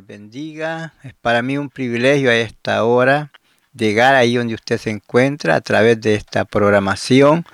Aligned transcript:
Bendiga. 0.00 0.94
Es 1.02 1.14
para 1.14 1.42
mí 1.42 1.56
un 1.58 1.70
privilegio 1.70 2.30
a 2.30 2.34
esta 2.34 2.84
hora 2.84 3.30
llegar 3.74 4.14
ahí 4.14 4.36
donde 4.36 4.54
usted 4.54 4.78
se 4.78 4.90
encuentra 4.90 5.54
a 5.54 5.60
través 5.60 6.00
de 6.00 6.14
esta 6.14 6.44
programación, 6.44 7.44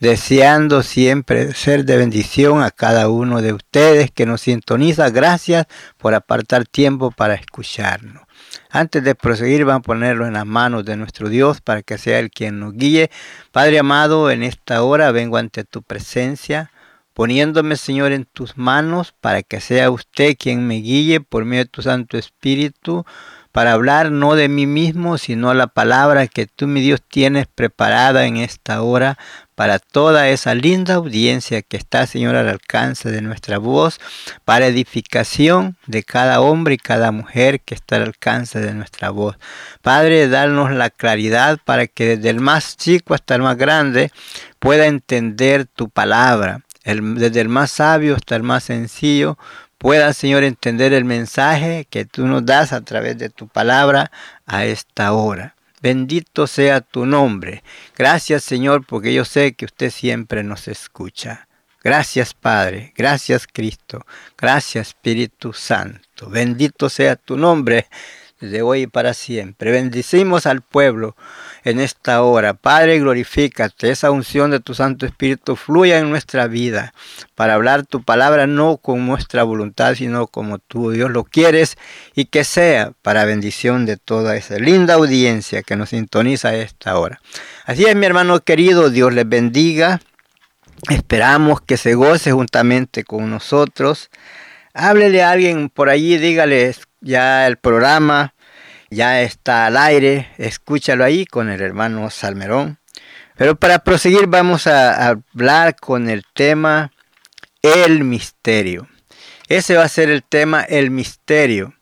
deseando 0.00 0.82
siempre 0.82 1.52
ser 1.52 1.84
de 1.84 1.96
bendición 1.96 2.62
a 2.62 2.70
cada 2.70 3.08
uno 3.08 3.42
de 3.42 3.52
ustedes 3.52 4.10
que 4.10 4.26
nos 4.26 4.42
sintoniza. 4.42 5.10
Gracias 5.10 5.66
por 5.98 6.14
apartar 6.14 6.64
tiempo 6.64 7.10
para 7.10 7.34
escucharnos. 7.34 8.22
Antes 8.70 9.02
de 9.04 9.14
proseguir, 9.14 9.64
vamos 9.64 9.80
a 9.80 9.82
ponerlo 9.82 10.26
en 10.26 10.34
las 10.34 10.46
manos 10.46 10.84
de 10.84 10.96
nuestro 10.96 11.28
Dios 11.28 11.60
para 11.60 11.82
que 11.82 11.98
sea 11.98 12.18
Él 12.18 12.30
quien 12.30 12.60
nos 12.60 12.72
guíe. 12.74 13.10
Padre 13.52 13.78
amado, 13.78 14.30
en 14.30 14.42
esta 14.42 14.82
hora 14.82 15.10
vengo 15.10 15.36
ante 15.36 15.64
tu 15.64 15.82
presencia 15.82 16.70
poniéndome, 17.18 17.74
Señor, 17.74 18.12
en 18.12 18.26
tus 18.26 18.56
manos 18.56 19.12
para 19.20 19.42
que 19.42 19.60
sea 19.60 19.90
usted 19.90 20.36
quien 20.38 20.68
me 20.68 20.76
guíe 20.76 21.20
por 21.20 21.44
medio 21.44 21.64
de 21.64 21.68
tu 21.68 21.82
Santo 21.82 22.16
Espíritu, 22.16 23.04
para 23.50 23.72
hablar 23.72 24.12
no 24.12 24.36
de 24.36 24.48
mí 24.48 24.68
mismo, 24.68 25.18
sino 25.18 25.52
la 25.52 25.66
palabra 25.66 26.28
que 26.28 26.46
tú, 26.46 26.68
mi 26.68 26.80
Dios, 26.80 27.02
tienes 27.02 27.48
preparada 27.48 28.26
en 28.26 28.36
esta 28.36 28.82
hora 28.82 29.18
para 29.56 29.80
toda 29.80 30.28
esa 30.28 30.54
linda 30.54 30.94
audiencia 30.94 31.62
que 31.62 31.76
está, 31.76 32.06
Señor, 32.06 32.36
al 32.36 32.48
alcance 32.48 33.10
de 33.10 33.20
nuestra 33.20 33.58
voz, 33.58 33.98
para 34.44 34.68
edificación 34.68 35.76
de 35.88 36.04
cada 36.04 36.40
hombre 36.40 36.74
y 36.74 36.78
cada 36.78 37.10
mujer 37.10 37.62
que 37.62 37.74
está 37.74 37.96
al 37.96 38.02
alcance 38.02 38.60
de 38.60 38.74
nuestra 38.74 39.10
voz. 39.10 39.36
Padre, 39.82 40.28
darnos 40.28 40.70
la 40.70 40.90
claridad 40.90 41.58
para 41.64 41.88
que 41.88 42.16
desde 42.16 42.30
el 42.30 42.38
más 42.38 42.76
chico 42.76 43.12
hasta 43.12 43.34
el 43.34 43.42
más 43.42 43.56
grande 43.56 44.12
pueda 44.60 44.86
entender 44.86 45.66
tu 45.66 45.88
palabra 45.88 46.62
el, 46.92 47.14
desde 47.16 47.40
el 47.40 47.48
más 47.48 47.70
sabio 47.70 48.16
hasta 48.16 48.36
el 48.36 48.42
más 48.42 48.64
sencillo, 48.64 49.38
pueda, 49.78 50.12
Señor, 50.12 50.44
entender 50.44 50.92
el 50.92 51.04
mensaje 51.04 51.86
que 51.88 52.04
tú 52.04 52.26
nos 52.26 52.44
das 52.44 52.72
a 52.72 52.80
través 52.80 53.18
de 53.18 53.30
tu 53.30 53.48
palabra 53.48 54.10
a 54.46 54.64
esta 54.64 55.12
hora. 55.12 55.54
Bendito 55.80 56.46
sea 56.46 56.80
tu 56.80 57.06
nombre. 57.06 57.62
Gracias, 57.96 58.42
Señor, 58.42 58.84
porque 58.84 59.14
yo 59.14 59.24
sé 59.24 59.52
que 59.52 59.66
usted 59.66 59.90
siempre 59.90 60.42
nos 60.42 60.66
escucha. 60.66 61.46
Gracias, 61.84 62.34
Padre. 62.34 62.92
Gracias, 62.96 63.46
Cristo. 63.46 64.04
Gracias, 64.36 64.88
Espíritu 64.88 65.52
Santo. 65.52 66.28
Bendito 66.28 66.88
sea 66.88 67.14
tu 67.14 67.36
nombre 67.36 67.86
desde 68.40 68.62
hoy 68.62 68.82
y 68.82 68.86
para 68.86 69.14
siempre. 69.14 69.72
Bendicimos 69.72 70.46
al 70.46 70.62
pueblo 70.62 71.16
en 71.64 71.80
esta 71.80 72.22
hora. 72.22 72.54
Padre, 72.54 72.98
glorifícate. 72.98 73.90
Esa 73.90 74.10
unción 74.10 74.50
de 74.50 74.60
tu 74.60 74.74
Santo 74.74 75.06
Espíritu 75.06 75.56
fluya 75.56 75.98
en 75.98 76.10
nuestra 76.10 76.46
vida 76.46 76.94
para 77.34 77.54
hablar 77.54 77.86
tu 77.86 78.02
palabra 78.02 78.46
no 78.46 78.76
con 78.76 79.06
nuestra 79.06 79.42
voluntad, 79.42 79.94
sino 79.94 80.26
como 80.26 80.58
tú, 80.58 80.90
Dios, 80.90 81.10
lo 81.10 81.24
quieres 81.24 81.76
y 82.14 82.26
que 82.26 82.44
sea 82.44 82.92
para 83.02 83.24
bendición 83.24 83.86
de 83.86 83.96
toda 83.96 84.36
esa 84.36 84.56
linda 84.58 84.94
audiencia 84.94 85.62
que 85.62 85.76
nos 85.76 85.90
sintoniza 85.90 86.48
a 86.48 86.56
esta 86.56 86.98
hora. 86.98 87.20
Así 87.64 87.84
es, 87.84 87.96
mi 87.96 88.06
hermano 88.06 88.40
querido, 88.40 88.90
Dios 88.90 89.12
les 89.12 89.28
bendiga. 89.28 90.00
Esperamos 90.90 91.60
que 91.60 91.76
se 91.76 91.94
goce 91.94 92.32
juntamente 92.32 93.04
con 93.04 93.28
nosotros. 93.28 94.10
Háblele 94.74 95.22
a 95.22 95.32
alguien 95.32 95.70
por 95.70 95.88
allí, 95.88 96.18
dígale 96.18 96.68
ya 97.00 97.46
el 97.46 97.56
programa 97.56 98.34
ya 98.90 99.22
está 99.22 99.66
al 99.66 99.76
aire, 99.76 100.28
escúchalo 100.38 101.04
ahí 101.04 101.26
con 101.26 101.50
el 101.50 101.60
hermano 101.60 102.10
Salmerón. 102.10 102.78
Pero 103.36 103.56
para 103.56 103.80
proseguir 103.80 104.26
vamos 104.26 104.66
a 104.66 105.08
hablar 105.08 105.76
con 105.76 106.08
el 106.08 106.24
tema 106.34 106.90
el 107.62 108.04
misterio. 108.04 108.88
Ese 109.48 109.76
va 109.76 109.84
a 109.84 109.88
ser 109.88 110.10
el 110.10 110.22
tema 110.22 110.62
el 110.62 110.90
misterio. 110.90 111.74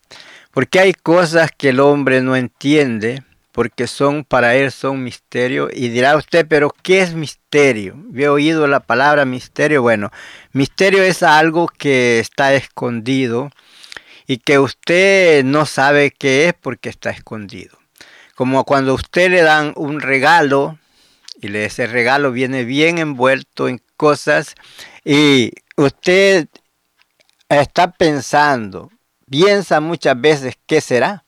Porque 0.51 0.81
hay 0.81 0.95
cosas 0.95 1.51
que 1.57 1.71
el 1.71 1.81
hombre 1.81 2.23
no 2.23 2.35
entiende, 2.35 3.23
porque 3.53 3.87
son 3.87 4.25
para 4.25 4.55
él 4.55 4.71
son 4.73 5.03
misterio. 5.03 5.69
Y 5.73 5.89
dirá 5.89 6.17
usted, 6.17 6.47
pero 6.49 6.75
¿qué 6.83 7.03
es 7.03 7.15
misterio? 7.15 7.97
He 8.15 8.29
oído 8.29 8.67
la 8.67 8.81
palabra 8.81 9.25
misterio. 9.25 9.83
Bueno, 9.83 10.11
misterio 10.53 11.03
es 11.03 11.23
algo 11.23 11.69
que 11.69 12.21
está 12.21 12.55
escondido 12.55 13.51
y 14.27 14.39
que 14.39 14.59
usted 14.59 15.45
no 15.45 15.67
sabe 15.67 16.11
qué 16.11 16.49
es 16.49 16.55
porque 16.55 16.89
está 16.89 17.11
escondido. 17.11 17.79
Como 18.35 18.65
cuando 18.65 18.95
usted 18.95 19.31
le 19.31 19.43
dan 19.43 19.73
un 19.77 20.01
regalo 20.01 20.79
y 21.41 21.55
ese 21.57 21.87
regalo 21.87 22.33
viene 22.33 22.65
bien 22.65 22.99
envuelto 22.99 23.69
en 23.69 23.81
cosas 23.97 24.55
y 25.05 25.53
usted 25.77 26.49
está 27.49 27.93
pensando, 27.93 28.91
piensa 29.31 29.81
muchas 29.81 30.21
veces 30.21 30.55
qué 30.67 30.81
será. 30.81 31.25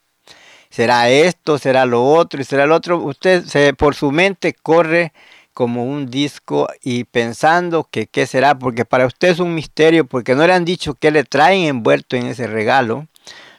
¿Será 0.70 1.08
esto? 1.08 1.56
¿Será 1.56 1.86
lo 1.86 2.04
otro? 2.04 2.42
¿Y 2.42 2.44
será 2.44 2.66
lo 2.66 2.74
otro? 2.74 2.98
Usted 2.98 3.74
por 3.74 3.94
su 3.94 4.10
mente 4.10 4.52
corre 4.52 5.14
como 5.58 5.82
un 5.82 6.08
disco 6.08 6.68
y 6.84 7.02
pensando 7.02 7.82
que 7.90 8.06
qué 8.06 8.28
será, 8.28 8.56
porque 8.56 8.84
para 8.84 9.06
usted 9.06 9.30
es 9.30 9.40
un 9.40 9.56
misterio, 9.56 10.04
porque 10.04 10.36
no 10.36 10.46
le 10.46 10.52
han 10.52 10.64
dicho 10.64 10.94
qué 10.94 11.10
le 11.10 11.24
traen 11.24 11.64
envuelto 11.64 12.14
en 12.14 12.26
ese 12.26 12.46
regalo, 12.46 13.08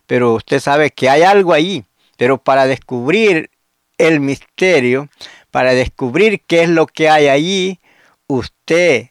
pero 0.07 0.34
usted 0.34 0.62
sabe 0.62 0.92
que 0.92 1.10
hay 1.10 1.24
algo 1.24 1.51
ahí. 1.51 1.84
Pero 2.16 2.38
para 2.38 2.68
descubrir 2.68 3.50
el 3.98 4.22
misterio, 4.22 5.10
para 5.51 5.74
descubrir 5.74 6.40
qué 6.48 6.63
es 6.63 6.69
lo 6.69 6.88
que 6.88 7.10
hay 7.10 7.28
allí, 7.28 7.81
usted 8.28 9.10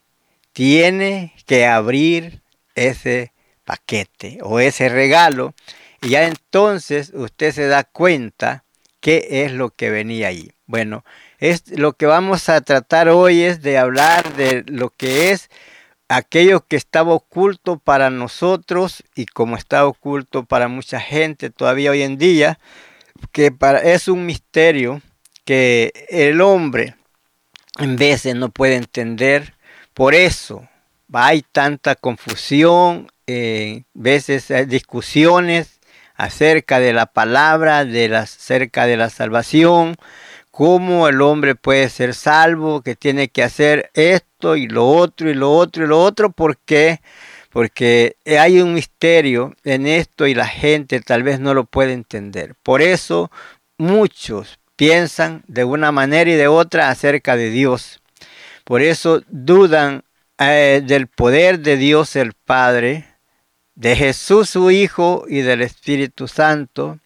tiene 0.54 1.34
que 1.44 1.66
abrir 1.66 2.40
ese 2.74 3.32
paquete 3.66 4.38
o 4.40 4.60
ese 4.60 4.88
regalo 4.88 5.52
y 6.00 6.08
ya 6.08 6.26
entonces 6.26 7.12
usted 7.12 7.52
se 7.52 7.66
da 7.66 7.84
cuenta 7.84 8.64
qué 9.00 9.28
es 9.44 9.52
lo 9.52 9.68
que 9.68 9.90
venía 9.90 10.28
allí. 10.28 10.52
Bueno, 10.64 11.04
es 11.38 11.70
lo 11.78 11.92
que 11.92 12.06
vamos 12.06 12.48
a 12.48 12.60
tratar 12.60 13.08
hoy 13.08 13.42
es 13.42 13.62
de 13.62 13.78
hablar 13.78 14.34
de 14.34 14.64
lo 14.66 14.90
que 14.90 15.30
es 15.30 15.50
aquello 16.08 16.66
que 16.66 16.76
estaba 16.76 17.12
oculto 17.12 17.78
para 17.78 18.10
nosotros 18.10 19.04
y 19.14 19.26
como 19.26 19.56
está 19.56 19.86
oculto 19.86 20.44
para 20.44 20.68
mucha 20.68 21.00
gente 21.00 21.50
todavía 21.50 21.90
hoy 21.90 22.02
en 22.02 22.18
día, 22.18 22.58
que 23.32 23.52
para, 23.52 23.80
es 23.80 24.08
un 24.08 24.26
misterio 24.26 25.00
que 25.44 25.92
el 26.08 26.40
hombre 26.40 26.96
en 27.78 27.96
veces 27.96 28.34
no 28.34 28.48
puede 28.48 28.76
entender. 28.76 29.54
Por 29.94 30.14
eso 30.14 30.68
hay 31.12 31.42
tanta 31.42 31.94
confusión, 31.94 33.08
en 33.26 33.86
veces 33.94 34.50
hay 34.50 34.66
discusiones 34.66 35.80
acerca 36.14 36.80
de 36.80 36.92
la 36.92 37.06
palabra, 37.06 37.84
de 37.84 38.14
acerca 38.16 38.86
de 38.86 38.96
la 38.96 39.10
salvación, 39.10 39.96
cómo 40.58 41.06
el 41.06 41.22
hombre 41.22 41.54
puede 41.54 41.88
ser 41.88 42.14
salvo, 42.14 42.82
que 42.82 42.96
tiene 42.96 43.28
que 43.28 43.44
hacer 43.44 43.92
esto 43.94 44.56
y 44.56 44.66
lo 44.66 44.88
otro 44.88 45.30
y 45.30 45.34
lo 45.34 45.52
otro 45.52 45.84
y 45.84 45.86
lo 45.86 46.02
otro, 46.02 46.32
¿por 46.32 46.58
qué? 46.58 47.00
Porque 47.50 48.16
hay 48.26 48.60
un 48.60 48.74
misterio 48.74 49.54
en 49.62 49.86
esto 49.86 50.26
y 50.26 50.34
la 50.34 50.48
gente 50.48 51.00
tal 51.00 51.22
vez 51.22 51.38
no 51.38 51.54
lo 51.54 51.62
puede 51.62 51.92
entender. 51.92 52.56
Por 52.64 52.82
eso 52.82 53.30
muchos 53.76 54.58
piensan 54.74 55.44
de 55.46 55.62
una 55.62 55.92
manera 55.92 56.28
y 56.28 56.34
de 56.34 56.48
otra 56.48 56.90
acerca 56.90 57.36
de 57.36 57.50
Dios. 57.50 58.00
Por 58.64 58.82
eso 58.82 59.22
dudan 59.28 60.02
eh, 60.40 60.82
del 60.84 61.06
poder 61.06 61.60
de 61.60 61.76
Dios 61.76 62.16
el 62.16 62.32
Padre, 62.32 63.06
de 63.76 63.94
Jesús 63.94 64.50
su 64.50 64.72
Hijo 64.72 65.24
y 65.28 65.42
del 65.42 65.62
Espíritu 65.62 66.26
Santo. 66.26 66.98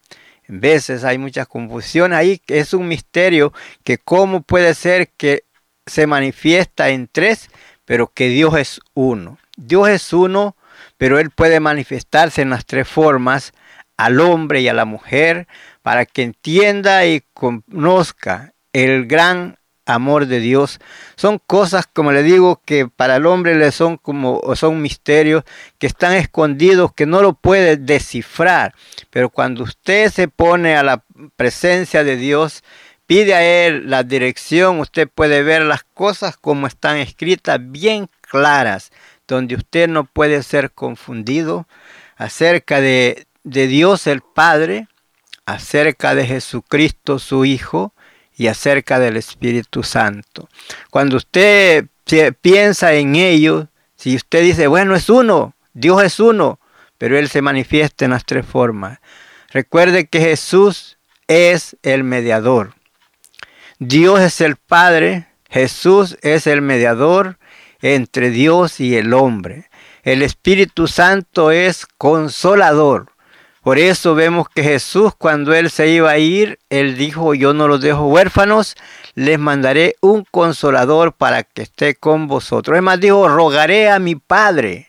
Veces 0.55 1.03
hay 1.03 1.17
mucha 1.17 1.47
confusión 1.47 2.13
ahí, 2.13 2.43
es 2.47 2.75
un 2.75 2.87
misterio 2.87 3.55
que 3.85 3.97
cómo 3.97 4.43
puede 4.43 4.75
ser 4.75 5.09
que 5.09 5.45
se 5.87 6.07
manifiesta 6.07 6.91
en 6.91 7.09
tres, 7.11 7.49
pero 7.87 8.09
que 8.09 8.29
Dios 8.29 8.59
es 8.59 8.81
uno. 8.93 9.39
Dios 9.57 9.89
es 9.89 10.13
uno, 10.13 10.55
pero 10.99 11.19
Él 11.19 11.31
puede 11.31 11.59
manifestarse 11.59 12.43
en 12.43 12.51
las 12.51 12.67
tres 12.67 12.87
formas 12.87 13.55
al 13.97 14.21
hombre 14.21 14.61
y 14.61 14.69
a 14.69 14.75
la 14.75 14.85
mujer 14.85 15.49
para 15.81 16.05
que 16.05 16.23
entienda 16.23 17.07
y 17.07 17.23
conozca 17.33 18.53
el 18.75 19.07
gran 19.07 19.57
amor 19.95 20.27
de 20.27 20.41
Dios. 20.41 20.81
Son 21.17 21.39
cosas, 21.39 21.87
como 21.87 22.13
le 22.13 22.23
digo, 22.23 22.61
que 22.65 22.89
para 22.89 23.17
el 23.17 23.27
hombre 23.27 23.55
le 23.55 23.73
son 23.73 23.97
como 23.97 24.41
son 24.57 24.83
misterios 24.83 25.45
que 25.79 25.87
están 25.87 26.15
escondidos, 26.15 26.93
que 26.95 27.07
no 27.07 27.23
lo 27.23 27.35
puede 27.35 27.77
descifrar. 27.77 28.75
Pero 29.11 29.31
cuando 29.31 29.65
usted 29.65 30.11
se 30.11 30.29
pone 30.29 30.77
a 30.77 30.83
la 30.83 31.05
presencia 31.37 32.05
de 32.05 32.17
Dios, 32.17 32.63
pide 33.07 33.35
a 33.35 33.67
Él 33.67 33.91
la 33.91 34.03
dirección, 34.03 34.81
usted 34.81 35.09
puede 35.09 35.43
ver 35.43 35.63
las 35.63 35.85
cosas 35.85 36.37
como 36.37 36.67
están 36.67 36.97
escritas, 36.97 37.59
bien 37.61 38.09
claras, 38.21 38.91
donde 39.29 39.55
usted 39.55 39.89
no 39.89 40.05
puede 40.05 40.43
ser 40.43 40.73
confundido 40.73 41.67
acerca 42.17 42.81
de, 42.81 43.27
de 43.45 43.67
Dios 43.67 44.07
el 44.07 44.21
Padre, 44.21 44.89
acerca 45.45 46.15
de 46.15 46.27
Jesucristo 46.27 47.19
su 47.19 47.45
Hijo 47.45 47.93
y 48.37 48.47
acerca 48.47 48.99
del 48.99 49.17
Espíritu 49.17 49.83
Santo. 49.83 50.49
Cuando 50.91 51.17
usted 51.17 51.87
piensa 52.41 52.95
en 52.95 53.17
ello, 53.17 53.69
si 53.97 54.17
usted 54.17 54.43
dice, 54.43 54.67
bueno, 54.67 54.95
es 54.95 55.09
uno, 55.09 55.55
Dios 55.73 56.03
es 56.03 56.21
uno, 56.21 56.59
pero 56.99 57.19
Él 57.19 57.29
se 57.29 57.43
manifiesta 57.43 58.05
en 58.05 58.13
las 58.13 58.25
tres 58.25 58.45
formas. 58.47 58.99
Recuerde 59.51 60.07
que 60.07 60.21
Jesús 60.21 60.99
es 61.29 61.77
el 61.83 62.05
mediador. 62.05 62.75
Dios 63.79 64.21
es 64.21 64.41
el 64.41 64.57
Padre, 64.57 65.27
Jesús 65.49 66.17
es 66.23 66.47
el 66.47 66.63
mediador 66.63 67.39
entre 67.81 68.31
Dios 68.31 68.81
y 68.81 68.97
el 68.97 69.13
hombre. 69.13 69.69
El 70.03 70.23
Espíritu 70.23 70.89
Santo 70.89 71.51
es 71.51 71.87
consolador. 71.99 73.12
Por 73.63 73.79
eso 73.79 74.17
vemos 74.17 74.49
que 74.49 74.65
Jesús 74.65 75.13
cuando 75.17 75.55
él 75.55 75.71
se 75.71 75.89
iba 75.89 76.11
a 76.11 76.19
ir, 76.19 76.59
él 76.69 76.97
dijo, 76.97 77.33
yo 77.33 77.55
no 77.55 77.69
los 77.69 77.81
dejo 77.81 78.07
huérfanos, 78.07 78.75
les 79.15 79.39
mandaré 79.39 79.95
un 80.01 80.25
consolador 80.29 81.13
para 81.13 81.45
que 81.45 81.63
esté 81.63 81.95
con 81.95 82.27
vosotros. 82.27 82.77
Es 82.77 82.83
más, 82.83 82.99
dijo, 82.99 83.29
rogaré 83.29 83.89
a 83.89 84.01
mi 84.01 84.17
Padre 84.17 84.89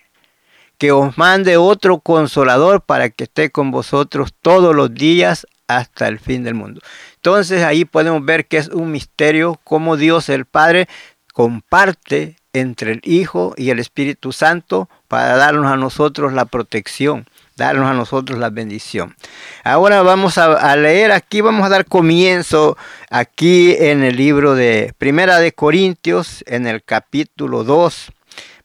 que 0.79 0.91
os 0.91 1.15
mande 1.19 1.55
otro 1.55 1.99
consolador 1.99 2.81
para 2.81 3.11
que 3.11 3.25
esté 3.25 3.51
con 3.51 3.69
vosotros 3.69 4.33
todos 4.41 4.75
los 4.75 4.91
días 4.91 5.45
hasta 5.67 6.07
el 6.07 6.17
fin 6.17 6.43
del 6.43 6.55
mundo. 6.55 6.81
Entonces 7.17 7.61
ahí 7.61 7.85
podemos 7.85 8.25
ver 8.25 8.47
que 8.47 8.57
es 8.57 8.69
un 8.69 8.91
misterio 8.91 9.59
cómo 9.63 9.97
Dios 9.97 10.29
el 10.29 10.45
Padre 10.45 10.87
comparte 11.31 12.37
entre 12.53 12.93
el 12.93 13.01
Hijo 13.03 13.53
y 13.55 13.69
el 13.69 13.77
Espíritu 13.77 14.31
Santo 14.31 14.89
para 15.07 15.37
darnos 15.37 15.71
a 15.71 15.77
nosotros 15.77 16.33
la 16.33 16.45
protección 16.45 17.27
darnos 17.55 17.89
a 17.89 17.93
nosotros 17.93 18.39
la 18.39 18.49
bendición. 18.49 19.15
Ahora 19.63 20.01
vamos 20.01 20.37
a, 20.37 20.75
leer 20.75 21.11
aquí, 21.11 21.41
vamos 21.41 21.65
a 21.65 21.69
dar 21.69 21.85
comienzo 21.85 22.77
aquí 23.09 23.75
en 23.77 24.03
el 24.03 24.15
libro 24.15 24.55
de 24.55 24.93
Primera 24.97 25.39
de 25.39 25.51
Corintios, 25.51 26.43
en 26.47 26.67
el 26.67 26.83
capítulo 26.83 27.63
2. 27.63 28.11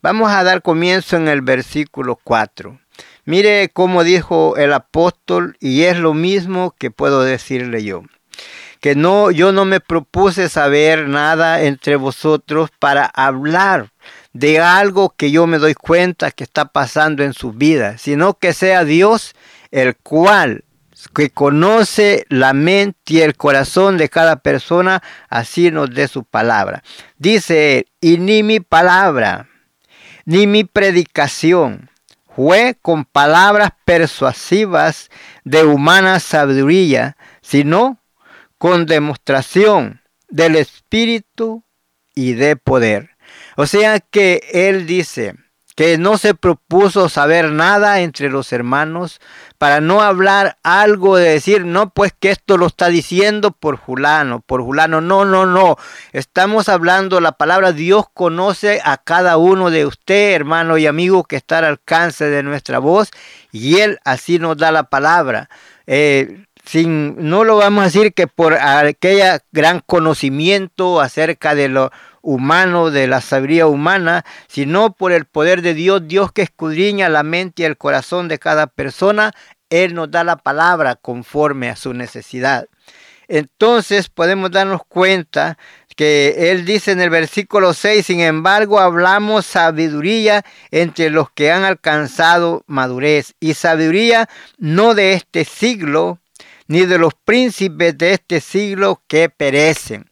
Vamos 0.03 0.31
a 0.31 0.45
dar 0.45 0.63
comienzo 0.63 1.17
en 1.17 1.29
el 1.29 1.43
versículo 1.43 2.19
4. 2.23 2.79
Mire 3.25 3.69
cómo 3.73 4.05
dijo 4.05 4.57
el 4.57 4.73
apóstol 4.73 5.57
y 5.61 5.83
es 5.83 5.99
lo 5.99 6.15
mismo 6.15 6.75
que 6.79 6.91
puedo 6.91 7.23
decirle 7.23 7.85
yo. 7.85 8.03
Que 8.81 8.95
no 8.95 9.31
yo 9.31 9.53
no 9.53 9.65
me 9.65 9.81
propuse 9.81 10.49
saber 10.49 11.09
nada 11.09 11.63
entre 11.63 11.97
vosotros 11.97 12.71
para 12.79 13.05
hablar 13.05 13.91
de 14.39 14.61
algo 14.61 15.15
que 15.17 15.33
yo 15.33 15.49
me 15.49 15.59
doy 15.59 15.75
cuenta 15.75 16.31
que 16.31 16.45
está 16.45 16.67
pasando 16.67 17.25
en 17.25 17.33
su 17.33 17.53
vida, 17.53 17.99
sino 17.99 18.35
que 18.35 18.53
sea 18.53 18.85
Dios 18.85 19.35
el 19.73 19.97
cual 19.97 20.65
que 21.13 21.31
conoce 21.31 22.25
la 22.29 22.53
mente 22.53 23.15
y 23.15 23.21
el 23.21 23.37
corazón 23.37 23.99
de 23.99 24.09
cada 24.09 24.37
persona, 24.37 25.03
así 25.29 25.73
nos 25.73 25.93
dé 25.93 26.07
su 26.07 26.23
palabra. 26.23 26.85
Dice, 27.17 27.87
y 28.01 28.19
ni 28.19 28.45
mi 28.45 28.61
palabra, 28.61 29.49
ni 30.25 30.47
mi 30.47 30.63
predicación 30.63 31.91
fue 32.35 32.77
con 32.81 33.05
palabras 33.05 33.73
persuasivas 33.85 35.11
de 35.43 35.65
humana 35.65 36.21
sabiduría, 36.21 37.17
sino 37.43 37.99
con 38.57 38.87
demostración 38.87 40.01
del 40.29 40.55
Espíritu 40.55 41.65
y 42.15 42.35
de 42.35 42.55
poder 42.55 43.18
o 43.59 43.67
sea 43.67 43.99
que 43.99 44.41
él 44.53 44.87
dice 44.87 45.35
que 45.75 45.99
no 45.99 46.17
se 46.17 46.35
propuso 46.35 47.09
saber 47.09 47.51
nada 47.51 48.03
entre 48.03 48.31
los 48.31 48.53
hermanos 48.53 49.21
para 49.59 49.81
no 49.81 50.01
hablar 50.01 50.59
algo 50.63 51.17
de 51.17 51.31
decir, 51.31 51.65
no, 51.65 51.91
pues 51.91 52.13
que 52.17 52.31
esto 52.31 52.57
lo 52.57 52.69
está 52.69 52.87
diciendo 52.87 53.51
por 53.51 53.77
Julano, 53.77 54.39
por 54.47 54.63
Julano. 54.63 55.01
No, 55.01 55.25
no, 55.25 55.45
no. 55.45 55.77
Estamos 56.13 56.69
hablando 56.69 57.21
la 57.21 57.33
palabra, 57.33 57.73
Dios 57.73 58.07
conoce 58.15 58.81
a 58.85 58.97
cada 58.97 59.39
uno 59.39 59.71
de 59.71 59.87
usted, 59.87 60.35
hermano 60.35 60.79
y 60.79 60.87
amigo, 60.87 61.25
que 61.25 61.35
está 61.35 61.59
al 61.59 61.65
alcance 61.65 62.31
de 62.31 62.45
nuestra 62.45 62.79
voz 62.79 63.11
y 63.51 63.79
Él 63.79 63.99
así 64.05 64.39
nos 64.39 64.57
da 64.57 64.71
la 64.71 64.85
palabra. 64.85 65.51
Eh, 65.89 66.45
sin, 66.65 67.17
no 67.29 67.45
lo 67.45 67.57
vamos 67.57 67.83
a 67.83 67.87
decir 67.87 68.13
que 68.13 68.27
por 68.27 68.55
aquella 68.55 69.41
gran 69.53 69.81
conocimiento 69.81 71.01
acerca 71.01 71.55
de 71.55 71.69
lo 71.69 71.91
humano, 72.23 72.91
de 72.91 73.07
la 73.07 73.21
sabiduría 73.21 73.67
humana, 73.67 74.25
sino 74.49 74.93
por 74.93 75.13
el 75.13 75.25
poder 75.25 75.63
de 75.63 75.75
Dios, 75.75 76.07
Dios 76.07 76.33
que 76.33 76.43
escudriña 76.43 77.09
la 77.09 77.23
mente 77.23 77.63
y 77.63 77.65
el 77.65 77.77
corazón 77.77 78.29
de 78.29 78.39
cada 78.39 78.67
persona, 78.67 79.33
Él 79.71 79.95
nos 79.95 80.11
da 80.11 80.25
la 80.25 80.37
palabra 80.37 80.97
conforme 80.97 81.69
a 81.69 81.77
su 81.77 81.95
necesidad. 81.95 82.67
Entonces 83.29 84.09
podemos 84.09 84.51
darnos 84.51 84.81
cuenta 84.89 85.59
que 85.95 86.51
Él 86.51 86.65
dice 86.65 86.93
en 86.93 87.01
el 87.01 87.11
versículo 87.11 87.75
6, 87.75 88.07
sin 88.07 88.21
embargo 88.21 88.79
hablamos 88.81 89.45
sabiduría 89.45 90.45
entre 90.71 91.11
los 91.11 91.31
que 91.31 91.51
han 91.51 91.65
alcanzado 91.65 92.63
madurez 92.67 93.35
y 93.41 93.55
sabiduría 93.55 94.29
no 94.57 94.95
de 94.95 95.13
este 95.13 95.45
siglo, 95.45 96.19
ni 96.69 96.87
de 96.87 96.99
los 96.99 97.15
príncipes 97.15 97.99
de 97.99 98.13
este 98.13 98.41
siglo 98.41 99.03
que 99.09 99.29
perecen 99.29 100.07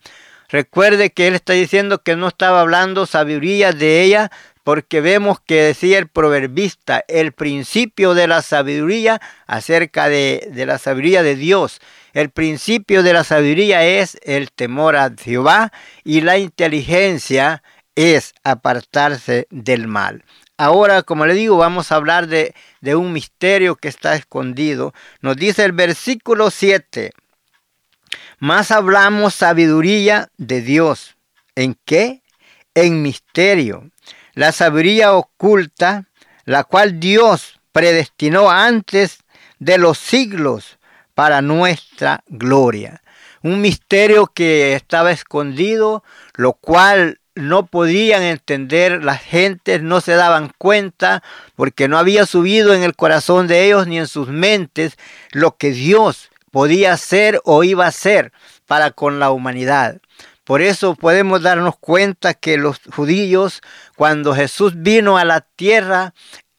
Recuerde 0.49 1.11
que 1.11 1.27
él 1.27 1.35
está 1.35 1.53
diciendo 1.53 2.03
que 2.03 2.17
no 2.17 2.29
estaba 2.29 2.61
hablando 2.61 3.07
sabiduría 3.07 3.73
de 3.73 4.03
ella, 4.03 4.31
porque 4.63 5.01
vemos 5.01 5.39
que 5.41 5.63
decía 5.63 5.99
el 5.99 6.09
proverbista, 6.09 7.05
el 7.07 7.33
principio 7.33 8.15
de 8.15 8.27
la 8.27 8.43
sabiduría 8.43 9.21
acerca 9.47 10.09
de, 10.09 10.49
de, 10.53 10.67
la 10.67 10.79
sabiduría 10.79 11.23
de 11.23 11.37
Dios. 11.37 11.81
El 12.13 12.31
principio 12.31 13.03
de 13.03 13.13
la 13.13 13.23
sabiduría 13.23 13.85
es 13.85 14.19
el 14.23 14.51
temor 14.51 14.97
a 14.97 15.13
Jehová 15.17 15.73
y 16.03 16.21
la 16.23 16.39
inteligencia 16.39 17.63
es 17.95 18.35
apartarse 18.43 19.47
del 19.51 19.87
mal. 19.87 20.25
Ahora, 20.59 21.03
como 21.03 21.27
le 21.27 21.35
digo, 21.35 21.59
vamos 21.59 21.93
a 21.93 21.97
hablar 21.97 22.29
de, 22.29 22.55
de 22.81 22.97
un 22.97 23.13
misterio 23.13 23.77
que 23.77 23.89
está 23.89 24.15
escondido. 24.15 24.95
Nos 25.21 25.37
dice 25.37 25.65
el 25.65 25.73
versículo 25.73 26.51
7. 26.51 27.13
Más 28.39 28.71
hablamos 28.71 29.35
sabiduría 29.35 30.29
de 30.37 30.61
Dios. 30.61 31.17
¿En 31.55 31.75
qué? 31.87 32.23
En 32.75 33.01
misterio. 33.01 33.91
La 34.35 34.53
sabiduría 34.53 35.15
oculta, 35.15 36.05
la 36.45 36.65
cual 36.65 37.01
Dios 37.01 37.61
predestinó 37.73 38.51
antes 38.51 39.21
de 39.59 39.79
los 39.79 39.97
siglos 39.97 40.79
para 41.15 41.41
nuestra 41.41 42.25
gloria. 42.27 43.03
Un 43.43 43.63
misterio 43.63 44.27
que 44.27 44.75
estaba 44.75 45.13
escondido, 45.13 46.05
lo 46.35 46.53
cual 46.53 47.21
no 47.35 47.67
podían 47.67 48.23
entender, 48.23 49.03
las 49.03 49.23
gentes 49.23 49.81
no 49.83 50.03
se 50.03 50.13
daban 50.13 50.53
cuenta 50.59 51.23
porque 51.55 51.89
no 51.89 51.97
había 51.97 52.27
subido 52.27 52.75
en 52.75 52.83
el 52.83 52.95
corazón 52.95 53.47
de 53.47 53.65
ellos 53.65 53.87
ni 53.87 53.99
en 53.99 54.09
sus 54.09 54.29
mentes 54.29 54.99
lo 55.33 55.57
que 55.57 55.71
Dios 55.71 56.31
podía 56.57 56.95
hacer 56.95 57.39
o 57.45 57.65
iba 57.65 57.85
a 57.85 57.89
hacer 57.89 58.33
para 58.65 58.91
con 58.91 59.19
la 59.19 59.31
humanidad. 59.31 60.01
Por 60.43 60.63
eso 60.63 60.95
podemos 60.95 61.43
darnos 61.43 61.77
cuenta 61.77 62.33
que 62.33 62.57
los 62.57 62.81
judíos, 62.95 63.61
cuando 63.95 64.35
Jesús 64.35 64.73
vino 64.75 65.19
a 65.19 65.27
la 65.27 65.43
tierra, 65.43 66.15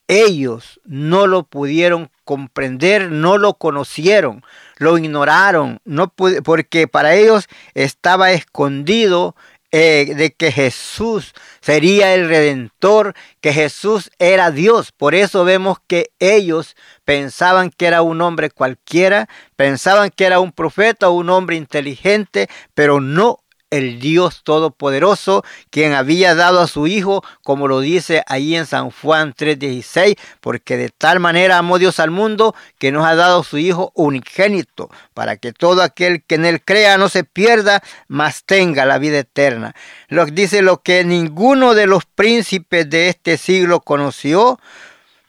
ellos 0.07 0.79
no 0.85 1.25
lo 1.25 1.45
pudieron 1.45 2.11
comprender, 2.25 3.11
no 3.11 3.39
lo 3.39 3.55
conocieron, 3.55 4.43
lo 4.77 4.99
ignoraron, 4.99 5.79
no 5.83 6.13
porque 6.43 6.87
para 6.87 7.15
ellos 7.15 7.47
estaba 7.73 8.29
escondido 8.33 9.35
eh, 9.71 10.13
de 10.15 10.31
que 10.31 10.51
Jesús 10.51 11.33
sería 11.59 12.13
el 12.13 12.29
redentor, 12.29 13.13
que 13.41 13.51
Jesús 13.51 14.11
era 14.17 14.51
Dios. 14.51 14.91
Por 14.91 15.13
eso 15.13 15.43
vemos 15.43 15.77
que 15.87 16.11
ellos 16.19 16.75
pensaban 17.03 17.69
que 17.71 17.87
era 17.87 18.01
un 18.01 18.21
hombre 18.21 18.49
cualquiera, 18.49 19.27
pensaban 19.55 20.09
que 20.09 20.25
era 20.25 20.39
un 20.39 20.51
profeta 20.51 21.09
o 21.09 21.13
un 21.13 21.29
hombre 21.29 21.57
inteligente, 21.57 22.47
pero 22.73 23.01
no 23.01 23.39
el 23.69 23.99
Dios 23.99 24.43
Todopoderoso, 24.43 25.43
quien 25.69 25.93
había 25.93 26.35
dado 26.35 26.61
a 26.61 26.67
su 26.67 26.87
Hijo, 26.87 27.23
como 27.43 27.67
lo 27.67 27.79
dice 27.79 28.23
ahí 28.27 28.55
en 28.55 28.65
San 28.65 28.91
Juan 28.91 29.33
3:16, 29.33 30.15
porque 30.41 30.77
de 30.77 30.89
tal 30.89 31.19
manera 31.19 31.57
amó 31.57 31.79
Dios 31.79 31.99
al 31.99 32.11
mundo 32.11 32.55
que 32.77 32.91
nos 32.91 33.05
ha 33.05 33.15
dado 33.15 33.43
su 33.43 33.57
Hijo 33.57 33.91
unigénito, 33.93 34.89
para 35.13 35.37
que 35.37 35.53
todo 35.53 35.81
aquel 35.81 36.23
que 36.23 36.35
en 36.35 36.45
él 36.45 36.63
crea 36.63 36.97
no 36.97 37.09
se 37.09 37.23
pierda, 37.23 37.83
mas 38.07 38.43
tenga 38.45 38.85
la 38.85 38.97
vida 38.97 39.19
eterna. 39.19 39.75
Lo 40.07 40.25
dice 40.25 40.61
lo 40.61 40.81
que 40.81 41.03
ninguno 41.03 41.73
de 41.73 41.87
los 41.87 42.05
príncipes 42.05 42.89
de 42.89 43.09
este 43.09 43.37
siglo 43.37 43.81
conoció, 43.81 44.59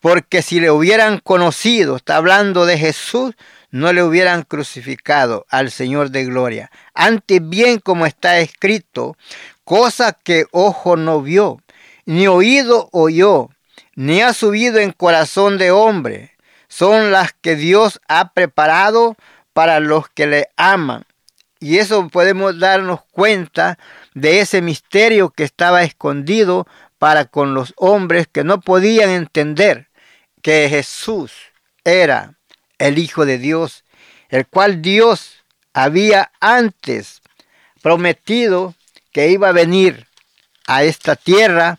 porque 0.00 0.42
si 0.42 0.61
le 0.61 0.71
hubieran 0.71 1.18
conocido, 1.18 1.97
está 1.97 2.16
hablando 2.16 2.66
de 2.66 2.78
Jesús, 2.78 3.35
no 3.71 3.93
le 3.93 4.03
hubieran 4.03 4.43
crucificado 4.43 5.47
al 5.49 5.71
Señor 5.71 6.11
de 6.11 6.25
gloria. 6.25 6.71
Antes 6.95 7.47
bien 7.47 7.79
como 7.79 8.07
está 8.07 8.39
escrito, 8.39 9.17
cosa 9.65 10.13
que 10.13 10.47
ojo 10.51 10.97
no 10.97 11.23
vio, 11.23 11.61
ni 12.07 12.27
oído 12.27 12.89
oyó, 12.93 13.51
ni 13.95 14.23
ha 14.23 14.33
subido 14.33 14.79
en 14.79 14.93
corazón 14.93 15.59
de 15.59 15.71
hombre, 15.71 16.33
son 16.69 17.11
las 17.11 17.33
que 17.33 17.57
Dios 17.57 18.01
ha 18.09 18.33
preparado 18.33 19.17
para 19.53 19.81
los 19.81 20.09
que 20.09 20.27
le 20.27 20.49
aman. 20.57 21.05
Y 21.61 21.79
eso 21.79 22.09
podemos 22.09 22.59
darnos 22.59 23.01
cuenta 23.11 23.79
de 24.15 24.41
ese 24.41 24.63
misterio 24.63 25.31
que 25.31 25.43
estaba 25.45 25.83
escondido 25.83 26.67
para 26.99 27.25
con 27.25 27.55
los 27.55 27.75
hombres 27.77 28.29
que 28.31 28.45
no 28.45 28.61
podían 28.61 29.11
entender 29.11 29.89
que 30.43 30.69
Jesús 30.69 31.33
era 31.85 32.38
el 32.78 32.99
Hijo 32.99 33.26
de 33.26 33.38
Dios, 33.38 33.85
el 34.28 34.47
cual 34.47 34.82
Dios 34.82 35.44
había 35.73 36.32
antes 36.40 37.23
prometido 37.82 38.75
que 39.12 39.28
iba 39.28 39.49
a 39.49 39.52
venir 39.52 40.06
a 40.66 40.85
esta 40.85 41.16
tierra. 41.16 41.78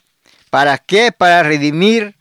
¿Para 0.49 0.77
qué? 0.77 1.11
Para 1.11 1.43
redimir 1.43 2.15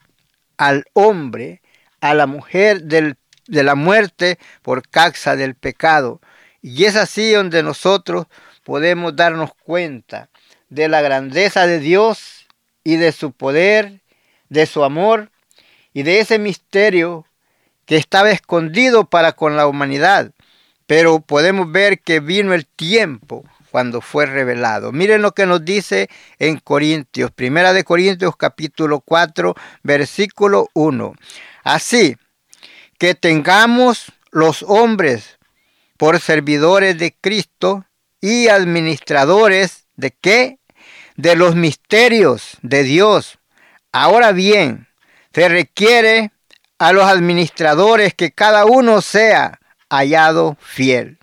al 0.56 0.84
hombre, 0.92 1.62
a 2.00 2.14
la 2.14 2.26
mujer 2.26 2.82
del, 2.82 3.16
de 3.46 3.62
la 3.62 3.74
muerte 3.74 4.38
por 4.62 4.88
causa 4.88 5.36
del 5.36 5.54
pecado. 5.54 6.20
Y 6.60 6.84
es 6.84 6.96
así 6.96 7.32
donde 7.32 7.62
nosotros 7.62 8.26
podemos 8.64 9.16
darnos 9.16 9.54
cuenta 9.54 10.28
de 10.68 10.88
la 10.88 11.00
grandeza 11.00 11.66
de 11.66 11.78
Dios 11.78 12.46
y 12.84 12.96
de 12.96 13.12
su 13.12 13.32
poder, 13.32 14.02
de 14.48 14.66
su 14.66 14.84
amor 14.84 15.30
y 15.92 16.02
de 16.02 16.20
ese 16.20 16.38
misterio 16.38 17.24
que 17.88 17.96
estaba 17.96 18.30
escondido 18.30 19.06
para 19.06 19.32
con 19.32 19.56
la 19.56 19.66
humanidad. 19.66 20.32
Pero 20.86 21.20
podemos 21.20 21.72
ver 21.72 22.00
que 22.00 22.20
vino 22.20 22.52
el 22.52 22.66
tiempo 22.66 23.44
cuando 23.70 24.02
fue 24.02 24.26
revelado. 24.26 24.92
Miren 24.92 25.22
lo 25.22 25.32
que 25.32 25.46
nos 25.46 25.64
dice 25.64 26.10
en 26.38 26.58
Corintios, 26.58 27.30
Primera 27.30 27.72
de 27.72 27.84
Corintios 27.84 28.36
capítulo 28.36 29.00
4, 29.00 29.54
versículo 29.82 30.68
1. 30.74 31.14
Así 31.64 32.16
que 32.98 33.14
tengamos 33.14 34.12
los 34.30 34.62
hombres 34.64 35.38
por 35.96 36.20
servidores 36.20 36.98
de 36.98 37.16
Cristo 37.18 37.86
y 38.20 38.48
administradores 38.48 39.86
de 39.96 40.10
qué? 40.10 40.58
De 41.16 41.36
los 41.36 41.56
misterios 41.56 42.58
de 42.60 42.82
Dios. 42.82 43.38
Ahora 43.92 44.32
bien, 44.32 44.88
se 45.32 45.48
requiere 45.48 46.32
a 46.78 46.92
los 46.92 47.04
administradores 47.04 48.14
que 48.14 48.32
cada 48.32 48.64
uno 48.64 49.00
sea 49.02 49.58
hallado 49.90 50.56
fiel. 50.60 51.18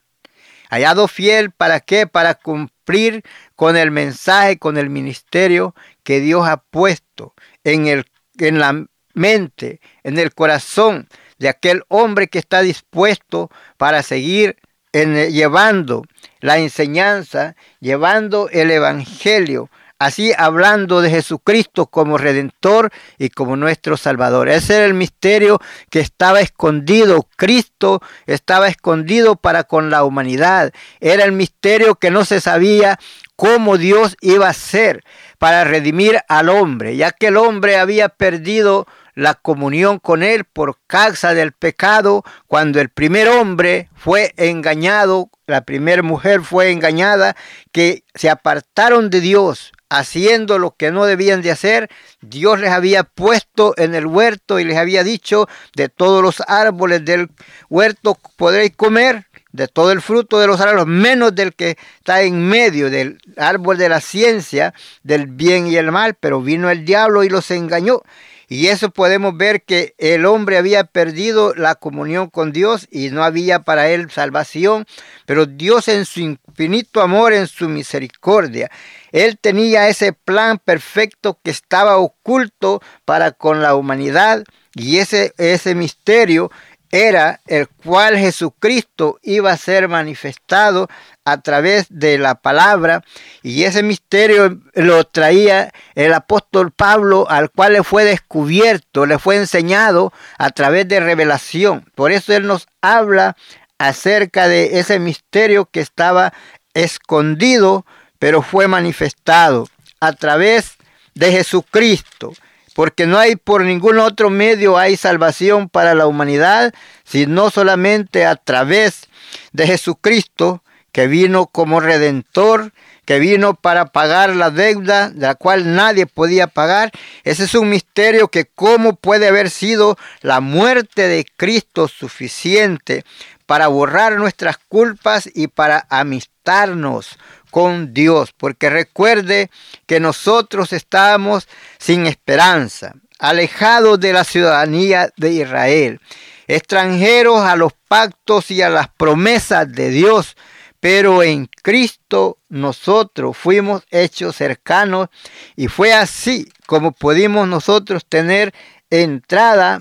Hallado 0.69 1.07
fiel 1.07 1.51
para 1.51 1.79
qué? 1.79 2.07
Para 2.07 2.35
cumplir 2.35 3.23
con 3.55 3.77
el 3.77 3.91
mensaje, 3.91 4.57
con 4.57 4.77
el 4.77 4.89
ministerio 4.89 5.75
que 6.03 6.19
Dios 6.19 6.47
ha 6.47 6.57
puesto 6.57 7.33
en, 7.63 7.87
el, 7.87 8.05
en 8.37 8.59
la 8.59 8.85
mente, 9.13 9.79
en 10.03 10.19
el 10.19 10.33
corazón 10.33 11.07
de 11.37 11.49
aquel 11.49 11.83
hombre 11.87 12.27
que 12.27 12.39
está 12.39 12.61
dispuesto 12.61 13.49
para 13.77 14.03
seguir 14.03 14.57
en, 14.91 15.29
llevando 15.31 16.03
la 16.39 16.57
enseñanza, 16.57 17.55
llevando 17.79 18.49
el 18.49 18.71
evangelio 18.71 19.69
así 19.99 20.33
hablando 20.37 21.01
de 21.01 21.09
Jesucristo 21.09 21.87
como 21.87 22.17
redentor 22.17 22.91
y 23.17 23.29
como 23.29 23.55
nuestro 23.55 23.97
Salvador. 23.97 24.49
Ese 24.49 24.77
era 24.77 24.85
el 24.85 24.93
misterio 24.93 25.59
que 25.89 25.99
estaba 25.99 26.41
escondido. 26.41 27.27
Cristo 27.35 28.01
estaba 28.25 28.67
escondido 28.67 29.35
para 29.35 29.63
con 29.63 29.89
la 29.89 30.03
humanidad. 30.03 30.71
Era 30.99 31.23
el 31.23 31.31
misterio 31.31 31.95
que 31.95 32.11
no 32.11 32.25
se 32.25 32.41
sabía 32.41 32.99
cómo 33.35 33.77
Dios 33.77 34.17
iba 34.21 34.47
a 34.47 34.53
ser 34.53 35.03
para 35.37 35.63
redimir 35.63 36.19
al 36.27 36.49
hombre, 36.49 36.95
ya 36.95 37.11
que 37.11 37.27
el 37.27 37.37
hombre 37.37 37.77
había 37.77 38.09
perdido 38.09 38.87
la 39.13 39.33
comunión 39.33 39.99
con 39.99 40.23
Él 40.23 40.43
por 40.43 40.77
causa 40.87 41.33
del 41.33 41.53
pecado, 41.53 42.23
cuando 42.47 42.81
el 42.81 42.89
primer 42.89 43.29
hombre 43.29 43.89
fue 43.95 44.33
engañado, 44.37 45.29
la 45.47 45.61
primera 45.61 46.03
mujer 46.03 46.41
fue 46.41 46.71
engañada, 46.71 47.35
que 47.71 48.03
se 48.13 48.29
apartaron 48.29 49.09
de 49.09 49.21
Dios, 49.21 49.71
haciendo 49.89 50.59
lo 50.59 50.71
que 50.71 50.91
no 50.91 51.05
debían 51.05 51.41
de 51.41 51.51
hacer, 51.51 51.89
Dios 52.21 52.59
les 52.59 52.71
había 52.71 53.03
puesto 53.03 53.73
en 53.77 53.95
el 53.95 54.05
huerto 54.05 54.59
y 54.59 54.63
les 54.63 54.77
había 54.77 55.03
dicho, 55.03 55.47
de 55.75 55.89
todos 55.89 56.21
los 56.21 56.41
árboles 56.47 57.05
del 57.05 57.29
huerto 57.69 58.17
podréis 58.35 58.75
comer, 58.75 59.27
de 59.51 59.67
todo 59.67 59.91
el 59.91 60.01
fruto 60.01 60.39
de 60.39 60.47
los 60.47 60.59
árboles, 60.59 60.87
menos 60.87 61.33
del 61.33 61.53
que 61.53 61.77
está 61.97 62.21
en 62.23 62.47
medio 62.47 62.89
del 62.89 63.19
árbol 63.37 63.77
de 63.77 63.89
la 63.89 64.01
ciencia, 64.01 64.73
del 65.03 65.27
bien 65.27 65.67
y 65.67 65.77
el 65.77 65.91
mal, 65.91 66.15
pero 66.15 66.41
vino 66.41 66.69
el 66.69 66.83
diablo 66.83 67.23
y 67.23 67.29
los 67.29 67.49
engañó 67.51 68.01
y 68.47 68.67
eso 68.67 68.89
podemos 68.89 69.35
ver 69.35 69.63
que 69.63 69.95
el 69.97 70.25
hombre 70.25 70.57
había 70.57 70.83
perdido 70.83 71.53
la 71.55 71.75
comunión 71.75 72.29
con 72.29 72.51
Dios 72.51 72.87
y 72.91 73.09
no 73.09 73.23
había 73.23 73.63
para 73.63 73.89
él 73.89 74.11
salvación, 74.11 74.85
pero 75.25 75.45
Dios 75.45 75.87
en 75.87 76.05
su 76.05 76.19
infinito 76.21 77.01
amor, 77.01 77.33
en 77.33 77.47
su 77.47 77.67
misericordia, 77.69 78.69
él 79.11 79.37
tenía 79.39 79.87
ese 79.87 80.13
plan 80.13 80.59
perfecto 80.59 81.39
que 81.43 81.51
estaba 81.51 81.97
oculto 81.97 82.81
para 83.05 83.31
con 83.31 83.61
la 83.61 83.75
humanidad 83.75 84.43
y 84.73 84.97
ese, 84.97 85.33
ese 85.37 85.73
misterio 85.73 86.51
era 86.95 87.41
el 87.47 87.67
cual 87.67 88.17
Jesucristo 88.17 89.19
iba 89.21 89.51
a 89.51 89.57
ser 89.57 89.89
manifestado 89.89 90.87
a 91.25 91.41
través 91.41 91.87
de 91.89 92.17
la 92.17 92.35
palabra 92.35 93.03
y 93.43 93.63
ese 93.63 93.83
misterio 93.83 94.59
lo 94.73 95.03
traía 95.03 95.73
el 95.95 96.13
apóstol 96.13 96.71
Pablo 96.71 97.27
al 97.29 97.51
cual 97.51 97.73
le 97.73 97.83
fue 97.83 98.05
descubierto, 98.05 99.05
le 99.05 99.19
fue 99.19 99.35
enseñado 99.35 100.13
a 100.37 100.51
través 100.51 100.87
de 100.87 101.01
revelación. 101.01 101.85
Por 101.95 102.13
eso 102.13 102.33
él 102.33 102.47
nos 102.47 102.67
habla 102.81 103.35
acerca 103.77 104.47
de 104.47 104.79
ese 104.79 104.99
misterio 104.99 105.65
que 105.65 105.81
estaba 105.81 106.31
escondido, 106.73 107.85
pero 108.19 108.41
fue 108.41 108.69
manifestado 108.69 109.67
a 109.99 110.13
través 110.13 110.77
de 111.13 111.31
Jesucristo 111.31 112.33
porque 112.75 113.07
no 113.07 113.17
hay 113.17 113.37
por 113.37 113.63
ningún 113.63 113.99
otro 113.99 114.29
medio 114.29 114.77
hay 114.77 114.97
salvación 114.97 115.69
para 115.69 115.95
la 115.95 116.07
humanidad, 116.07 116.73
sino 117.05 117.49
solamente 117.49 118.25
a 118.25 118.35
través 118.35 119.07
de 119.53 119.65
Jesucristo, 119.65 120.61
que 120.91 121.07
vino 121.07 121.45
como 121.45 121.79
redentor, 121.79 122.73
que 123.05 123.19
vino 123.19 123.53
para 123.53 123.85
pagar 123.85 124.35
la 124.35 124.51
deuda 124.51 125.09
de 125.09 125.25
la 125.25 125.35
cual 125.35 125.73
nadie 125.73 126.05
podía 126.05 126.47
pagar. 126.47 126.91
Ese 127.23 127.45
es 127.45 127.55
un 127.55 127.69
misterio 127.69 128.27
que 128.27 128.43
cómo 128.43 128.97
puede 128.97 129.29
haber 129.29 129.49
sido 129.49 129.97
la 130.19 130.41
muerte 130.41 131.07
de 131.07 131.25
Cristo 131.37 131.87
suficiente 131.87 133.05
para 133.45 133.67
borrar 133.67 134.17
nuestras 134.17 134.57
culpas 134.57 135.29
y 135.33 135.47
para 135.47 135.87
amistarnos 135.89 137.17
con 137.55 137.93
Dios, 137.93 138.33
porque 138.35 138.69
recuerde 138.69 139.49
que 139.85 140.01
nosotros 140.01 140.73
estamos 140.73 141.47
sin 141.77 142.05
esperanza, 142.05 142.95
alejados 143.17 143.97
de 144.01 144.11
la 144.11 144.25
ciudadanía 144.25 145.09
de 145.15 145.31
Israel, 145.31 146.01
extranjeros 146.47 147.39
a 147.39 147.55
los 147.55 147.71
pactos 147.87 148.51
y 148.51 148.61
a 148.61 148.67
las 148.67 148.89
promesas 148.89 149.71
de 149.71 149.89
Dios, 149.89 150.35
pero 150.81 151.23
en 151.23 151.49
Cristo 151.63 152.39
nosotros 152.49 153.37
fuimos 153.37 153.83
hechos 153.89 154.35
cercanos 154.35 155.07
y 155.55 155.69
fue 155.69 155.93
así 155.93 156.51
como 156.67 156.91
pudimos 156.91 157.47
nosotros 157.47 158.05
tener 158.05 158.53
entrada 158.89 159.79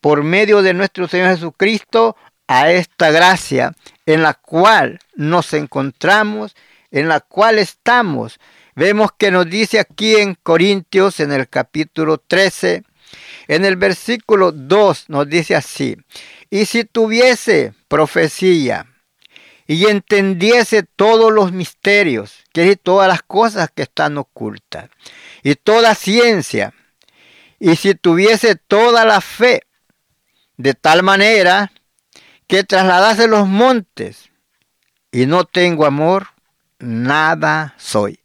por 0.00 0.24
medio 0.24 0.62
de 0.62 0.74
nuestro 0.74 1.06
Señor 1.06 1.28
Jesucristo 1.28 2.16
a 2.48 2.72
esta 2.72 3.12
gracia 3.12 3.72
en 4.04 4.24
la 4.24 4.34
cual 4.34 4.98
nos 5.14 5.52
encontramos 5.52 6.56
en 6.94 7.08
la 7.08 7.18
cual 7.18 7.58
estamos. 7.58 8.38
Vemos 8.76 9.10
que 9.18 9.32
nos 9.32 9.50
dice 9.50 9.80
aquí 9.80 10.14
en 10.14 10.36
Corintios, 10.36 11.18
en 11.18 11.32
el 11.32 11.48
capítulo 11.48 12.18
13, 12.18 12.84
en 13.48 13.64
el 13.64 13.76
versículo 13.76 14.52
2 14.52 15.06
nos 15.08 15.28
dice 15.28 15.56
así, 15.56 15.96
y 16.50 16.66
si 16.66 16.84
tuviese 16.84 17.74
profecía 17.88 18.86
y 19.66 19.86
entendiese 19.86 20.84
todos 20.84 21.32
los 21.32 21.50
misterios, 21.50 22.44
que 22.52 22.60
decir, 22.60 22.80
todas 22.80 23.08
las 23.08 23.22
cosas 23.22 23.70
que 23.74 23.82
están 23.82 24.16
ocultas, 24.16 24.88
y 25.42 25.56
toda 25.56 25.96
ciencia, 25.96 26.74
y 27.58 27.74
si 27.74 27.94
tuviese 27.96 28.54
toda 28.54 29.04
la 29.04 29.20
fe, 29.20 29.62
de 30.58 30.74
tal 30.74 31.02
manera 31.02 31.72
que 32.46 32.62
trasladase 32.62 33.26
los 33.26 33.48
montes, 33.48 34.30
y 35.10 35.26
no 35.26 35.44
tengo 35.44 35.86
amor, 35.86 36.33
nada 36.84 37.74
soy. 37.78 38.20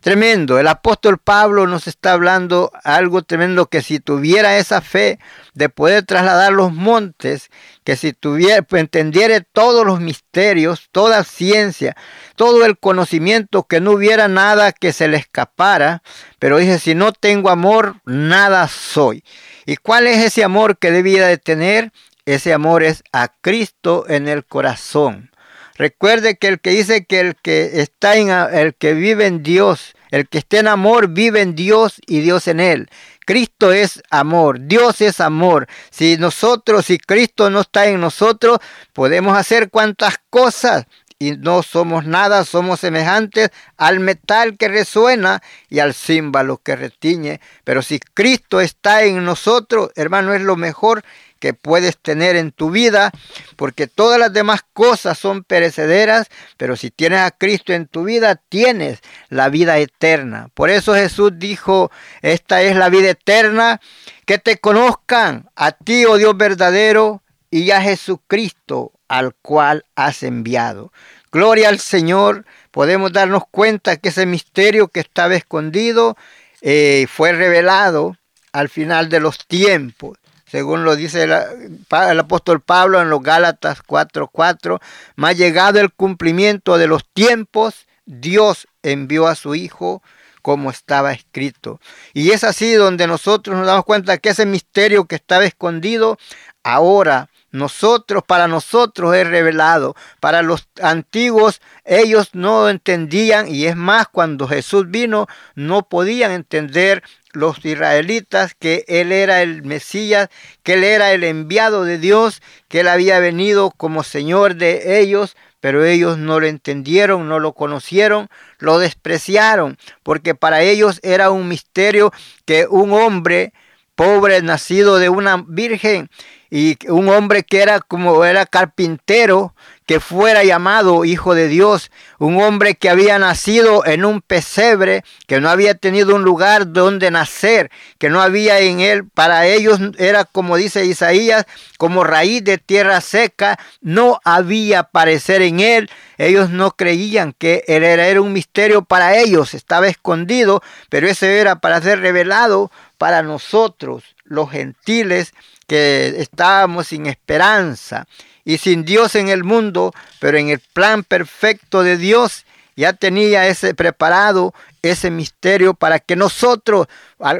Tremendo, 0.00 0.60
el 0.60 0.68
apóstol 0.68 1.18
Pablo 1.18 1.66
nos 1.66 1.88
está 1.88 2.12
hablando 2.12 2.70
algo 2.84 3.22
tremendo 3.22 3.66
que 3.66 3.82
si 3.82 3.98
tuviera 3.98 4.56
esa 4.56 4.80
fe 4.80 5.18
de 5.54 5.68
poder 5.68 6.04
trasladar 6.04 6.52
los 6.52 6.72
montes, 6.72 7.50
que 7.82 7.96
si 7.96 8.12
tuviera, 8.12 8.64
entendiera 8.70 9.40
todos 9.40 9.84
los 9.84 10.00
misterios, 10.00 10.88
toda 10.92 11.24
ciencia, 11.24 11.96
todo 12.36 12.64
el 12.64 12.78
conocimiento, 12.78 13.64
que 13.64 13.80
no 13.80 13.90
hubiera 13.90 14.28
nada 14.28 14.70
que 14.70 14.92
se 14.92 15.08
le 15.08 15.16
escapara, 15.16 16.02
pero 16.38 16.58
dice, 16.58 16.78
si 16.78 16.94
no 16.94 17.12
tengo 17.12 17.50
amor, 17.50 17.96
nada 18.04 18.68
soy. 18.68 19.24
¿Y 19.66 19.76
cuál 19.76 20.06
es 20.06 20.24
ese 20.24 20.44
amor 20.44 20.78
que 20.78 20.92
debía 20.92 21.26
de 21.26 21.38
tener? 21.38 21.92
Ese 22.24 22.52
amor 22.52 22.84
es 22.84 23.02
a 23.12 23.28
Cristo 23.40 24.04
en 24.08 24.28
el 24.28 24.44
corazón. 24.44 25.32
Recuerde 25.78 26.36
que 26.36 26.48
el 26.48 26.60
que 26.60 26.70
dice 26.70 27.04
que 27.04 27.20
el 27.20 27.36
que 27.36 27.80
está 27.80 28.16
en 28.16 28.30
el 28.30 28.74
que 28.74 28.94
vive 28.94 29.26
en 29.26 29.44
Dios, 29.44 29.94
el 30.10 30.28
que 30.28 30.38
esté 30.38 30.58
en 30.58 30.66
amor 30.66 31.08
vive 31.08 31.40
en 31.40 31.54
Dios 31.54 32.00
y 32.04 32.18
Dios 32.18 32.48
en 32.48 32.58
él. 32.58 32.90
Cristo 33.24 33.72
es 33.72 34.02
amor, 34.10 34.58
Dios 34.60 35.00
es 35.00 35.20
amor. 35.20 35.68
Si 35.90 36.16
nosotros, 36.16 36.86
si 36.86 36.98
Cristo 36.98 37.48
no 37.48 37.60
está 37.60 37.86
en 37.86 38.00
nosotros, 38.00 38.58
podemos 38.92 39.38
hacer 39.38 39.70
cuantas 39.70 40.16
cosas 40.30 40.86
y 41.20 41.32
no 41.32 41.62
somos 41.62 42.06
nada, 42.06 42.44
somos 42.44 42.80
semejantes 42.80 43.50
al 43.76 44.00
metal 44.00 44.56
que 44.56 44.68
resuena 44.68 45.42
y 45.68 45.80
al 45.80 45.94
címbalo 45.94 46.58
que 46.58 46.74
retiñe. 46.74 47.40
Pero 47.64 47.82
si 47.82 47.98
Cristo 47.98 48.60
está 48.60 49.04
en 49.04 49.24
nosotros, 49.24 49.90
hermano, 49.94 50.32
es 50.32 50.42
lo 50.42 50.56
mejor 50.56 51.04
que 51.38 51.54
puedes 51.54 51.98
tener 51.98 52.36
en 52.36 52.52
tu 52.52 52.70
vida, 52.70 53.12
porque 53.56 53.86
todas 53.86 54.18
las 54.18 54.32
demás 54.32 54.60
cosas 54.72 55.18
son 55.18 55.44
perecederas, 55.44 56.28
pero 56.56 56.76
si 56.76 56.90
tienes 56.90 57.20
a 57.20 57.30
Cristo 57.30 57.72
en 57.72 57.86
tu 57.86 58.04
vida, 58.04 58.36
tienes 58.36 59.00
la 59.28 59.48
vida 59.48 59.78
eterna. 59.78 60.48
Por 60.54 60.70
eso 60.70 60.94
Jesús 60.94 61.32
dijo, 61.36 61.90
esta 62.22 62.62
es 62.62 62.76
la 62.76 62.88
vida 62.88 63.10
eterna, 63.10 63.80
que 64.26 64.38
te 64.38 64.58
conozcan 64.58 65.48
a 65.56 65.72
ti, 65.72 66.04
oh 66.04 66.16
Dios 66.16 66.36
verdadero, 66.36 67.22
y 67.50 67.70
a 67.70 67.80
Jesucristo 67.80 68.92
al 69.08 69.34
cual 69.34 69.84
has 69.96 70.22
enviado. 70.22 70.92
Gloria 71.32 71.70
al 71.70 71.78
Señor, 71.78 72.44
podemos 72.70 73.12
darnos 73.12 73.44
cuenta 73.50 73.96
que 73.96 74.10
ese 74.10 74.26
misterio 74.26 74.88
que 74.88 75.00
estaba 75.00 75.34
escondido 75.34 76.16
eh, 76.60 77.06
fue 77.08 77.32
revelado 77.32 78.16
al 78.52 78.68
final 78.68 79.08
de 79.08 79.20
los 79.20 79.46
tiempos 79.46 80.18
según 80.50 80.84
lo 80.84 80.96
dice 80.96 81.24
el, 81.24 82.20
apóstol 82.20 82.60
Pablo 82.60 83.00
en 83.00 83.10
los 83.10 83.22
Gálatas 83.22 83.82
4:4, 83.82 84.80
más 85.16 85.36
llegado 85.36 85.80
el 85.80 85.92
cumplimiento 85.92 86.78
de 86.78 86.86
los 86.86 87.04
tiempos, 87.12 87.86
Dios 88.06 88.66
envió 88.82 89.26
a 89.26 89.34
su 89.34 89.54
Hijo 89.54 90.02
como 90.40 90.70
estaba 90.70 91.12
escrito. 91.12 91.80
Y 92.14 92.30
es 92.30 92.44
así 92.44 92.72
donde 92.72 93.06
nosotros 93.06 93.56
nos 93.56 93.66
damos 93.66 93.84
cuenta 93.84 94.16
que 94.18 94.30
ese 94.30 94.46
misterio 94.46 95.04
que 95.04 95.16
estaba 95.16 95.44
escondido, 95.44 96.16
ahora 96.62 97.28
nosotros, 97.50 98.22
para 98.26 98.48
nosotros 98.48 99.14
es 99.14 99.26
revelado. 99.26 99.94
Para 100.20 100.42
los 100.42 100.68
antiguos 100.82 101.60
ellos 101.84 102.30
no 102.34 102.68
entendían 102.68 103.48
y 103.48 103.66
es 103.66 103.76
más, 103.76 104.08
cuando 104.08 104.46
Jesús 104.46 104.90
vino 104.90 105.26
no 105.54 105.88
podían 105.88 106.30
entender 106.30 107.02
los 107.32 107.64
israelitas 107.64 108.54
que 108.54 108.84
Él 108.88 109.12
era 109.12 109.42
el 109.42 109.62
Mesías, 109.62 110.28
que 110.62 110.74
Él 110.74 110.84
era 110.84 111.12
el 111.12 111.24
enviado 111.24 111.84
de 111.84 111.98
Dios, 111.98 112.42
que 112.68 112.80
Él 112.80 112.88
había 112.88 113.18
venido 113.18 113.70
como 113.70 114.02
Señor 114.02 114.56
de 114.56 115.00
ellos, 115.00 115.36
pero 115.60 115.84
ellos 115.84 116.18
no 116.18 116.40
lo 116.40 116.46
entendieron, 116.46 117.28
no 117.28 117.38
lo 117.40 117.52
conocieron, 117.52 118.28
lo 118.58 118.78
despreciaron, 118.78 119.76
porque 120.02 120.34
para 120.34 120.62
ellos 120.62 121.00
era 121.02 121.30
un 121.30 121.48
misterio 121.48 122.12
que 122.44 122.66
un 122.66 122.92
hombre 122.92 123.52
pobre 123.94 124.40
nacido 124.42 124.98
de 124.98 125.08
una 125.08 125.44
virgen 125.48 126.08
y 126.50 126.76
un 126.88 127.08
hombre 127.08 127.42
que 127.42 127.60
era 127.60 127.80
como 127.80 128.24
era 128.24 128.46
carpintero, 128.46 129.54
que 129.88 130.00
fuera 130.00 130.44
llamado 130.44 131.06
hijo 131.06 131.34
de 131.34 131.48
Dios, 131.48 131.90
un 132.18 132.42
hombre 132.42 132.74
que 132.74 132.90
había 132.90 133.18
nacido 133.18 133.86
en 133.86 134.04
un 134.04 134.20
pesebre, 134.20 135.02
que 135.26 135.40
no 135.40 135.48
había 135.48 135.74
tenido 135.76 136.14
un 136.14 136.24
lugar 136.24 136.74
donde 136.74 137.10
nacer, 137.10 137.70
que 137.96 138.10
no 138.10 138.20
había 138.20 138.60
en 138.60 138.80
él, 138.80 139.08
para 139.08 139.46
ellos 139.46 139.80
era 139.96 140.26
como 140.26 140.58
dice 140.58 140.84
Isaías, 140.84 141.46
como 141.78 142.04
raíz 142.04 142.44
de 142.44 142.58
tierra 142.58 143.00
seca, 143.00 143.58
no 143.80 144.20
había 144.24 144.82
parecer 144.82 145.40
en 145.40 145.58
él, 145.60 145.88
ellos 146.18 146.50
no 146.50 146.72
creían 146.72 147.32
que 147.32 147.64
él 147.66 147.82
era, 147.82 148.20
un 148.20 148.34
misterio 148.34 148.82
para 148.82 149.16
ellos, 149.16 149.54
estaba 149.54 149.88
escondido, 149.88 150.62
pero 150.90 151.08
ese 151.08 151.38
era 151.38 151.60
para 151.60 151.80
ser 151.80 152.00
revelado 152.00 152.70
para 152.98 153.22
nosotros, 153.22 154.04
los 154.24 154.50
gentiles, 154.50 155.32
que 155.66 156.14
estábamos 156.18 156.88
sin 156.88 157.06
esperanza 157.06 158.06
y 158.48 158.56
sin 158.56 158.86
Dios 158.86 159.14
en 159.14 159.28
el 159.28 159.44
mundo, 159.44 159.92
pero 160.20 160.38
en 160.38 160.48
el 160.48 160.58
plan 160.58 161.04
perfecto 161.04 161.82
de 161.82 161.98
Dios 161.98 162.46
ya 162.76 162.94
tenía 162.94 163.46
ese 163.46 163.74
preparado, 163.74 164.54
ese 164.80 165.10
misterio 165.10 165.74
para 165.74 165.98
que 165.98 166.16
nosotros 166.16 166.86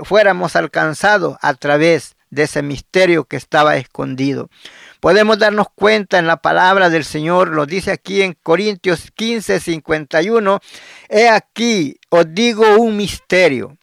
fuéramos 0.05 0.55
alcanzados 0.55 1.39
a 1.41 1.55
través 1.55 2.15
de 2.29 2.43
ese 2.43 2.61
misterio 2.61 3.25
que 3.25 3.39
estaba 3.39 3.79
escondido. 3.79 4.51
Podemos 5.01 5.39
darnos 5.39 5.69
cuenta 5.75 6.19
en 6.19 6.27
la 6.27 6.43
palabra 6.43 6.91
del 6.91 7.07
Señor, 7.07 7.49
lo 7.55 7.65
dice 7.65 7.91
aquí 7.91 8.21
en 8.21 8.35
Corintios 8.35 9.11
15, 9.15 9.61
51, 9.61 10.61
he 11.09 11.31
aquí, 11.31 11.99
os 12.11 12.27
digo 12.35 12.77
un 12.77 12.99
misterio. 12.99 13.79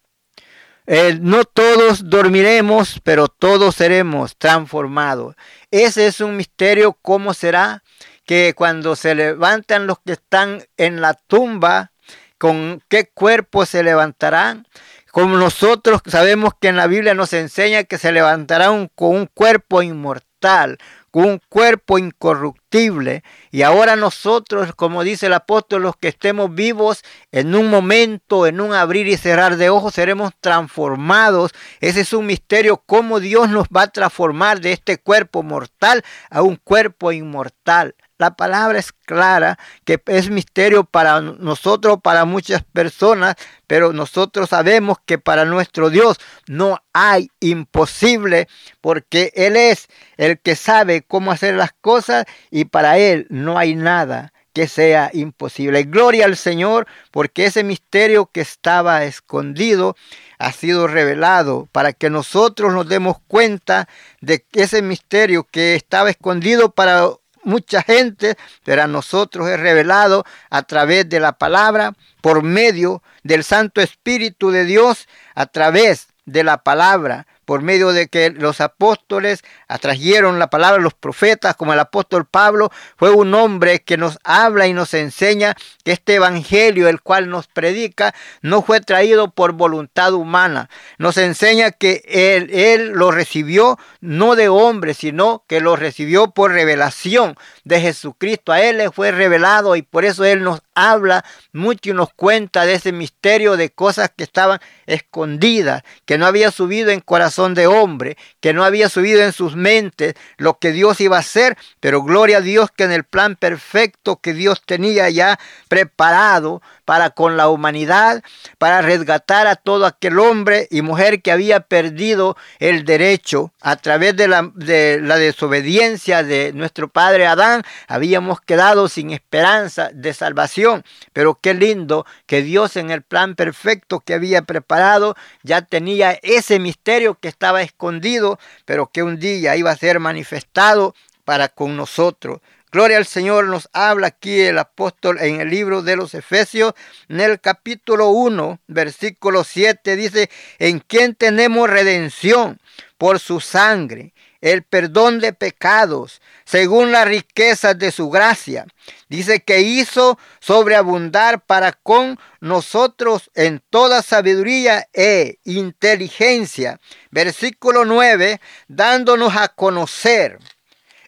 Eh, 0.86 1.18
no 1.20 1.44
todos 1.44 2.08
dormiremos, 2.08 3.00
pero 3.02 3.26
todos 3.26 3.74
seremos 3.74 4.36
transformados. 4.36 5.34
Ese 5.70 6.06
es 6.06 6.20
un 6.20 6.36
misterio, 6.36 6.92
¿cómo 7.02 7.34
será? 7.34 7.82
Que 8.24 8.54
cuando 8.56 8.94
se 8.94 9.14
levantan 9.14 9.86
los 9.88 9.98
que 9.98 10.12
están 10.12 10.62
en 10.76 11.00
la 11.00 11.14
tumba, 11.14 11.90
¿con 12.38 12.82
qué 12.88 13.08
cuerpo 13.12 13.66
se 13.66 13.82
levantarán? 13.82 14.68
Como 15.10 15.36
nosotros 15.36 16.02
sabemos 16.06 16.52
que 16.60 16.68
en 16.68 16.76
la 16.76 16.86
Biblia 16.86 17.14
nos 17.14 17.32
enseña 17.32 17.84
que 17.84 17.98
se 17.98 18.12
levantarán 18.12 18.88
con 18.94 19.16
un 19.16 19.26
cuerpo 19.26 19.82
inmortal, 19.82 20.78
un 21.22 21.40
cuerpo 21.48 21.96
incorruptible. 21.98 23.22
Y 23.50 23.62
ahora 23.62 23.96
nosotros, 23.96 24.74
como 24.74 25.02
dice 25.02 25.26
el 25.26 25.32
apóstol, 25.32 25.82
los 25.82 25.96
que 25.96 26.08
estemos 26.08 26.54
vivos, 26.54 27.02
en 27.32 27.54
un 27.54 27.70
momento, 27.70 28.46
en 28.46 28.60
un 28.60 28.74
abrir 28.74 29.06
y 29.06 29.16
cerrar 29.16 29.56
de 29.56 29.70
ojos, 29.70 29.94
seremos 29.94 30.32
transformados. 30.40 31.52
Ese 31.80 32.02
es 32.02 32.12
un 32.12 32.26
misterio, 32.26 32.82
cómo 32.84 33.18
Dios 33.18 33.48
nos 33.48 33.66
va 33.68 33.82
a 33.82 33.92
transformar 33.92 34.60
de 34.60 34.72
este 34.72 34.98
cuerpo 34.98 35.42
mortal 35.42 36.04
a 36.28 36.42
un 36.42 36.56
cuerpo 36.56 37.12
inmortal. 37.12 37.94
La 38.18 38.34
palabra 38.34 38.78
es 38.78 38.92
clara, 38.92 39.58
que 39.84 40.00
es 40.06 40.30
misterio 40.30 40.84
para 40.84 41.20
nosotros, 41.20 41.98
para 42.02 42.24
muchas 42.24 42.64
personas, 42.64 43.36
pero 43.66 43.92
nosotros 43.92 44.48
sabemos 44.48 44.96
que 45.04 45.18
para 45.18 45.44
nuestro 45.44 45.90
Dios 45.90 46.18
no 46.46 46.78
hay 46.94 47.28
imposible, 47.40 48.48
porque 48.80 49.32
Él 49.34 49.56
es 49.56 49.88
el 50.16 50.38
que 50.38 50.56
sabe 50.56 51.02
cómo 51.02 51.30
hacer 51.30 51.56
las 51.56 51.72
cosas 51.80 52.24
y 52.50 52.64
para 52.64 52.96
Él 52.96 53.26
no 53.28 53.58
hay 53.58 53.74
nada 53.74 54.32
que 54.54 54.66
sea 54.66 55.10
imposible. 55.12 55.82
Gloria 55.82 56.24
al 56.24 56.38
Señor, 56.38 56.86
porque 57.10 57.44
ese 57.44 57.62
misterio 57.62 58.30
que 58.32 58.40
estaba 58.40 59.04
escondido 59.04 59.94
ha 60.38 60.50
sido 60.52 60.86
revelado 60.86 61.68
para 61.72 61.92
que 61.92 62.08
nosotros 62.08 62.72
nos 62.72 62.88
demos 62.88 63.18
cuenta 63.28 63.86
de 64.22 64.40
que 64.40 64.62
ese 64.62 64.80
misterio 64.80 65.44
que 65.44 65.74
estaba 65.74 66.08
escondido 66.08 66.70
para 66.70 67.10
mucha 67.46 67.82
gente, 67.82 68.36
pero 68.64 68.82
a 68.82 68.86
nosotros 68.86 69.48
es 69.48 69.58
revelado 69.58 70.24
a 70.50 70.62
través 70.62 71.08
de 71.08 71.20
la 71.20 71.32
palabra, 71.32 71.94
por 72.20 72.42
medio 72.42 73.02
del 73.22 73.44
Santo 73.44 73.80
Espíritu 73.80 74.50
de 74.50 74.64
Dios, 74.64 75.08
a 75.34 75.46
través 75.46 76.08
de 76.24 76.42
la 76.44 76.58
palabra 76.58 77.26
por 77.46 77.62
medio 77.62 77.92
de 77.92 78.08
que 78.08 78.30
los 78.30 78.60
apóstoles 78.60 79.42
atrajeron 79.68 80.38
la 80.38 80.50
palabra, 80.50 80.82
los 80.82 80.94
profetas, 80.94 81.56
como 81.56 81.72
el 81.72 81.78
apóstol 81.78 82.26
Pablo, 82.26 82.70
fue 82.96 83.10
un 83.10 83.32
hombre 83.34 83.80
que 83.82 83.96
nos 83.96 84.18
habla 84.24 84.66
y 84.66 84.72
nos 84.72 84.92
enseña 84.94 85.54
que 85.84 85.92
este 85.92 86.16
evangelio, 86.16 86.88
el 86.88 87.00
cual 87.00 87.30
nos 87.30 87.46
predica, 87.46 88.14
no 88.42 88.62
fue 88.62 88.80
traído 88.80 89.30
por 89.30 89.52
voluntad 89.52 90.12
humana. 90.12 90.68
Nos 90.98 91.16
enseña 91.16 91.70
que 91.70 92.02
él, 92.06 92.50
él 92.52 92.90
lo 92.90 93.12
recibió 93.12 93.78
no 94.00 94.34
de 94.34 94.48
hombre, 94.48 94.92
sino 94.92 95.44
que 95.46 95.60
lo 95.60 95.76
recibió 95.76 96.32
por 96.32 96.52
revelación 96.52 97.36
de 97.62 97.80
Jesucristo. 97.80 98.52
A 98.52 98.60
él 98.60 98.78
le 98.78 98.90
fue 98.90 99.12
revelado 99.12 99.76
y 99.76 99.82
por 99.82 100.04
eso 100.04 100.24
él 100.24 100.42
nos 100.42 100.60
habla 100.74 101.24
mucho 101.52 101.90
y 101.90 101.92
nos 101.92 102.12
cuenta 102.12 102.66
de 102.66 102.74
ese 102.74 102.90
misterio 102.90 103.56
de 103.56 103.70
cosas 103.70 104.10
que 104.14 104.24
estaban 104.24 104.58
escondidas, 104.86 105.84
que 106.04 106.18
no 106.18 106.26
había 106.26 106.50
subido 106.50 106.90
en 106.90 107.00
corazón 107.00 107.35
de 107.36 107.66
hombre, 107.66 108.16
que 108.40 108.54
no 108.54 108.64
había 108.64 108.88
subido 108.88 109.22
en 109.22 109.32
sus 109.32 109.56
mentes 109.56 110.14
lo 110.38 110.58
que 110.58 110.72
Dios 110.72 111.00
iba 111.00 111.16
a 111.16 111.20
hacer, 111.20 111.56
pero 111.80 112.02
gloria 112.02 112.38
a 112.38 112.40
Dios 112.40 112.70
que 112.74 112.84
en 112.84 112.92
el 112.92 113.04
plan 113.04 113.36
perfecto 113.36 114.16
que 114.16 114.32
Dios 114.32 114.62
tenía 114.64 115.10
ya 115.10 115.38
preparado 115.68 116.62
para 116.86 117.10
con 117.10 117.36
la 117.36 117.48
humanidad, 117.48 118.22
para 118.58 118.80
resgatar 118.80 119.46
a 119.46 119.56
todo 119.56 119.86
aquel 119.86 120.18
hombre 120.18 120.68
y 120.70 120.82
mujer 120.82 121.20
que 121.20 121.32
había 121.32 121.60
perdido 121.60 122.36
el 122.58 122.84
derecho 122.84 123.52
a 123.60 123.76
través 123.76 124.16
de 124.16 124.28
la, 124.28 124.50
de 124.54 125.00
la 125.02 125.16
desobediencia 125.16 126.22
de 126.22 126.52
nuestro 126.54 126.88
padre 126.88 127.26
Adán, 127.26 127.64
habíamos 127.88 128.40
quedado 128.40 128.88
sin 128.88 129.10
esperanza 129.10 129.90
de 129.92 130.14
salvación. 130.14 130.84
Pero 131.12 131.38
qué 131.40 131.54
lindo 131.54 132.06
que 132.26 132.42
Dios 132.42 132.76
en 132.76 132.90
el 132.90 133.02
plan 133.02 133.34
perfecto 133.34 134.00
que 134.00 134.14
había 134.14 134.42
preparado 134.42 135.16
ya 135.42 135.62
tenía 135.62 136.18
ese 136.22 136.58
misterio 136.58 137.18
que 137.20 137.25
estaba 137.28 137.62
escondido, 137.62 138.38
pero 138.64 138.88
que 138.88 139.02
un 139.02 139.18
día 139.18 139.56
iba 139.56 139.70
a 139.70 139.76
ser 139.76 140.00
manifestado 140.00 140.94
para 141.24 141.48
con 141.48 141.76
nosotros. 141.76 142.40
Gloria 142.72 142.98
al 142.98 143.06
Señor 143.06 143.46
nos 143.46 143.68
habla 143.72 144.08
aquí 144.08 144.40
el 144.40 144.58
apóstol 144.58 145.18
en 145.20 145.40
el 145.40 145.48
libro 145.48 145.82
de 145.82 145.96
los 145.96 146.14
Efesios, 146.14 146.74
en 147.08 147.20
el 147.20 147.40
capítulo 147.40 148.08
1, 148.08 148.60
versículo 148.66 149.44
7, 149.44 149.96
dice, 149.96 150.30
en 150.58 150.80
quien 150.80 151.14
tenemos 151.14 151.70
redención 151.70 152.58
por 152.98 153.20
su 153.20 153.40
sangre, 153.40 154.12
el 154.52 154.62
perdón 154.62 155.18
de 155.18 155.32
pecados, 155.32 156.22
según 156.44 156.92
la 156.92 157.04
riqueza 157.04 157.74
de 157.74 157.90
su 157.90 158.10
gracia. 158.10 158.64
Dice 159.08 159.42
que 159.42 159.62
hizo 159.62 160.20
sobreabundar 160.38 161.44
para 161.44 161.72
con 161.72 162.16
nosotros 162.40 163.28
en 163.34 163.60
toda 163.70 164.02
sabiduría 164.02 164.86
e 164.92 165.38
inteligencia. 165.42 166.78
Versículo 167.10 167.84
9, 167.84 168.40
dándonos 168.68 169.34
a 169.34 169.48
conocer 169.48 170.38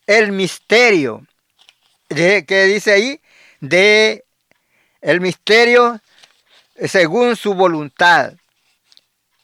el 0.09 0.33
misterio 0.33 1.25
de, 2.09 2.45
¿qué 2.45 2.65
dice 2.65 2.91
ahí? 2.91 3.21
De 3.61 4.25
el 5.01 5.21
misterio 5.21 6.01
según 6.89 7.37
su 7.37 7.55
voluntad. 7.55 8.33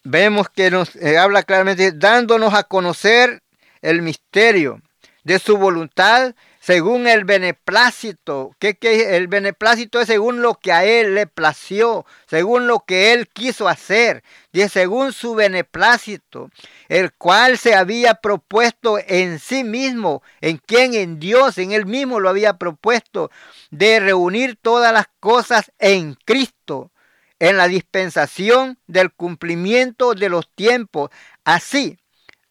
Vemos 0.03 0.49
que 0.49 0.73
nos 0.73 0.97
eh, 0.97 1.17
habla 1.17 1.45
claramente 1.45 1.93
dándonos 1.93 2.55
a 2.55 2.65
conocer 2.65 3.44
el 3.85 4.03
misterio 4.03 4.81
de 5.23 5.39
su 5.39 5.57
voluntad 5.57 6.35
según 6.61 7.07
el 7.07 7.25
beneplácito, 7.25 8.57
que, 8.59 8.79
el 9.17 9.29
beneplácito 9.29 10.01
es 10.01 10.07
según 10.07 10.41
lo 10.41 10.55
que 10.55 10.73
a 10.73 10.87
él 10.87 11.15
le 11.15 11.27
plació, 11.27 12.07
según 12.27 12.67
lo 12.67 12.81
que 12.81 13.13
él 13.13 13.29
quiso 13.29 13.69
hacer, 13.69 14.25
y 14.51 14.67
según 14.71 15.13
su 15.13 15.35
beneplácito, 15.35 16.49
el 16.89 17.13
cual 17.13 17.59
se 17.59 17.75
había 17.75 18.15
propuesto 18.15 18.99
en 19.07 19.41
sí 19.41 19.63
mismo, 19.63 20.23
en 20.41 20.57
quien 20.57 20.95
en 20.95 21.21
Dios, 21.21 21.59
en 21.59 21.73
él 21.73 21.85
mismo 21.85 22.19
lo 22.19 22.31
había 22.31 22.57
propuesto, 22.57 23.31
de 23.71 24.01
reunir 24.01 24.57
todas 24.57 24.91
las 24.95 25.09
cosas 25.21 25.71
en 25.79 26.17
Cristo, 26.25 26.91
en 27.41 27.59
la 27.59 27.69
dispensación 27.69 28.79
del 28.87 29.13
cumplimiento 29.13 30.15
de 30.15 30.31
los 30.31 30.49
tiempos, 30.55 31.11
así 31.45 31.99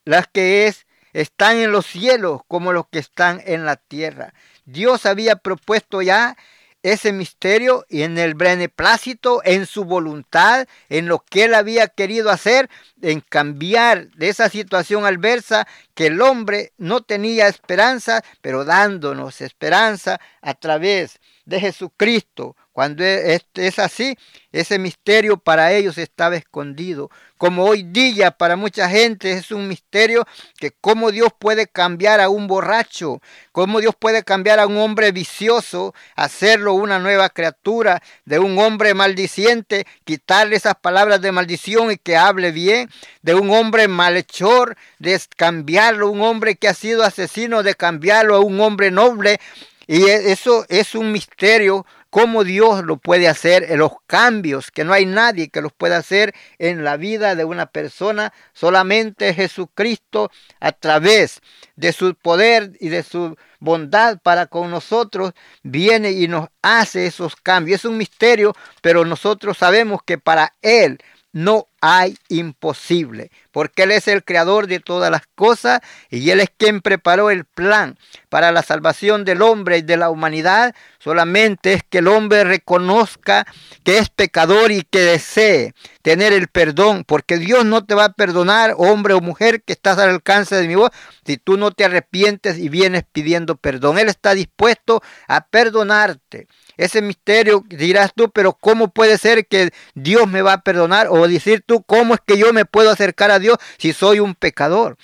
las 0.05 0.27
que 0.27 0.67
es 0.67 0.82
están 1.13 1.57
en 1.57 1.71
los 1.71 1.85
cielos 1.85 2.41
como 2.47 2.73
los 2.73 2.87
que 2.87 2.99
están 2.99 3.41
en 3.45 3.65
la 3.65 3.77
tierra. 3.77 4.33
Dios 4.65 5.05
había 5.05 5.35
propuesto 5.35 6.01
ya 6.01 6.35
ese 6.83 7.13
misterio 7.13 7.85
y 7.89 8.01
en 8.01 8.17
el 8.17 8.35
beneplácito, 8.35 9.41
en 9.45 9.65
su 9.65 9.85
voluntad, 9.85 10.67
en 10.89 11.07
lo 11.07 11.19
que 11.19 11.45
él 11.45 11.53
había 11.53 11.87
querido 11.87 12.29
hacer, 12.29 12.69
en 13.03 13.19
cambiar 13.19 14.07
de 14.11 14.29
esa 14.29 14.49
situación 14.49 15.05
adversa 15.05 15.67
que 15.93 16.07
el 16.07 16.21
hombre 16.21 16.71
no 16.77 17.01
tenía 17.01 17.47
esperanza, 17.47 18.23
pero 18.41 18.63
dándonos 18.63 19.41
esperanza 19.41 20.19
a 20.41 20.53
través 20.53 21.19
de 21.45 21.59
Jesucristo. 21.59 22.55
Cuando 22.71 23.03
es 23.03 23.77
así, 23.77 24.17
ese 24.51 24.79
misterio 24.79 25.37
para 25.37 25.73
ellos 25.73 25.99
estaba 25.99 26.35
escondido. 26.35 27.11
Como 27.37 27.65
hoy 27.65 27.83
día 27.83 28.31
para 28.31 28.55
mucha 28.55 28.89
gente 28.89 29.33
es 29.33 29.51
un 29.51 29.67
misterio 29.67 30.25
que 30.57 30.71
cómo 30.71 31.11
Dios 31.11 31.29
puede 31.37 31.67
cambiar 31.67 32.19
a 32.19 32.29
un 32.29 32.47
borracho, 32.47 33.21
cómo 33.51 33.79
Dios 33.79 33.93
puede 33.99 34.23
cambiar 34.23 34.59
a 34.59 34.65
un 34.65 34.77
hombre 34.77 35.11
vicioso, 35.11 35.93
hacerlo 36.15 36.73
una 36.73 36.97
nueva 36.97 37.29
criatura, 37.29 38.01
de 38.25 38.39
un 38.39 38.57
hombre 38.57 38.95
maldiciente, 38.95 39.85
quitarle 40.03 40.55
esas 40.55 40.75
palabras 40.75 41.21
de 41.21 41.31
maldición 41.31 41.91
y 41.91 41.97
que 41.97 42.17
hable 42.17 42.51
bien, 42.51 42.89
de 43.21 43.35
un 43.35 43.49
hombre 43.49 43.87
malhechor, 43.87 44.77
de 44.99 45.19
cambiarlo, 45.35 46.09
un 46.09 46.21
hombre 46.21 46.55
que 46.55 46.67
ha 46.67 46.73
sido 46.73 47.03
asesino, 47.03 47.63
de 47.63 47.75
cambiarlo 47.75 48.35
a 48.35 48.39
un 48.39 48.59
hombre 48.59 48.91
noble. 48.91 49.39
Y 49.87 50.03
e, 50.05 50.31
eso 50.31 50.65
es 50.69 50.95
un 50.95 51.11
misterio 51.11 51.85
cómo 52.13 52.43
Dios 52.43 52.83
lo 52.83 52.97
puede 52.97 53.27
hacer, 53.27 53.65
en 53.71 53.79
los 53.79 53.93
cambios 54.05 54.69
que 54.69 54.83
no 54.83 54.93
hay 54.93 55.07
nadie 55.07 55.49
que 55.49 55.61
los 55.61 55.73
pueda 55.73 55.97
hacer 55.97 56.35
en 56.59 56.83
la 56.83 56.95
vida 56.95 57.33
de 57.33 57.43
una 57.43 57.65
persona, 57.65 58.31
solamente 58.53 59.33
Jesucristo 59.33 60.29
a 60.59 60.73
través 60.73 61.41
de 61.75 61.91
su 61.91 62.13
poder 62.13 62.73
y 62.79 62.89
de 62.89 63.01
su 63.01 63.35
bondad 63.59 64.19
para 64.21 64.45
con 64.45 64.69
nosotros 64.69 65.33
viene 65.63 66.11
y 66.11 66.27
nos 66.27 66.49
hace 66.61 67.07
esos 67.07 67.35
cambios. 67.35 67.79
Es 67.79 67.85
un 67.85 67.97
misterio, 67.97 68.55
pero 68.83 69.05
nosotros 69.05 69.57
sabemos 69.57 70.01
que 70.05 70.19
para 70.19 70.53
Él 70.61 70.99
no 71.33 71.67
hay 71.81 72.15
imposible, 72.29 73.31
porque 73.51 73.83
Él 73.83 73.91
es 73.91 74.07
el 74.07 74.23
creador 74.23 74.67
de 74.67 74.79
todas 74.79 75.11
las 75.11 75.23
cosas 75.35 75.81
y 76.09 76.29
Él 76.29 76.39
es 76.39 76.49
quien 76.55 76.79
preparó 76.79 77.29
el 77.31 77.43
plan 77.43 77.97
para 78.29 78.51
la 78.51 78.61
salvación 78.61 79.25
del 79.25 79.41
hombre 79.41 79.79
y 79.79 79.81
de 79.81 79.97
la 79.97 80.09
humanidad. 80.09 80.73
Solamente 80.99 81.73
es 81.73 81.83
que 81.83 81.97
el 81.97 82.07
hombre 82.07 82.43
reconozca 82.43 83.45
que 83.83 83.97
es 83.97 84.09
pecador 84.09 84.71
y 84.71 84.83
que 84.83 85.01
desee 85.01 85.73
tener 86.03 86.33
el 86.33 86.47
perdón, 86.47 87.03
porque 87.05 87.37
Dios 87.37 87.65
no 87.65 87.83
te 87.83 87.95
va 87.95 88.05
a 88.05 88.13
perdonar, 88.13 88.75
hombre 88.77 89.13
o 89.13 89.19
mujer, 89.19 89.63
que 89.63 89.73
estás 89.73 89.97
al 89.97 90.09
alcance 90.09 90.55
de 90.55 90.67
mi 90.67 90.75
voz, 90.75 90.91
si 91.25 91.37
tú 91.37 91.57
no 91.57 91.71
te 91.71 91.83
arrepientes 91.83 92.59
y 92.59 92.69
vienes 92.69 93.03
pidiendo 93.11 93.57
perdón. 93.57 93.97
Él 93.97 94.07
está 94.07 94.35
dispuesto 94.35 95.01
a 95.27 95.47
perdonarte. 95.47 96.47
Ese 96.77 97.01
misterio 97.01 97.63
dirás 97.67 98.13
tú, 98.15 98.29
pero 98.29 98.53
¿cómo 98.53 98.89
puede 98.89 99.17
ser 99.17 99.47
que 99.47 99.71
Dios 99.93 100.27
me 100.27 100.41
va 100.41 100.53
a 100.53 100.61
perdonar? 100.61 101.07
O 101.09 101.27
decir 101.27 101.63
tú, 101.65 101.83
¿cómo 101.83 102.15
es 102.15 102.19
que 102.25 102.37
yo 102.37 102.51
me 102.53 102.65
puedo 102.65 102.89
acercar 102.89 103.31
a 103.31 103.39
Dios 103.39 103.57
si 103.77 103.93
soy 103.93 104.19
un 104.19 104.35
pecador? 104.35 104.97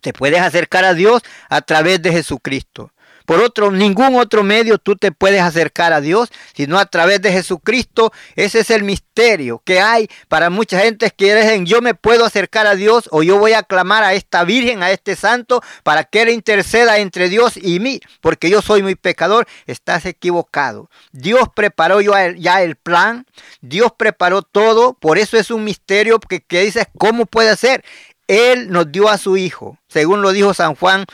Te 0.00 0.12
puedes 0.12 0.40
acercar 0.40 0.84
a 0.84 0.94
Dios 0.94 1.22
a 1.48 1.60
través 1.60 2.02
de 2.02 2.12
Jesucristo. 2.12 2.92
Por 3.26 3.40
otro, 3.40 3.70
ningún 3.70 4.16
otro 4.16 4.42
medio 4.42 4.78
tú 4.78 4.96
te 4.96 5.12
puedes 5.12 5.40
acercar 5.40 5.92
a 5.92 6.00
Dios, 6.00 6.30
sino 6.54 6.78
a 6.78 6.86
través 6.86 7.20
de 7.22 7.32
Jesucristo. 7.32 8.12
Ese 8.36 8.60
es 8.60 8.70
el 8.70 8.84
misterio 8.84 9.62
que 9.64 9.80
hay 9.80 10.08
para 10.28 10.50
mucha 10.50 10.80
gente 10.80 11.10
que 11.10 11.34
dicen, 11.34 11.66
yo 11.66 11.80
me 11.80 11.94
puedo 11.94 12.24
acercar 12.24 12.66
a 12.66 12.74
Dios 12.74 13.08
o 13.10 13.22
yo 13.22 13.38
voy 13.38 13.52
a 13.52 13.62
clamar 13.62 14.04
a 14.04 14.14
esta 14.14 14.44
Virgen, 14.44 14.82
a 14.82 14.90
este 14.90 15.16
Santo, 15.16 15.62
para 15.82 16.04
que 16.04 16.22
Él 16.22 16.28
interceda 16.30 16.98
entre 16.98 17.28
Dios 17.28 17.56
y 17.56 17.80
mí, 17.80 18.00
porque 18.20 18.50
yo 18.50 18.62
soy 18.62 18.82
muy 18.82 18.94
pecador. 18.94 19.46
Estás 19.66 20.06
equivocado. 20.06 20.90
Dios 21.12 21.48
preparó 21.54 22.00
ya 22.00 22.62
el 22.62 22.76
plan, 22.76 23.26
Dios 23.60 23.92
preparó 23.96 24.42
todo, 24.42 24.94
por 24.94 25.18
eso 25.18 25.36
es 25.36 25.50
un 25.50 25.64
misterio 25.64 26.18
que, 26.18 26.40
que 26.40 26.62
dices, 26.62 26.86
¿cómo 26.98 27.26
puede 27.26 27.56
ser? 27.56 27.84
Él 28.28 28.70
nos 28.70 28.90
dio 28.90 29.08
a 29.08 29.18
su 29.18 29.36
Hijo, 29.36 29.78
según 29.88 30.22
lo 30.22 30.32
dijo 30.32 30.54
San 30.54 30.74
Juan 30.74 31.04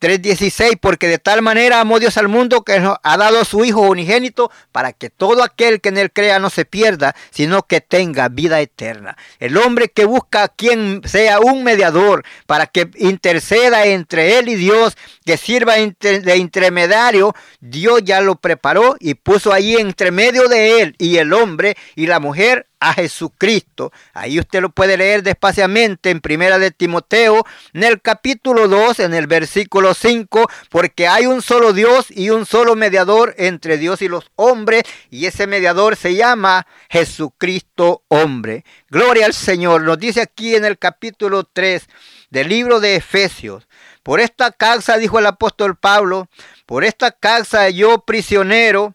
3.16, 0.00 0.78
porque 0.80 1.08
de 1.08 1.18
tal 1.18 1.42
manera 1.42 1.80
amó 1.80 1.98
Dios 1.98 2.16
al 2.16 2.28
mundo 2.28 2.62
que 2.62 2.80
nos 2.80 2.96
ha 3.02 3.16
dado 3.16 3.44
su 3.44 3.64
Hijo 3.64 3.82
unigénito 3.82 4.50
para 4.72 4.92
que 4.92 5.10
todo 5.10 5.42
aquel 5.42 5.80
que 5.80 5.88
en 5.88 5.98
él 5.98 6.12
crea 6.12 6.38
no 6.38 6.50
se 6.50 6.64
pierda, 6.64 7.14
sino 7.30 7.62
que 7.62 7.80
tenga 7.80 8.28
vida 8.28 8.60
eterna. 8.60 9.16
El 9.38 9.56
hombre 9.56 9.88
que 9.88 10.04
busca 10.04 10.44
a 10.44 10.48
quien 10.48 11.02
sea 11.04 11.40
un 11.40 11.64
mediador 11.64 12.24
para 12.46 12.66
que 12.66 12.90
interceda 12.96 13.86
entre 13.86 14.38
él 14.38 14.48
y 14.48 14.54
Dios, 14.54 14.96
que 15.24 15.36
sirva 15.36 15.74
de 15.74 16.36
intermediario, 16.36 17.34
Dios 17.60 18.02
ya 18.04 18.20
lo 18.20 18.36
preparó 18.36 18.96
y 19.00 19.14
puso 19.14 19.52
allí 19.52 19.76
entre 19.76 20.10
medio 20.10 20.48
de 20.48 20.82
él 20.82 20.94
y 20.98 21.16
el 21.16 21.32
hombre 21.32 21.76
y 21.94 22.06
la 22.06 22.20
mujer 22.20 22.66
a 22.80 22.94
Jesucristo. 22.94 23.92
Ahí 24.12 24.38
usted 24.38 24.60
lo 24.60 24.70
puede 24.70 24.96
leer 24.96 25.22
despaciamente 25.22 26.10
en 26.10 26.20
Primera 26.20 26.58
de 26.58 26.70
Timoteo, 26.70 27.44
en 27.72 27.84
el 27.84 28.00
capítulo 28.00 28.68
2, 28.68 29.00
en 29.00 29.14
el 29.14 29.26
versículo 29.26 29.94
5, 29.94 30.48
porque 30.70 31.08
hay 31.08 31.26
un 31.26 31.42
solo 31.42 31.72
Dios 31.72 32.06
y 32.10 32.30
un 32.30 32.46
solo 32.46 32.76
mediador 32.76 33.34
entre 33.38 33.78
Dios 33.78 34.02
y 34.02 34.08
los 34.08 34.30
hombres, 34.36 34.82
y 35.10 35.26
ese 35.26 35.46
mediador 35.46 35.96
se 35.96 36.14
llama 36.14 36.66
Jesucristo 36.88 38.02
hombre. 38.08 38.64
Gloria 38.88 39.26
al 39.26 39.34
Señor. 39.34 39.82
Nos 39.82 39.98
dice 39.98 40.20
aquí 40.20 40.54
en 40.54 40.64
el 40.64 40.78
capítulo 40.78 41.44
3 41.44 41.86
del 42.30 42.48
libro 42.48 42.80
de 42.80 42.96
Efesios. 42.96 43.66
Por 44.02 44.20
esta 44.20 44.52
causa, 44.52 44.98
dijo 44.98 45.18
el 45.18 45.26
apóstol 45.26 45.76
Pablo, 45.76 46.28
por 46.64 46.84
esta 46.84 47.10
causa 47.10 47.68
yo 47.70 48.04
prisionero, 48.04 48.94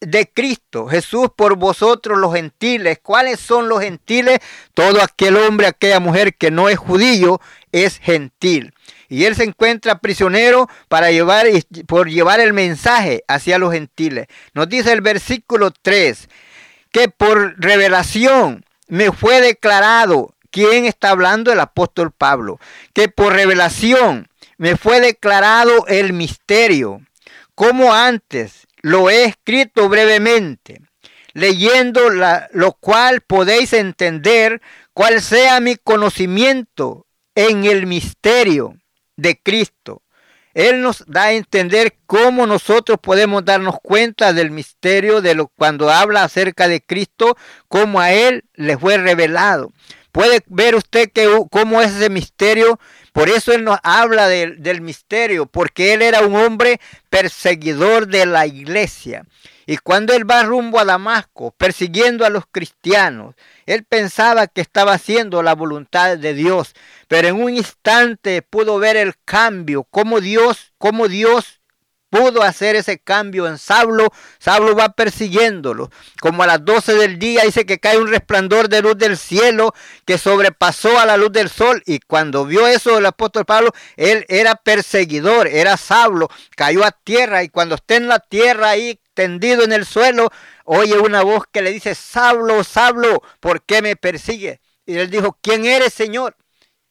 de 0.00 0.30
Cristo, 0.32 0.86
Jesús 0.86 1.28
por 1.36 1.56
vosotros 1.56 2.18
los 2.18 2.34
gentiles. 2.34 2.98
¿Cuáles 3.02 3.38
son 3.40 3.68
los 3.68 3.80
gentiles? 3.80 4.40
Todo 4.74 5.02
aquel 5.02 5.36
hombre, 5.36 5.66
aquella 5.66 6.00
mujer 6.00 6.34
que 6.34 6.50
no 6.50 6.68
es 6.68 6.78
judío 6.78 7.40
es 7.72 7.98
gentil. 7.98 8.74
Y 9.08 9.24
él 9.24 9.34
se 9.34 9.44
encuentra 9.44 9.98
prisionero 9.98 10.68
para 10.88 11.10
llevar, 11.10 11.46
por 11.86 12.08
llevar 12.08 12.40
el 12.40 12.52
mensaje 12.52 13.24
hacia 13.28 13.58
los 13.58 13.72
gentiles. 13.72 14.26
Nos 14.54 14.68
dice 14.68 14.92
el 14.92 15.00
versículo 15.00 15.70
3 15.70 16.28
que 16.92 17.08
por 17.08 17.60
revelación 17.60 18.64
me 18.88 19.12
fue 19.12 19.40
declarado. 19.40 20.34
¿Quién 20.50 20.84
está 20.84 21.10
hablando? 21.10 21.52
El 21.52 21.60
apóstol 21.60 22.10
Pablo. 22.10 22.58
Que 22.92 23.08
por 23.08 23.32
revelación 23.32 24.28
me 24.58 24.76
fue 24.76 25.00
declarado 25.00 25.86
el 25.86 26.12
misterio. 26.12 27.00
Como 27.54 27.92
antes 27.94 28.66
lo 28.82 29.10
he 29.10 29.24
escrito 29.24 29.88
brevemente, 29.88 30.80
leyendo 31.32 32.10
la, 32.10 32.48
lo 32.52 32.72
cual 32.72 33.20
podéis 33.20 33.72
entender 33.72 34.60
cuál 34.92 35.20
sea 35.22 35.60
mi 35.60 35.76
conocimiento 35.76 37.06
en 37.34 37.64
el 37.64 37.86
misterio 37.86 38.74
de 39.16 39.40
Cristo. 39.40 40.02
Él 40.52 40.82
nos 40.82 41.04
da 41.06 41.24
a 41.24 41.32
entender 41.32 41.96
cómo 42.06 42.46
nosotros 42.46 42.98
podemos 43.00 43.44
darnos 43.44 43.76
cuenta 43.80 44.32
del 44.32 44.50
misterio 44.50 45.20
de 45.20 45.34
lo 45.34 45.46
cuando 45.46 45.90
habla 45.90 46.24
acerca 46.24 46.66
de 46.66 46.82
Cristo, 46.82 47.36
cómo 47.68 48.00
a 48.00 48.12
él 48.12 48.44
le 48.54 48.76
fue 48.76 48.98
revelado. 48.98 49.72
Puede 50.10 50.40
ver 50.46 50.74
usted 50.74 51.12
que, 51.12 51.28
cómo 51.50 51.80
es 51.80 51.92
ese 51.92 52.10
misterio. 52.10 52.80
Por 53.12 53.28
eso 53.28 53.52
Él 53.52 53.64
nos 53.64 53.78
habla 53.82 54.28
del 54.28 54.80
misterio, 54.80 55.46
porque 55.46 55.92
Él 55.92 56.02
era 56.02 56.20
un 56.20 56.36
hombre 56.36 56.80
perseguidor 57.08 58.06
de 58.06 58.26
la 58.26 58.46
iglesia. 58.46 59.24
Y 59.66 59.76
cuando 59.76 60.14
Él 60.14 60.28
va 60.28 60.42
rumbo 60.42 60.80
a 60.80 60.84
Damasco, 60.84 61.52
persiguiendo 61.56 62.24
a 62.24 62.30
los 62.30 62.44
cristianos, 62.50 63.34
Él 63.66 63.84
pensaba 63.84 64.46
que 64.46 64.60
estaba 64.60 64.94
haciendo 64.94 65.42
la 65.42 65.54
voluntad 65.54 66.18
de 66.18 66.34
Dios. 66.34 66.74
Pero 67.06 67.28
en 67.28 67.40
un 67.40 67.56
instante 67.56 68.42
pudo 68.42 68.78
ver 68.78 68.96
el 68.96 69.14
cambio, 69.24 69.84
cómo 69.84 70.20
Dios, 70.20 70.72
cómo 70.78 71.06
Dios 71.06 71.59
pudo 72.10 72.42
hacer 72.42 72.76
ese 72.76 72.98
cambio 72.98 73.46
en 73.46 73.56
Saulo, 73.56 74.12
Saulo 74.38 74.74
va 74.74 74.90
persiguiéndolo. 74.90 75.90
Como 76.20 76.42
a 76.42 76.46
las 76.46 76.64
12 76.64 76.94
del 76.94 77.18
día 77.18 77.44
dice 77.44 77.64
que 77.64 77.78
cae 77.78 77.98
un 77.98 78.08
resplandor 78.08 78.68
de 78.68 78.82
luz 78.82 78.98
del 78.98 79.16
cielo 79.16 79.72
que 80.04 80.18
sobrepasó 80.18 80.98
a 80.98 81.06
la 81.06 81.16
luz 81.16 81.32
del 81.32 81.48
sol. 81.48 81.82
Y 81.86 82.00
cuando 82.00 82.44
vio 82.44 82.66
eso 82.66 82.98
el 82.98 83.06
apóstol 83.06 83.46
Pablo, 83.46 83.70
él 83.96 84.26
era 84.28 84.56
perseguidor, 84.56 85.46
era 85.46 85.76
Saulo, 85.76 86.28
cayó 86.56 86.84
a 86.84 86.90
tierra 86.90 87.42
y 87.42 87.48
cuando 87.48 87.76
esté 87.76 87.96
en 87.96 88.08
la 88.08 88.18
tierra 88.18 88.70
ahí 88.70 89.00
tendido 89.14 89.62
en 89.64 89.72
el 89.72 89.86
suelo, 89.86 90.30
oye 90.64 90.98
una 90.98 91.22
voz 91.22 91.44
que 91.50 91.62
le 91.62 91.70
dice, 91.72 91.94
Saulo, 91.94 92.64
Saulo, 92.64 93.22
¿por 93.38 93.62
qué 93.62 93.82
me 93.82 93.96
persigue? 93.96 94.60
Y 94.86 94.96
él 94.96 95.10
dijo, 95.10 95.38
¿quién 95.40 95.64
eres, 95.66 95.94
Señor? 95.94 96.36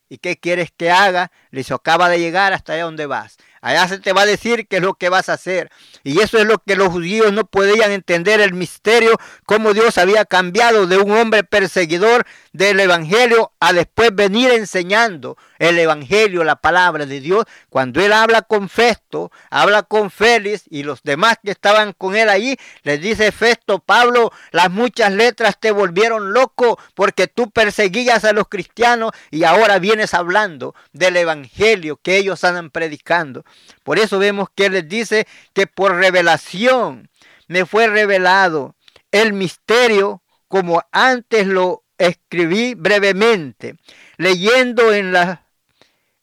¿Y 0.08 0.18
qué 0.18 0.38
quieres 0.38 0.70
que 0.76 0.90
haga? 0.90 1.32
Le 1.52 1.60
dijo, 1.60 1.76
acaba 1.76 2.10
de 2.10 2.20
llegar 2.20 2.54
hasta 2.54 2.74
allá 2.74 2.86
donde 2.86 3.06
vas. 3.06 3.38
Allá 3.62 3.88
se 3.88 4.00
te 4.00 4.14
va 4.14 4.22
a 4.22 4.26
decir 4.26 4.68
qué 4.68 4.78
es 4.78 4.82
lo 4.82 4.94
que 4.94 5.10
vas 5.10 5.30
a 5.30 5.34
hacer. 5.34 5.70
Y 6.04 6.20
eso 6.22 6.38
es 6.38 6.46
lo 6.46 6.60
que 6.60 6.76
los 6.76 6.90
judíos 6.90 7.34
no 7.34 7.46
podían 7.46 7.92
entender, 7.92 8.42
el 8.42 8.54
misterio, 8.54 9.18
cómo 9.46 9.74
Dios 9.74 9.98
había 9.98 10.26
cambiado 10.26 10.88
de 10.88 10.98
un 10.98 11.12
hombre 11.12 11.44
perseguidor 11.44 12.26
del 12.54 12.80
Evangelio 12.80 13.52
a 13.60 13.74
después 13.74 14.14
venir 14.14 14.52
enseñando 14.52 15.38
el 15.60 15.78
Evangelio, 15.78 16.44
la 16.44 16.56
palabra 16.56 17.06
de 17.06 17.20
Dios. 17.20 17.46
Cuando 17.70 18.02
él 18.02 18.12
habla 18.14 18.42
con 18.42 18.70
Festo, 18.70 19.32
habla 19.50 19.84
con 19.84 20.10
Félix 20.10 20.64
y 20.70 20.84
los 20.84 21.04
demás 21.04 21.38
que 21.44 21.52
estaban 21.52 21.94
con 21.94 22.16
él 22.16 22.30
allí, 22.30 22.58
les 22.84 23.00
dice 23.00 23.32
Festo, 23.32 23.80
Pablo, 23.80 24.32
las 24.52 24.72
muchas 24.72 25.12
letras 25.12 25.60
te 25.60 25.72
volvieron 25.72 26.34
loco 26.34 26.80
porque 26.96 27.28
tú 27.28 27.52
perseguías 27.52 28.26
a 28.26 28.34
los 28.34 28.48
cristianos 28.48 29.12
y 29.30 29.44
ahora 29.44 29.80
vienes 29.80 30.14
hablando 30.14 30.74
del 30.94 31.18
Evangelio 31.18 32.00
que 32.02 32.18
ellos 32.18 32.44
andan 32.44 32.72
predicando. 32.72 33.44
Por 33.84 34.00
eso 34.00 34.18
vemos 34.18 34.50
que 34.56 34.66
él 34.66 34.74
les 34.74 34.88
dice 34.88 35.28
que 35.54 35.68
por 35.68 35.96
revelación 35.96 37.10
me 37.48 37.66
fue 37.66 37.88
revelado 37.88 38.76
el 39.12 39.34
misterio 39.34 40.22
como 40.48 40.82
antes 40.92 41.48
lo 41.48 41.84
escribí 41.98 42.74
brevemente, 42.76 43.78
leyendo 44.18 44.94
en, 44.94 45.12
la, 45.12 45.44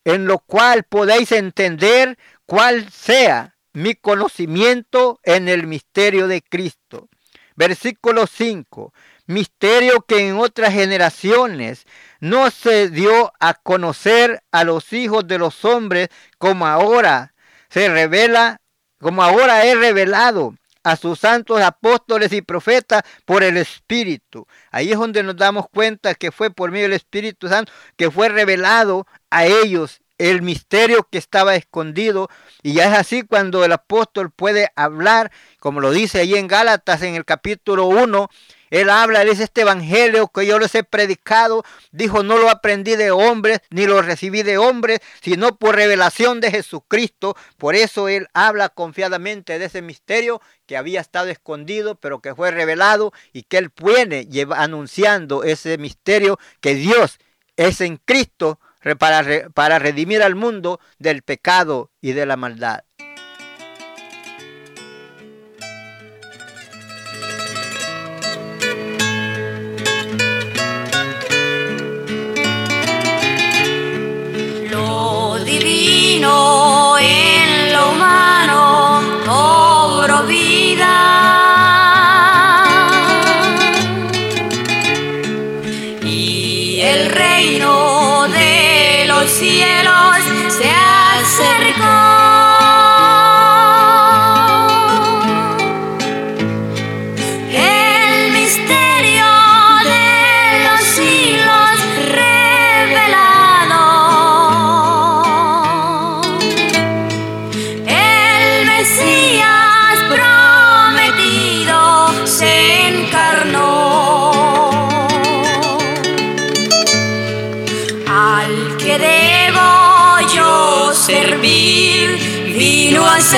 en 0.06 0.26
lo 0.26 0.38
cual 0.38 0.84
podéis 0.84 1.32
entender 1.32 2.16
cuál 2.46 2.88
sea 2.92 3.56
mi 3.72 3.96
conocimiento 3.96 5.18
en 5.24 5.48
el 5.48 5.66
misterio 5.66 6.28
de 6.28 6.42
Cristo. 6.42 7.08
Versículo 7.56 8.28
5. 8.28 8.94
Misterio 9.26 10.02
que 10.02 10.28
en 10.28 10.36
otras 10.36 10.72
generaciones 10.72 11.86
no 12.20 12.52
se 12.52 12.88
dio 12.88 13.32
a 13.40 13.54
conocer 13.54 14.44
a 14.52 14.62
los 14.62 14.92
hijos 14.92 15.26
de 15.26 15.38
los 15.38 15.64
hombres 15.64 16.08
como 16.38 16.68
ahora 16.68 17.34
se 17.68 17.88
revela, 17.88 18.60
como 19.00 19.24
ahora 19.24 19.64
es 19.64 19.76
revelado 19.76 20.54
a 20.86 20.94
sus 20.94 21.18
santos 21.18 21.60
apóstoles 21.60 22.32
y 22.32 22.42
profetas 22.42 23.02
por 23.24 23.42
el 23.42 23.56
Espíritu. 23.56 24.46
Ahí 24.70 24.92
es 24.92 24.98
donde 24.98 25.24
nos 25.24 25.34
damos 25.34 25.66
cuenta 25.68 26.14
que 26.14 26.30
fue 26.30 26.50
por 26.50 26.70
medio 26.70 26.84
del 26.84 26.92
Espíritu 26.92 27.48
Santo 27.48 27.72
que 27.96 28.08
fue 28.08 28.28
revelado 28.28 29.04
a 29.28 29.46
ellos 29.46 30.00
el 30.18 30.42
misterio 30.42 31.08
que 31.10 31.18
estaba 31.18 31.56
escondido. 31.56 32.28
Y 32.62 32.74
ya 32.74 32.86
es 32.86 32.98
así 32.98 33.22
cuando 33.22 33.64
el 33.64 33.72
apóstol 33.72 34.30
puede 34.30 34.70
hablar, 34.76 35.32
como 35.58 35.80
lo 35.80 35.90
dice 35.90 36.20
ahí 36.20 36.36
en 36.36 36.46
Gálatas 36.46 37.02
en 37.02 37.16
el 37.16 37.24
capítulo 37.24 37.86
1, 37.86 38.28
Él 38.76 38.90
habla, 38.90 39.22
él 39.22 39.30
es 39.30 39.40
este 39.40 39.62
evangelio 39.62 40.28
que 40.28 40.44
yo 40.44 40.58
les 40.58 40.74
he 40.74 40.84
predicado. 40.84 41.64
Dijo, 41.92 42.22
no 42.22 42.36
lo 42.36 42.50
aprendí 42.50 42.94
de 42.94 43.10
hombres, 43.10 43.60
ni 43.70 43.86
lo 43.86 44.02
recibí 44.02 44.42
de 44.42 44.58
hombres, 44.58 45.00
sino 45.22 45.56
por 45.56 45.76
revelación 45.76 46.40
de 46.40 46.50
Jesucristo. 46.50 47.36
Por 47.56 47.74
eso 47.74 48.08
él 48.08 48.28
habla 48.34 48.68
confiadamente 48.68 49.58
de 49.58 49.64
ese 49.64 49.80
misterio 49.80 50.42
que 50.66 50.76
había 50.76 51.00
estado 51.00 51.28
escondido, 51.28 51.94
pero 51.94 52.20
que 52.20 52.34
fue 52.34 52.50
revelado 52.50 53.12
y 53.32 53.44
que 53.44 53.56
él 53.58 53.70
puede 53.70 54.26
llevar 54.26 54.60
anunciando 54.60 55.42
ese 55.42 55.78
misterio 55.78 56.38
que 56.60 56.74
Dios 56.74 57.18
es 57.56 57.80
en 57.80 57.96
Cristo 57.96 58.60
para, 58.98 59.48
para 59.50 59.78
redimir 59.78 60.22
al 60.22 60.34
mundo 60.34 60.80
del 60.98 61.22
pecado 61.22 61.90
y 62.00 62.12
de 62.12 62.26
la 62.26 62.36
maldad. 62.36 62.85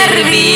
Vino 0.06 0.47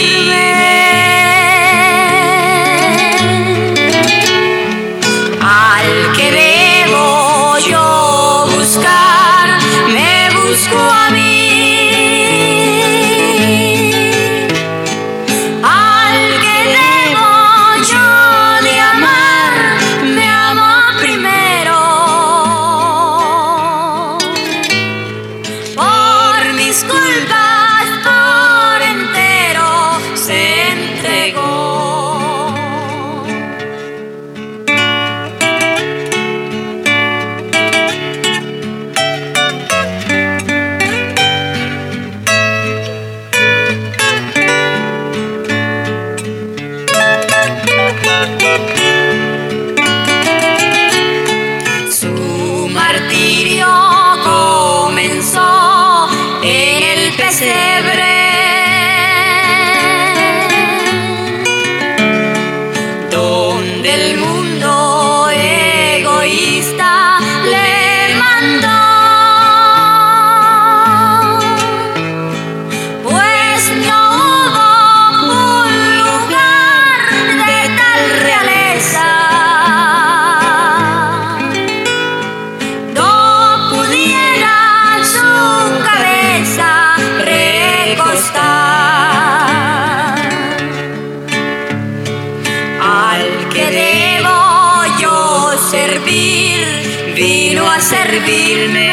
servirme. 97.83 98.91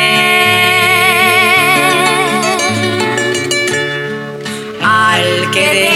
Al 4.82 5.52
que 5.52 5.89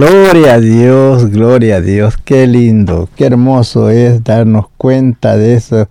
Gloria 0.00 0.54
a 0.54 0.60
Dios, 0.60 1.28
gloria 1.28 1.78
a 1.78 1.80
Dios, 1.80 2.18
qué 2.18 2.46
lindo, 2.46 3.08
qué 3.16 3.26
hermoso 3.26 3.90
es 3.90 4.22
darnos 4.22 4.66
cuenta 4.76 5.36
de 5.36 5.54
esa 5.54 5.88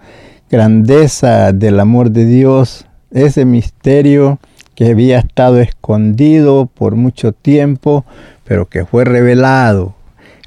grandeza 0.49 1.51
del 1.51 1.77
amor 1.81 2.11
de 2.11 2.25
Dios, 2.25 2.85
ese 3.11 3.43
misterio 3.43 4.39
que 4.75 4.91
había 4.91 5.19
estado 5.19 5.59
escondido 5.59 6.67
por 6.73 6.95
mucho 6.95 7.33
tiempo, 7.33 8.05
pero 8.45 8.69
que 8.69 8.85
fue 8.85 9.03
revelado. 9.03 9.93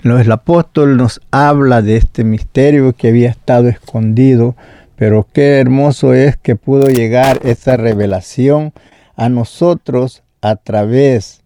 El 0.05 0.33
apóstol 0.33 0.97
nos 0.97 1.21
habla 1.31 1.83
de 1.83 1.99
este 1.99 2.25
misterio 2.25 2.95
que 2.95 3.09
había 3.09 3.29
estado 3.29 3.69
escondido, 3.69 4.57
pero 4.97 5.27
qué 5.35 5.59
hermoso 5.59 6.15
es 6.15 6.39
que 6.39 6.57
pudo 6.57 6.89
llegar 6.89 7.41
esa 7.45 7.77
revelación 7.77 8.73
a 9.17 9.29
nosotros 9.29 10.23
a 10.41 10.57
través 10.57 11.43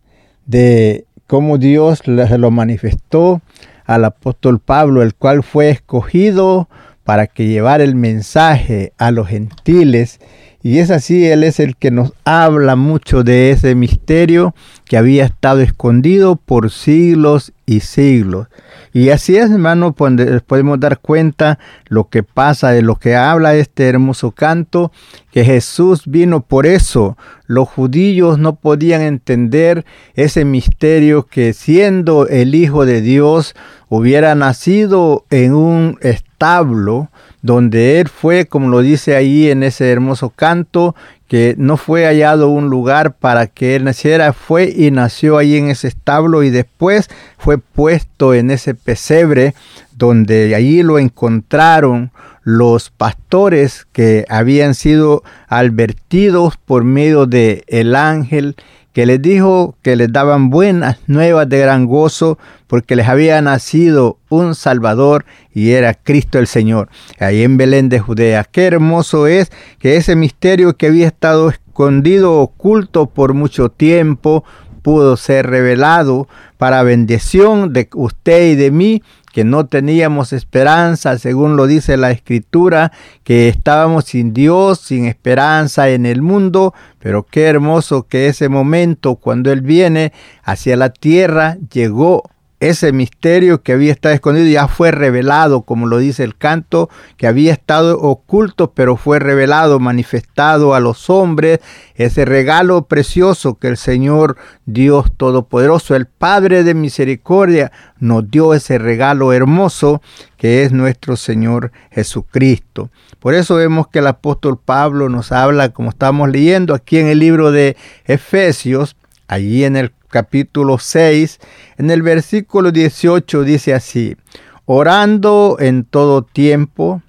de 0.46 1.06
cómo 1.26 1.58
Dios 1.58 2.00
se 2.04 2.38
lo 2.38 2.50
manifestó 2.50 3.40
al 3.84 4.04
apóstol 4.04 4.58
Pablo, 4.58 5.02
el 5.02 5.14
cual 5.14 5.42
fue 5.42 5.70
escogido 5.70 6.68
para 7.04 7.26
que 7.26 7.46
llevara 7.46 7.84
el 7.84 7.94
mensaje 7.94 8.92
a 8.98 9.10
los 9.10 9.28
gentiles. 9.28 10.20
Y 10.62 10.78
es 10.78 10.90
así, 10.90 11.26
Él 11.26 11.44
es 11.44 11.60
el 11.60 11.76
que 11.76 11.90
nos 11.90 12.14
habla 12.24 12.76
mucho 12.76 13.22
de 13.22 13.50
ese 13.50 13.74
misterio 13.74 14.54
que 14.86 14.96
había 14.96 15.26
estado 15.26 15.60
escondido 15.60 16.36
por 16.36 16.70
siglos 16.70 17.52
y 17.66 17.80
siglos. 17.80 18.48
Y 18.96 19.10
así 19.10 19.36
es, 19.36 19.50
hermano, 19.50 19.92
pues, 19.92 20.12
podemos 20.46 20.78
dar 20.78 21.00
cuenta 21.00 21.58
lo 21.88 22.08
que 22.10 22.22
pasa, 22.22 22.70
de 22.70 22.80
lo 22.80 22.94
que 22.94 23.16
habla 23.16 23.56
este 23.56 23.88
hermoso 23.88 24.30
canto, 24.30 24.92
que 25.32 25.44
Jesús 25.44 26.02
vino 26.06 26.42
por 26.42 26.64
eso. 26.64 27.18
Los 27.48 27.68
judíos 27.68 28.38
no 28.38 28.54
podían 28.54 29.02
entender 29.02 29.84
ese 30.14 30.44
misterio 30.44 31.26
que 31.26 31.54
siendo 31.54 32.28
el 32.28 32.54
Hijo 32.54 32.86
de 32.86 33.00
Dios 33.00 33.56
hubiera 33.88 34.36
nacido 34.36 35.24
en 35.28 35.54
un 35.54 35.98
establo 36.00 37.10
donde 37.42 38.00
él 38.00 38.08
fue, 38.08 38.46
como 38.46 38.68
lo 38.68 38.80
dice 38.80 39.16
ahí 39.16 39.50
en 39.50 39.64
ese 39.64 39.90
hermoso 39.90 40.30
canto, 40.30 40.94
que 41.28 41.54
no 41.58 41.76
fue 41.76 42.04
hallado 42.04 42.48
un 42.48 42.68
lugar 42.68 43.14
para 43.14 43.46
que 43.46 43.76
él 43.76 43.84
naciera, 43.84 44.32
fue 44.32 44.72
y 44.74 44.90
nació 44.90 45.38
ahí 45.38 45.56
en 45.56 45.70
ese 45.70 45.88
establo 45.88 46.42
y 46.42 46.50
después 46.50 47.08
fue 47.38 47.58
puesto 47.58 48.34
en 48.34 48.50
ese 48.50 48.74
pesebre 48.74 49.54
donde 49.96 50.54
allí 50.54 50.82
lo 50.82 50.98
encontraron 50.98 52.10
los 52.42 52.90
pastores 52.90 53.86
que 53.92 54.26
habían 54.28 54.74
sido 54.74 55.22
advertidos 55.48 56.58
por 56.58 56.84
medio 56.84 57.26
de 57.26 57.64
el 57.68 57.96
ángel 57.96 58.54
que 58.94 59.06
les 59.06 59.20
dijo 59.20 59.76
que 59.82 59.96
les 59.96 60.10
daban 60.10 60.50
buenas 60.50 60.98
nuevas 61.08 61.48
de 61.48 61.58
gran 61.58 61.84
gozo 61.84 62.38
porque 62.68 62.94
les 62.94 63.08
había 63.08 63.42
nacido 63.42 64.18
un 64.30 64.54
Salvador 64.54 65.26
y 65.52 65.72
era 65.72 65.94
Cristo 65.94 66.38
el 66.38 66.46
Señor, 66.46 66.88
ahí 67.18 67.42
en 67.42 67.56
Belén 67.56 67.88
de 67.88 67.98
Judea. 67.98 68.44
Qué 68.44 68.64
hermoso 68.64 69.26
es 69.26 69.50
que 69.80 69.96
ese 69.96 70.14
misterio 70.14 70.76
que 70.76 70.86
había 70.86 71.08
estado 71.08 71.50
escondido, 71.50 72.40
oculto 72.40 73.06
por 73.06 73.34
mucho 73.34 73.68
tiempo, 73.68 74.44
pudo 74.82 75.16
ser 75.16 75.48
revelado 75.48 76.28
para 76.56 76.84
bendición 76.84 77.72
de 77.72 77.88
usted 77.94 78.52
y 78.52 78.54
de 78.54 78.70
mí 78.70 79.02
que 79.34 79.42
no 79.42 79.66
teníamos 79.66 80.32
esperanza, 80.32 81.18
según 81.18 81.56
lo 81.56 81.66
dice 81.66 81.96
la 81.96 82.12
escritura, 82.12 82.92
que 83.24 83.48
estábamos 83.48 84.04
sin 84.04 84.32
Dios, 84.32 84.78
sin 84.78 85.06
esperanza 85.06 85.88
en 85.88 86.06
el 86.06 86.22
mundo, 86.22 86.72
pero 87.00 87.26
qué 87.26 87.46
hermoso 87.46 88.06
que 88.06 88.28
ese 88.28 88.48
momento 88.48 89.16
cuando 89.16 89.50
Él 89.50 89.60
viene 89.60 90.12
hacia 90.44 90.76
la 90.76 90.90
tierra 90.90 91.56
llegó 91.72 92.22
ese 92.68 92.92
misterio 92.92 93.62
que 93.62 93.72
había 93.72 93.92
estado 93.92 94.14
escondido 94.14 94.46
ya 94.46 94.68
fue 94.68 94.90
revelado, 94.90 95.62
como 95.62 95.86
lo 95.86 95.98
dice 95.98 96.24
el 96.24 96.36
canto, 96.36 96.88
que 97.16 97.26
había 97.26 97.52
estado 97.52 97.98
oculto, 98.00 98.72
pero 98.72 98.96
fue 98.96 99.18
revelado, 99.18 99.80
manifestado 99.80 100.74
a 100.74 100.80
los 100.80 101.10
hombres, 101.10 101.60
ese 101.94 102.24
regalo 102.24 102.86
precioso 102.86 103.58
que 103.58 103.68
el 103.68 103.76
Señor 103.76 104.36
Dios 104.64 105.12
Todopoderoso, 105.16 105.94
el 105.94 106.06
Padre 106.06 106.64
de 106.64 106.74
Misericordia, 106.74 107.70
nos 107.98 108.30
dio 108.30 108.54
ese 108.54 108.78
regalo 108.78 109.32
hermoso 109.32 110.00
que 110.38 110.62
es 110.62 110.72
nuestro 110.72 111.16
Señor 111.16 111.70
Jesucristo. 111.90 112.90
Por 113.20 113.34
eso 113.34 113.56
vemos 113.56 113.88
que 113.88 113.98
el 113.98 114.06
apóstol 114.06 114.58
Pablo 114.62 115.08
nos 115.08 115.32
habla, 115.32 115.70
como 115.70 115.90
estamos 115.90 116.30
leyendo 116.30 116.74
aquí 116.74 116.98
en 116.98 117.08
el 117.08 117.18
libro 117.18 117.52
de 117.52 117.76
Efesios, 118.06 118.96
allí 119.28 119.64
en 119.64 119.76
el 119.76 119.92
capítulo 120.14 120.78
6, 120.78 121.40
en 121.76 121.90
el 121.90 122.02
versículo 122.02 122.70
18 122.70 123.42
dice 123.42 123.74
así, 123.74 124.16
orando 124.64 125.56
en 125.58 125.84
todo 125.84 126.22
tiempo, 126.22 127.02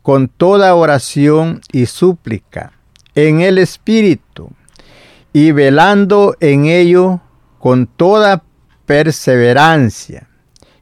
con 0.00 0.28
toda 0.28 0.74
oración 0.74 1.60
y 1.70 1.84
súplica, 1.84 2.72
en 3.14 3.42
el 3.42 3.58
Espíritu, 3.58 4.52
y 5.34 5.52
velando 5.52 6.34
en 6.40 6.64
ello 6.64 7.20
con 7.58 7.86
toda 7.86 8.42
perseverancia 8.86 10.26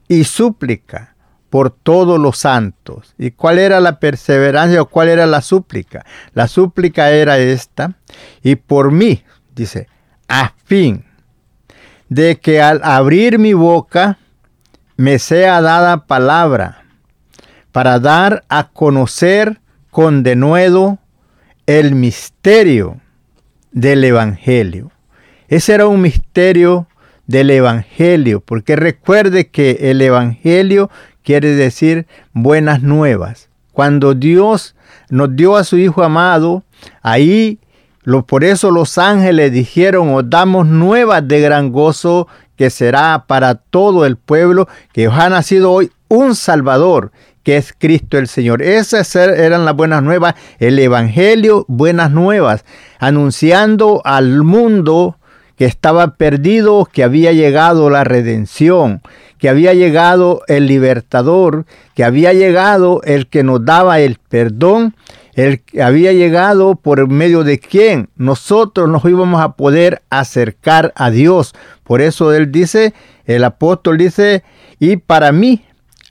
y 0.07 0.23
súplica 0.23 1.17
por 1.51 1.71
todos 1.71 2.21
los 2.21 2.39
santos. 2.39 3.17
¿Y 3.19 3.33
cuál 3.33 3.59
era 3.59 3.81
la 3.81 3.99
perseverancia 3.99 4.81
o 4.81 4.87
cuál 4.87 5.09
era 5.09 5.27
la 5.27 5.41
súplica? 5.41 6.07
La 6.35 6.47
súplica 6.47 7.11
era 7.11 7.39
esta, 7.39 7.97
y 8.45 8.55
por 8.55 8.93
mí, 8.93 9.25
dice, 9.57 9.89
a 10.29 10.53
fin 10.65 11.05
de 12.15 12.37
que 12.37 12.63
al 12.63 12.81
abrir 12.85 13.41
mi 13.41 13.55
boca 13.55 14.19
me 14.97 15.19
sea 15.19 15.61
dada 15.61 16.07
palabra 16.07 16.85
para 17.73 17.99
dar 17.99 18.45
a 18.49 18.69
conocer 18.69 19.61
con 19.91 20.23
denuedo 20.23 20.99
el 21.67 21.97
misterio 21.97 23.01
del 23.73 24.05
Evangelio. 24.05 24.93
Ese 25.49 25.75
era 25.75 25.89
un 25.89 26.03
misterio 26.03 26.87
del 27.27 27.51
Evangelio, 27.51 28.41
porque 28.41 28.77
recuerde 28.77 29.49
que 29.49 29.91
el 29.91 30.01
Evangelio 30.01 30.91
quiere 31.25 31.57
decir 31.57 32.07
buenas 32.33 32.81
nuevas. 32.81 33.49
Cuando 33.73 34.15
Dios 34.15 34.77
nos 35.11 35.35
dio 35.35 35.57
a 35.57 35.65
su 35.65 35.79
Hijo 35.79 36.05
amado, 36.05 36.63
ahí 37.03 37.59
por 38.27 38.45
eso 38.45 38.71
los 38.71 38.99
ángeles 38.99 39.53
dijeron, 39.53 40.15
os 40.15 40.29
damos 40.29 40.67
nuevas 40.67 41.27
de 41.27 41.41
gran 41.41 41.73
gozo 41.73 42.29
que 42.57 42.71
será 42.71 43.25
para 43.27 43.55
todo 43.55 44.05
el 44.07 44.17
pueblo, 44.17 44.69
que 44.93 45.09
os 45.09 45.15
ha 45.15 45.29
nacido 45.29 45.73
hoy 45.73 45.91
un 46.09 46.35
Salvador, 46.35 47.13
que 47.43 47.57
es 47.57 47.75
Cristo 47.77 48.19
el 48.19 48.29
Señor. 48.29 48.63
Esas 48.63 49.15
er, 49.17 49.31
eran 49.31 49.65
las 49.65 49.75
buenas 49.75 50.03
nuevas, 50.03 50.35
el 50.59 50.79
Evangelio, 50.79 51.65
buenas 51.69 52.11
nuevas, 52.11 52.65
anunciando 52.99 54.03
al 54.05 54.43
mundo 54.43 55.17
que 55.57 55.67
estaba 55.67 56.17
perdido, 56.17 56.89
que 56.91 57.05
había 57.05 57.33
llegado 57.33 57.91
la 57.91 58.05
redención, 58.05 59.03
que 59.39 59.49
había 59.49 59.75
llegado 59.75 60.43
el 60.47 60.67
libertador, 60.67 61.65
que 61.95 62.05
había 62.05 62.33
llegado 62.33 63.01
el 63.05 63.29
que 63.29 63.45
nos 63.45 63.65
daba 63.65 64.01
el 64.01 64.19
perdón 64.29 64.95
él 65.35 65.63
había 65.83 66.13
llegado 66.13 66.77
por 66.77 67.09
medio 67.09 67.45
de 67.45 67.59
quien 67.59 68.09
nosotros 68.17 68.89
nos 68.89 69.05
íbamos 69.05 69.43
a 69.43 69.53
poder 69.53 70.03
acercar 70.11 70.93
a 70.97 71.11
Dios. 71.11 71.55
Por 71.83 72.01
eso 72.01 72.33
él 72.33 72.53
dice, 72.53 72.95
el 73.25 73.45
apóstol 73.45 73.99
dice, 73.99 74.45
y 74.79 74.97
para 74.97 75.33
mí, 75.33 75.65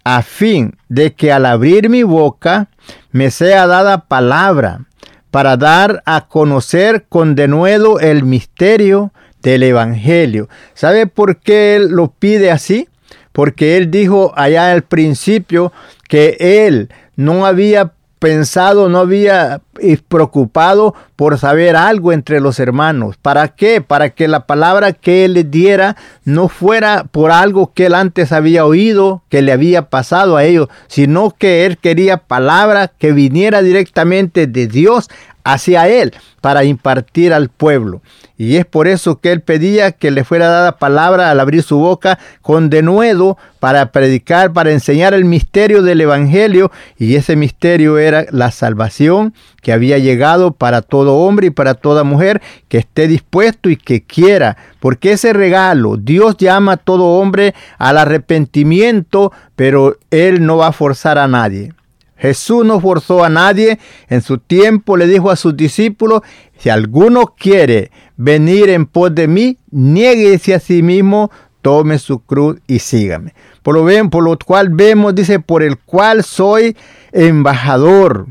a 0.04 0.22
fin 0.22 0.76
de 0.90 1.14
que 1.14 1.32
al 1.32 1.46
abrir 1.46 1.90
mi 1.90 2.04
boca 2.04 2.68
me 3.12 3.32
sea 3.32 3.68
dada 3.68 4.06
palabra 4.08 4.86
para 5.32 5.58
dar 5.58 6.04
a 6.06 6.28
conocer 6.28 7.06
con 7.08 7.36
denuedo 7.36 8.00
el 8.00 8.24
misterio 8.24 9.14
del 9.42 9.64
Evangelio. 9.64 10.50
¿Sabe 10.74 11.08
por 11.08 11.40
qué 11.40 11.76
él 11.76 11.90
lo 11.90 12.12
pide 12.12 12.52
así? 12.52 12.88
Porque 13.32 13.78
él 13.78 13.90
dijo 13.90 14.34
allá 14.36 14.72
al 14.72 14.84
principio 14.84 15.72
que 16.08 16.38
él 16.40 16.90
no 17.16 17.46
había 17.46 17.94
pensado, 18.24 18.88
no 18.88 19.00
había 19.00 19.60
preocupado 20.08 20.94
por 21.16 21.38
saber 21.38 21.76
algo 21.76 22.12
entre 22.12 22.40
los 22.40 22.60
hermanos. 22.60 23.18
¿Para 23.22 23.50
qué? 23.50 23.82
Para 23.82 24.12
que 24.12 24.28
la 24.28 24.46
palabra 24.46 24.94
que 24.94 25.26
él 25.26 25.34
les 25.34 25.50
diera 25.50 25.96
no 26.26 26.48
fuera 26.50 27.06
por 27.06 27.32
algo 27.32 27.74
que 27.74 27.88
él 27.88 27.96
antes 27.96 28.32
había 28.32 28.66
oído, 28.66 29.24
que 29.30 29.42
le 29.42 29.52
había 29.52 29.90
pasado 29.90 30.38
a 30.38 30.44
ellos, 30.44 30.68
sino 30.88 31.32
que 31.32 31.66
él 31.66 31.78
quería 31.78 32.18
palabra 32.18 32.88
que 32.88 33.12
viniera 33.12 33.62
directamente 33.62 34.48
de 34.48 34.68
Dios 34.68 35.10
hacia 35.44 35.88
él 35.88 36.14
para 36.42 36.64
impartir 36.64 37.34
al 37.34 37.50
pueblo. 37.50 38.02
Y 38.38 38.58
es 38.58 38.66
por 38.66 38.88
eso 38.88 39.20
que 39.20 39.32
él 39.32 39.42
pedía 39.42 39.92
que 39.92 40.12
le 40.12 40.24
fuera 40.24 40.48
dada 40.48 40.78
palabra 40.78 41.30
al 41.30 41.40
abrir 41.40 41.64
su 41.64 41.78
boca 41.78 42.20
con 42.42 42.70
denuedo 42.70 43.38
para 43.60 43.92
predicar, 43.92 44.52
para 44.52 44.72
enseñar 44.72 45.14
el 45.14 45.26
misterio 45.26 45.82
del 45.82 46.02
Evangelio. 46.02 46.72
Y 46.98 47.16
ese 47.16 47.36
misterio 47.36 47.98
era 47.98 48.26
la 48.32 48.52
salvación 48.52 49.34
que 49.64 49.72
había 49.72 49.98
llegado 49.98 50.52
para 50.52 50.82
todo 50.82 51.16
hombre 51.16 51.48
y 51.48 51.50
para 51.50 51.74
toda 51.74 52.04
mujer 52.04 52.42
que 52.68 52.78
esté 52.78 53.08
dispuesto 53.08 53.70
y 53.70 53.78
que 53.78 54.04
quiera. 54.04 54.58
Porque 54.80 55.14
ese 55.14 55.34
regalo, 55.34 55.98
Dios 55.98 56.38
llama 56.38 56.74
a 56.74 56.78
todo 56.78 57.06
hombre 57.06 57.56
al 57.78 57.98
arrepentimiento, 57.98 59.32
pero 59.56 59.98
Él 60.12 60.46
no 60.46 60.58
va 60.58 60.68
a 60.68 60.74
forzar 60.74 61.18
a 61.18 61.30
nadie. 61.30 61.74
Jesús 62.18 62.66
no 62.66 62.80
forzó 62.80 63.24
a 63.24 63.30
nadie. 63.30 63.80
En 64.10 64.22
su 64.22 64.38
tiempo 64.38 64.98
le 64.98 65.08
dijo 65.08 65.32
a 65.32 65.38
sus 65.38 65.56
discípulos, 65.56 66.22
si 66.58 66.70
alguno 66.70 67.34
quiere 67.38 67.90
venir 68.18 68.70
en 68.70 68.86
pos 68.86 69.16
de 69.16 69.28
mí, 69.28 69.58
nieguese 69.72 70.54
a 70.54 70.60
sí 70.60 70.84
mismo, 70.84 71.32
tome 71.62 72.00
su 72.00 72.20
cruz 72.20 72.58
y 72.68 72.80
sígame. 72.80 73.34
Por 73.62 73.76
lo, 73.76 73.86
ven, 73.86 74.10
por 74.10 74.26
lo 74.26 74.38
cual 74.38 74.70
vemos, 74.70 75.16
dice, 75.16 75.40
por 75.40 75.64
el 75.64 75.78
cual 75.78 76.26
soy 76.26 76.76
embajador 77.14 78.28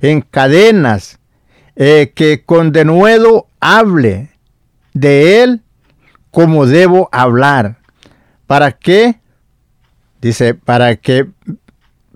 en 0.00 0.22
cadenas, 0.22 1.18
eh, 1.76 2.12
que 2.14 2.44
con 2.44 2.72
denuedo 2.72 3.46
hable 3.60 4.30
de 4.94 5.42
él 5.42 5.62
como 6.30 6.66
debo 6.66 7.08
hablar. 7.12 7.78
¿Para 8.46 8.72
qué? 8.72 9.20
Dice, 10.20 10.54
para 10.54 10.96
que 10.96 11.26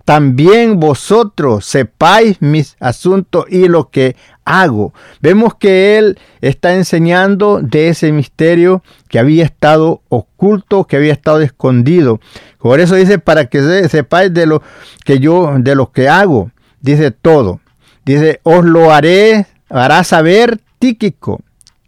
también 0.05 0.79
vosotros 0.79 1.65
sepáis 1.65 2.41
mis 2.41 2.75
asuntos 2.79 3.45
y 3.49 3.67
lo 3.69 3.89
que 3.89 4.15
hago. 4.43 4.93
Vemos 5.21 5.55
que 5.55 5.97
él 5.97 6.19
está 6.41 6.73
enseñando 6.75 7.61
de 7.61 7.89
ese 7.89 8.11
misterio 8.11 8.83
que 9.07 9.19
había 9.19 9.45
estado 9.45 10.01
oculto, 10.09 10.85
que 10.85 10.97
había 10.97 11.13
estado 11.13 11.41
escondido. 11.41 12.19
Por 12.59 12.81
eso 12.81 12.95
dice 12.95 13.17
para 13.17 13.45
que 13.45 13.87
sepáis 13.87 14.33
de 14.33 14.45
lo 14.45 14.61
que 15.05 15.19
yo, 15.19 15.53
de 15.57 15.75
lo 15.75 15.91
que 15.91 16.09
hago. 16.09 16.51
Dice 16.81 17.11
todo. 17.11 17.61
Dice, 18.05 18.39
os 18.43 18.65
lo 18.65 18.91
haré, 18.91 19.45
hará 19.69 20.03
saber 20.03 20.59
Tíquico, 20.79 21.41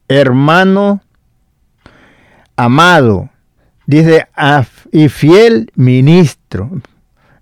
hermano 0.07 1.01
amado. 2.55 3.29
Dice, 3.85 4.27
y 4.91 5.09
fiel 5.09 5.71
ministro 5.75 6.71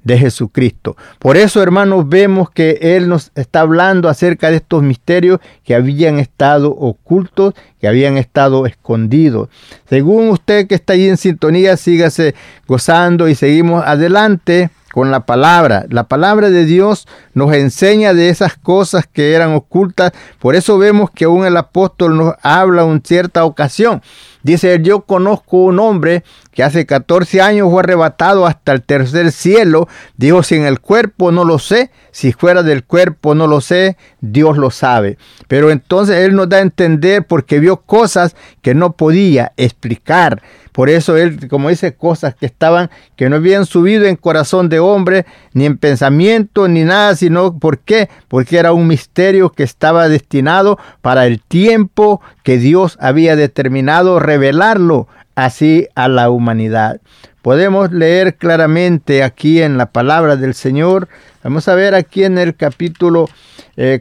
de 0.04 0.18
Jesucristo. 0.18 0.98
Por 1.20 1.38
eso, 1.38 1.62
hermanos, 1.62 2.10
vemos 2.10 2.50
que 2.50 2.80
Él 2.82 3.08
nos 3.08 3.32
está 3.36 3.62
hablando 3.62 4.10
acerca 4.10 4.50
de 4.50 4.58
estos 4.58 4.84
misterios 4.84 5.40
que 5.64 5.76
habían 5.76 6.20
estado 6.20 6.72
ocultos, 6.72 7.54
que 7.80 7.88
habían 7.88 8.18
estado 8.18 8.66
escondidos. 8.66 9.50
Según 9.88 10.30
usted 10.30 10.68
que 10.68 10.76
está 10.76 10.94
ahí 10.94 11.08
en 11.08 11.18
sintonía, 11.18 11.78
sígase 11.78 12.36
gozando 12.68 13.30
y 13.30 13.36
seguimos 13.36 13.84
adelante 13.86 14.70
con 14.94 15.10
la 15.10 15.26
palabra. 15.26 15.88
La 15.90 16.04
palabra 16.04 16.52
de 16.52 16.66
Dios 16.66 17.08
nos 17.34 17.52
enseña 17.52 18.14
de 18.14 18.30
esas 18.30 18.56
cosas 18.56 19.08
que 19.12 19.34
eran 19.34 19.56
ocultas. 19.56 20.12
Por 20.38 20.56
eso 20.56 20.78
vemos 20.78 21.10
que 21.10 21.26
aún 21.26 21.48
el 21.48 21.58
apóstol 21.58 22.16
nos 22.16 22.36
habla 22.44 22.84
en 22.84 23.02
cierta 23.04 23.44
ocasión. 23.44 24.04
Dice, 24.44 24.80
yo 24.82 25.02
conozco 25.06 25.58
un 25.58 25.80
hombre 25.80 26.24
que 26.52 26.64
hace 26.64 26.86
14 26.86 27.42
años 27.42 27.70
fue 27.72 27.82
arrebatado 27.82 28.46
hasta 28.46 28.74
el 28.74 28.84
tercer 28.84 29.32
cielo. 29.32 29.88
Dijo, 30.18 30.44
si 30.44 30.56
en 30.56 30.66
el 30.66 30.82
cuerpo 30.82 31.32
no 31.32 31.46
lo 31.46 31.60
sé, 31.60 31.92
si 32.12 32.34
fuera 32.34 32.62
del 32.62 32.84
cuerpo 32.84 33.36
no 33.36 33.48
lo 33.48 33.62
sé, 33.62 33.98
Dios 34.20 34.58
lo 34.58 34.70
sabe. 34.70 35.18
Pero 35.48 35.72
entonces 35.72 36.18
él 36.18 36.36
nos 36.36 36.50
da 36.50 36.58
a 36.58 36.62
entender 36.62 37.26
porque 37.26 37.60
vio 37.60 37.78
cosas 37.78 38.36
que 38.62 38.76
no 38.76 38.94
podía 38.94 39.54
explicar. 39.58 40.42
Por 40.74 40.90
eso 40.90 41.16
él, 41.18 41.48
como 41.50 41.70
dice, 41.70 41.96
cosas 41.96 42.36
que 42.36 42.48
estaban, 42.48 42.90
que 43.16 43.30
no 43.30 43.36
habían 43.38 43.66
subido 43.66 44.06
en 44.06 44.16
corazón 44.16 44.70
de 44.70 44.80
hombre, 44.80 45.26
ni 45.54 45.66
en 45.66 45.78
pensamiento, 45.78 46.68
ni 46.68 46.84
nada, 46.84 47.16
sino, 47.16 47.60
¿por 47.60 47.80
qué? 47.80 48.10
Porque 48.28 48.58
era 48.58 48.74
un 48.74 48.88
misterio 48.88 49.52
que 49.52 49.62
estaba 49.62 50.10
destinado 50.10 50.80
para 51.02 51.28
el 51.28 51.42
tiempo 51.42 52.22
que 52.44 52.58
Dios 52.58 52.98
había 53.00 53.36
determinado 53.36 54.20
revelarlo 54.20 55.08
así 55.36 55.88
a 55.96 56.08
la 56.08 56.30
humanidad. 56.30 57.02
Podemos 57.42 57.92
leer 57.92 58.36
claramente 58.36 59.24
aquí 59.24 59.62
en 59.62 59.78
la 59.78 59.88
palabra 59.88 60.36
del 60.36 60.54
Señor. 60.54 61.10
Vamos 61.44 61.68
a 61.68 61.76
ver 61.76 61.96
aquí 61.96 62.24
en 62.24 62.38
el 62.38 62.56
capítulo 62.56 63.30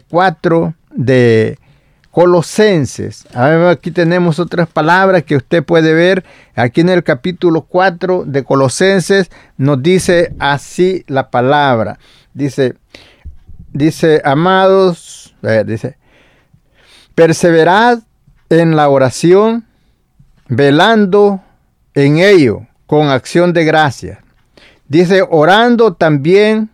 4 0.08 0.66
eh, 0.66 0.72
de 0.90 1.58
Colosenses. 2.12 3.26
Aquí 3.34 3.90
tenemos 3.90 4.38
otras 4.38 4.68
palabras 4.68 5.24
que 5.24 5.36
usted 5.36 5.64
puede 5.64 5.94
ver. 5.94 6.24
Aquí 6.54 6.82
en 6.82 6.90
el 6.90 7.02
capítulo 7.02 7.62
4 7.62 8.24
de 8.26 8.44
Colosenses 8.44 9.30
nos 9.56 9.82
dice 9.82 10.34
así 10.38 11.04
la 11.08 11.30
palabra. 11.30 11.98
Dice, 12.34 12.74
dice, 13.72 14.20
amados, 14.24 15.34
dice, 15.64 15.96
perseverad 17.14 18.00
en 18.60 18.76
la 18.76 18.88
oración, 18.88 19.64
velando 20.48 21.40
en 21.94 22.18
ello 22.18 22.66
con 22.86 23.08
acción 23.08 23.52
de 23.52 23.64
gracia. 23.64 24.22
Dice, 24.88 25.26
orando 25.28 25.94
también 25.94 26.68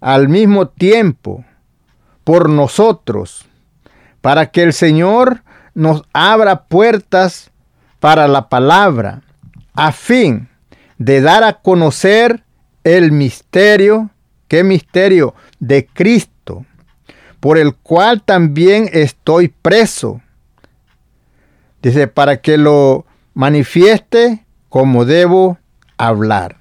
al 0.00 0.28
mismo 0.28 0.68
tiempo 0.68 1.44
por 2.24 2.48
nosotros 2.48 3.46
para 4.22 4.50
que 4.50 4.62
el 4.62 4.72
Señor 4.72 5.42
nos 5.74 6.04
abra 6.14 6.64
puertas 6.64 7.50
para 8.00 8.26
la 8.26 8.48
palabra, 8.48 9.20
a 9.74 9.92
fin 9.92 10.48
de 10.96 11.20
dar 11.20 11.44
a 11.44 11.60
conocer 11.60 12.42
el 12.84 13.12
misterio, 13.12 14.08
¿qué 14.48 14.64
misterio? 14.64 15.34
De 15.58 15.86
Cristo, 15.86 16.64
por 17.40 17.58
el 17.58 17.74
cual 17.74 18.22
también 18.22 18.88
estoy 18.92 19.48
preso. 19.48 20.22
Dice, 21.84 22.08
para 22.08 22.38
que 22.38 22.56
lo 22.56 23.04
manifieste 23.34 24.44
como 24.70 25.04
debo 25.04 25.58
hablar. 25.98 26.56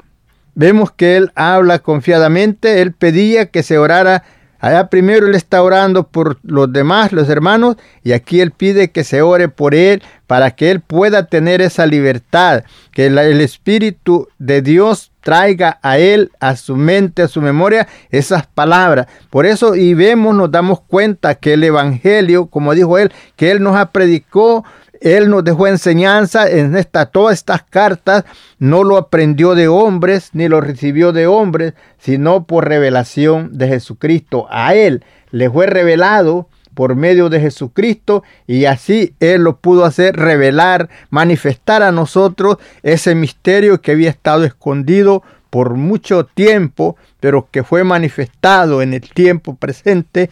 Vemos 0.53 0.91
que 0.91 1.15
él 1.15 1.31
habla 1.33 1.79
confiadamente, 1.79 2.81
él 2.81 2.91
pedía 2.91 3.45
que 3.45 3.63
se 3.63 3.77
orara 3.77 4.23
Allá 4.63 4.87
primero 4.87 5.27
él 5.27 5.35
está 5.35 5.61
orando 5.61 6.07
por 6.07 6.37
los 6.41 6.71
demás, 6.71 7.11
los 7.11 7.27
hermanos, 7.27 7.75
y 8.01 8.13
aquí 8.13 8.39
él 8.39 8.51
pide 8.51 8.91
que 8.91 9.03
se 9.03 9.21
ore 9.21 9.49
por 9.49 9.75
él 9.75 10.01
para 10.25 10.51
que 10.51 10.71
él 10.71 10.79
pueda 10.79 11.25
tener 11.25 11.61
esa 11.61 11.85
libertad, 11.85 12.63
que 12.93 13.07
el 13.07 13.41
Espíritu 13.41 14.29
de 14.39 14.61
Dios 14.61 15.11
traiga 15.19 15.79
a 15.81 15.97
él, 15.97 16.31
a 16.39 16.55
su 16.55 16.77
mente, 16.77 17.23
a 17.23 17.27
su 17.27 17.41
memoria, 17.41 17.89
esas 18.09 18.47
palabras. 18.47 19.07
Por 19.29 19.45
eso 19.45 19.75
y 19.75 19.95
vemos, 19.95 20.33
nos 20.33 20.49
damos 20.49 20.79
cuenta 20.79 21.35
que 21.35 21.55
el 21.55 21.63
Evangelio, 21.65 22.45
como 22.45 22.73
dijo 22.73 22.97
él, 22.97 23.11
que 23.35 23.51
él 23.51 23.61
nos 23.61 23.75
ha 23.75 23.91
predicado 23.91 24.63
él 25.03 25.29
nos 25.29 25.43
dejó 25.43 25.67
enseñanza 25.67 26.49
en 26.49 26.77
esta, 26.77 27.07
todas 27.07 27.33
estas 27.33 27.63
cartas, 27.63 28.23
no 28.57 28.85
lo 28.85 28.95
aprendió 28.95 29.53
de 29.53 29.67
hombres, 29.67 30.29
ni 30.31 30.47
lo 30.47 30.61
recibió 30.61 31.11
de 31.11 31.27
hombres, 31.27 31.73
sino 31.97 32.45
por 32.45 32.69
revelación 32.69 33.49
de 33.51 33.67
Jesucristo. 33.67 34.47
A 34.49 34.75
Él 34.75 35.03
le 35.31 35.49
fue 35.49 35.65
revelado 35.65 36.47
por 36.73 36.95
medio 36.95 37.27
de 37.27 37.41
Jesucristo 37.41 38.23
y 38.47 38.63
así 38.63 39.13
Él 39.19 39.43
lo 39.43 39.57
pudo 39.57 39.83
hacer, 39.83 40.15
revelar, 40.15 40.87
manifestar 41.09 41.83
a 41.83 41.91
nosotros 41.91 42.55
ese 42.81 43.13
misterio 43.13 43.81
que 43.81 43.91
había 43.91 44.09
estado 44.09 44.45
escondido 44.45 45.21
por 45.49 45.75
mucho 45.75 46.25
tiempo, 46.25 46.95
pero 47.19 47.47
que 47.51 47.63
fue 47.63 47.83
manifestado 47.83 48.81
en 48.81 48.93
el 48.93 49.01
tiempo 49.01 49.55
presente, 49.55 50.31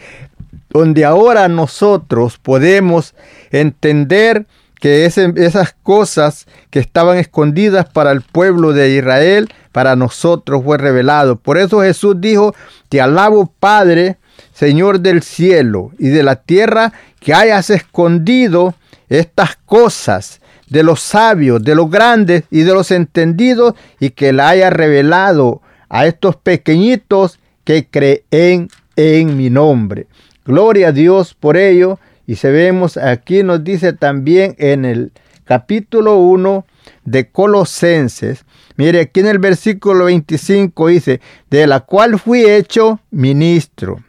donde 0.73 1.05
ahora 1.05 1.47
nosotros 1.47 2.37
podemos 2.37 3.13
entender 3.51 4.45
que 4.79 5.05
esas 5.05 5.75
cosas 5.83 6.47
que 6.71 6.79
estaban 6.79 7.17
escondidas 7.19 7.87
para 7.87 8.11
el 8.11 8.21
pueblo 8.21 8.73
de 8.73 8.95
Israel, 8.95 9.53
para 9.71 9.95
nosotros 9.95 10.63
fue 10.63 10.79
revelado. 10.79 11.35
Por 11.35 11.59
eso 11.59 11.81
Jesús 11.81 12.15
dijo, 12.19 12.55
te 12.89 12.99
alabo 12.99 13.53
Padre, 13.59 14.17
Señor 14.53 15.01
del 15.01 15.21
cielo 15.21 15.91
y 15.99 16.07
de 16.09 16.23
la 16.23 16.37
tierra, 16.37 16.93
que 17.19 17.35
hayas 17.35 17.69
escondido 17.69 18.73
estas 19.07 19.55
cosas 19.65 20.41
de 20.67 20.81
los 20.81 20.99
sabios, 20.99 21.63
de 21.63 21.75
los 21.75 21.91
grandes 21.91 22.43
y 22.49 22.61
de 22.61 22.73
los 22.73 22.89
entendidos, 22.89 23.75
y 23.99 24.09
que 24.11 24.33
la 24.33 24.49
haya 24.49 24.71
revelado 24.71 25.61
a 25.89 26.07
estos 26.07 26.37
pequeñitos 26.37 27.37
que 27.65 27.87
creen 27.87 28.69
en 28.95 29.37
mi 29.37 29.51
nombre. 29.51 30.07
Gloria 30.51 30.89
a 30.89 30.91
Dios 30.91 31.33
por 31.33 31.55
ello 31.55 31.97
y 32.27 32.35
se 32.35 32.51
vemos 32.51 32.97
aquí 32.97 33.41
nos 33.41 33.63
dice 33.63 33.93
también 33.93 34.53
en 34.57 34.83
el 34.83 35.13
capítulo 35.45 36.17
1 36.17 36.65
de 37.05 37.31
Colosenses. 37.31 38.43
Mire, 38.75 38.99
aquí 38.99 39.21
en 39.21 39.27
el 39.27 39.39
versículo 39.39 40.03
25 40.05 40.87
dice, 40.87 41.21
de 41.49 41.67
la 41.67 41.79
cual 41.79 42.19
fui 42.19 42.43
hecho 42.43 42.99
ministro, 43.11 44.03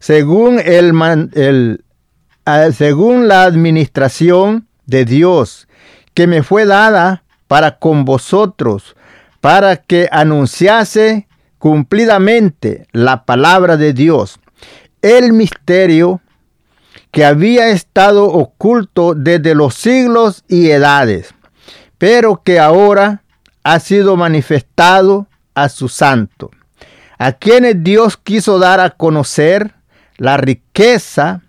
según, 0.00 0.58
el, 0.58 0.92
el 1.34 1.84
según 2.74 3.28
la 3.28 3.44
administración 3.44 4.66
de 4.86 5.04
Dios, 5.04 5.68
que 6.14 6.26
me 6.26 6.42
fue 6.42 6.64
dada 6.66 7.22
para 7.46 7.78
con 7.78 8.04
vosotros, 8.04 8.96
para 9.40 9.76
que 9.76 10.08
anunciase 10.10 11.28
cumplidamente 11.58 12.88
la 12.90 13.24
palabra 13.24 13.76
de 13.76 13.92
Dios, 13.92 14.40
el 15.06 15.32
misterio 15.32 16.20
que 17.10 17.24
había 17.24 17.68
estado 17.68 18.24
oculto 18.24 19.14
desde 19.14 19.54
los 19.54 19.74
siglos 19.74 20.44
y 20.48 20.70
edades, 20.70 21.34
pero 21.98 22.42
que 22.42 22.58
ahora 22.58 23.22
ha 23.62 23.80
sido 23.80 24.16
manifestado 24.16 25.26
a 25.54 25.68
su 25.68 25.88
santo, 25.88 26.50
a 27.18 27.32
quienes 27.32 27.82
Dios 27.82 28.16
quiso 28.16 28.58
dar 28.58 28.80
a 28.80 28.90
conocer 28.90 29.74
la 30.18 30.36
riqueza 30.36 31.42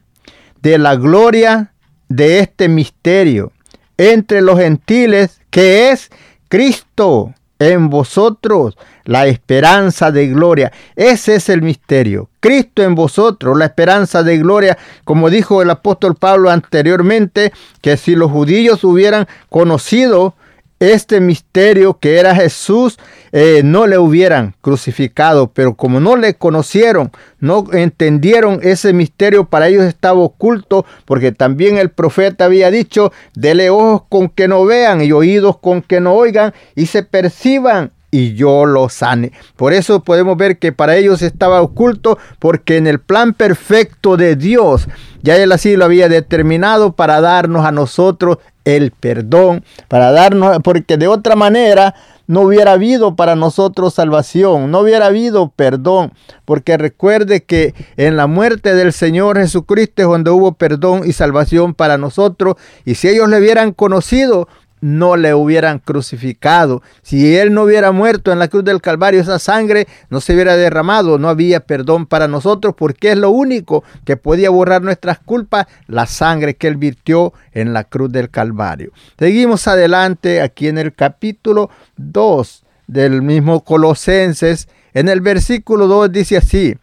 de 0.61 0.77
la 0.77 0.95
gloria 0.95 1.73
de 2.09 2.39
este 2.39 2.69
misterio 2.69 3.51
entre 3.97 4.41
los 4.41 4.59
gentiles, 4.59 5.41
que 5.49 5.89
es 5.89 6.09
Cristo 6.47 7.33
en 7.59 7.89
vosotros, 7.89 8.77
la 9.05 9.27
esperanza 9.27 10.11
de 10.11 10.27
gloria. 10.27 10.71
Ese 10.95 11.35
es 11.35 11.49
el 11.49 11.61
misterio. 11.61 12.29
Cristo 12.39 12.83
en 12.83 12.95
vosotros, 12.95 13.57
la 13.57 13.65
esperanza 13.65 14.23
de 14.23 14.37
gloria, 14.37 14.77
como 15.03 15.29
dijo 15.29 15.61
el 15.61 15.69
apóstol 15.69 16.15
Pablo 16.15 16.49
anteriormente, 16.49 17.51
que 17.81 17.97
si 17.97 18.15
los 18.15 18.31
judíos 18.31 18.83
hubieran 18.83 19.27
conocido 19.49 20.35
este 20.79 21.19
misterio 21.19 21.97
que 21.99 22.17
era 22.19 22.35
Jesús, 22.35 22.99
eh, 23.31 23.61
no 23.63 23.87
le 23.87 23.97
hubieran 23.97 24.55
crucificado, 24.61 25.51
pero 25.51 25.75
como 25.75 25.99
no 25.99 26.15
le 26.15 26.35
conocieron, 26.35 27.11
no 27.39 27.65
entendieron 27.73 28.59
ese 28.61 28.93
misterio, 28.93 29.45
para 29.45 29.67
ellos 29.67 29.83
estaba 29.85 30.19
oculto, 30.19 30.85
porque 31.05 31.31
también 31.31 31.77
el 31.77 31.89
profeta 31.89 32.45
había 32.45 32.71
dicho, 32.71 33.11
dele 33.33 33.69
ojos 33.69 34.03
con 34.09 34.29
que 34.29 34.47
no 34.47 34.65
vean 34.65 35.01
y 35.01 35.11
oídos 35.11 35.57
con 35.57 35.81
que 35.81 35.99
no 35.99 36.13
oigan 36.13 36.53
y 36.75 36.85
se 36.85 37.03
perciban 37.03 37.91
y 38.11 38.33
yo 38.33 38.65
lo 38.65 38.89
sane. 38.89 39.31
Por 39.55 39.73
eso 39.73 40.01
podemos 40.01 40.37
ver 40.37 40.59
que 40.59 40.71
para 40.71 40.95
ellos 40.95 41.21
estaba 41.21 41.61
oculto, 41.61 42.17
porque 42.39 42.77
en 42.77 42.87
el 42.87 42.99
plan 42.99 43.33
perfecto 43.33 44.17
de 44.17 44.35
Dios, 44.35 44.87
ya 45.21 45.35
Él 45.35 45.51
así 45.51 45.75
lo 45.75 45.85
había 45.85 46.09
determinado 46.09 46.93
para 46.93 47.21
darnos 47.21 47.65
a 47.65 47.71
nosotros 47.71 48.37
el 48.65 48.91
perdón, 48.91 49.63
para 49.87 50.11
darnos, 50.11 50.59
porque 50.63 50.97
de 50.97 51.07
otra 51.07 51.35
manera 51.35 51.95
no 52.27 52.41
hubiera 52.41 52.73
habido 52.73 53.15
para 53.15 53.35
nosotros 53.35 53.93
salvación, 53.93 54.69
no 54.69 54.79
hubiera 54.81 55.05
habido 55.05 55.49
perdón, 55.55 56.11
porque 56.43 56.77
recuerde 56.77 57.43
que 57.43 57.73
en 57.95 58.17
la 58.17 58.27
muerte 58.27 58.75
del 58.75 58.91
Señor 58.91 59.37
Jesucristo 59.37 60.01
es 60.01 60.07
donde 60.09 60.31
hubo 60.31 60.51
perdón 60.53 61.03
y 61.05 61.13
salvación 61.13 61.73
para 61.73 61.97
nosotros, 61.97 62.55
y 62.83 62.95
si 62.95 63.07
ellos 63.07 63.29
le 63.29 63.39
hubieran 63.39 63.71
conocido, 63.71 64.49
no 64.81 65.15
le 65.15 65.33
hubieran 65.33 65.79
crucificado. 65.79 66.81
Si 67.01 67.35
él 67.35 67.53
no 67.53 67.63
hubiera 67.63 67.91
muerto 67.91 68.31
en 68.31 68.39
la 68.39 68.47
cruz 68.47 68.63
del 68.63 68.81
Calvario, 68.81 69.21
esa 69.21 69.39
sangre 69.39 69.87
no 70.09 70.21
se 70.21 70.33
hubiera 70.33 70.55
derramado, 70.55 71.17
no 71.17 71.29
había 71.29 71.61
perdón 71.61 72.05
para 72.05 72.27
nosotros, 72.27 72.75
porque 72.77 73.11
es 73.11 73.17
lo 73.17 73.31
único 73.31 73.83
que 74.05 74.17
podía 74.17 74.49
borrar 74.49 74.81
nuestras 74.81 75.19
culpas, 75.19 75.67
la 75.87 76.05
sangre 76.05 76.55
que 76.55 76.67
él 76.67 76.77
virtió 76.77 77.33
en 77.53 77.73
la 77.73 77.83
cruz 77.83 78.11
del 78.11 78.29
Calvario. 78.29 78.91
Seguimos 79.17 79.67
adelante 79.67 80.41
aquí 80.41 80.67
en 80.67 80.77
el 80.77 80.93
capítulo 80.93 81.69
2 81.97 82.63
del 82.87 83.21
mismo 83.21 83.63
Colosenses. 83.63 84.67
En 84.93 85.09
el 85.09 85.21
versículo 85.21 85.87
2 85.87 86.11
dice 86.11 86.37
así, 86.37 86.75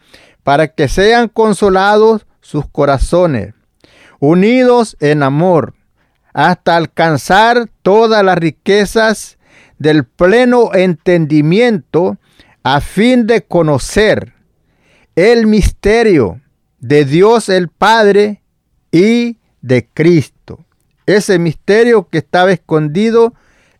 para 0.42 0.68
que 0.68 0.88
sean 0.88 1.28
consolados 1.28 2.26
sus 2.40 2.68
corazones, 2.68 3.54
unidos 4.20 4.96
en 5.00 5.22
amor 5.22 5.73
hasta 6.34 6.76
alcanzar 6.76 7.70
todas 7.82 8.22
las 8.24 8.36
riquezas 8.36 9.38
del 9.78 10.04
pleno 10.04 10.74
entendimiento 10.74 12.18
a 12.64 12.80
fin 12.80 13.26
de 13.26 13.42
conocer 13.42 14.34
el 15.14 15.46
misterio 15.46 16.40
de 16.80 17.04
Dios 17.04 17.48
el 17.48 17.68
Padre 17.68 18.42
y 18.90 19.38
de 19.62 19.88
Cristo. 19.94 20.64
Ese 21.06 21.38
misterio 21.38 22.08
que 22.08 22.18
estaba 22.18 22.52
escondido 22.52 23.32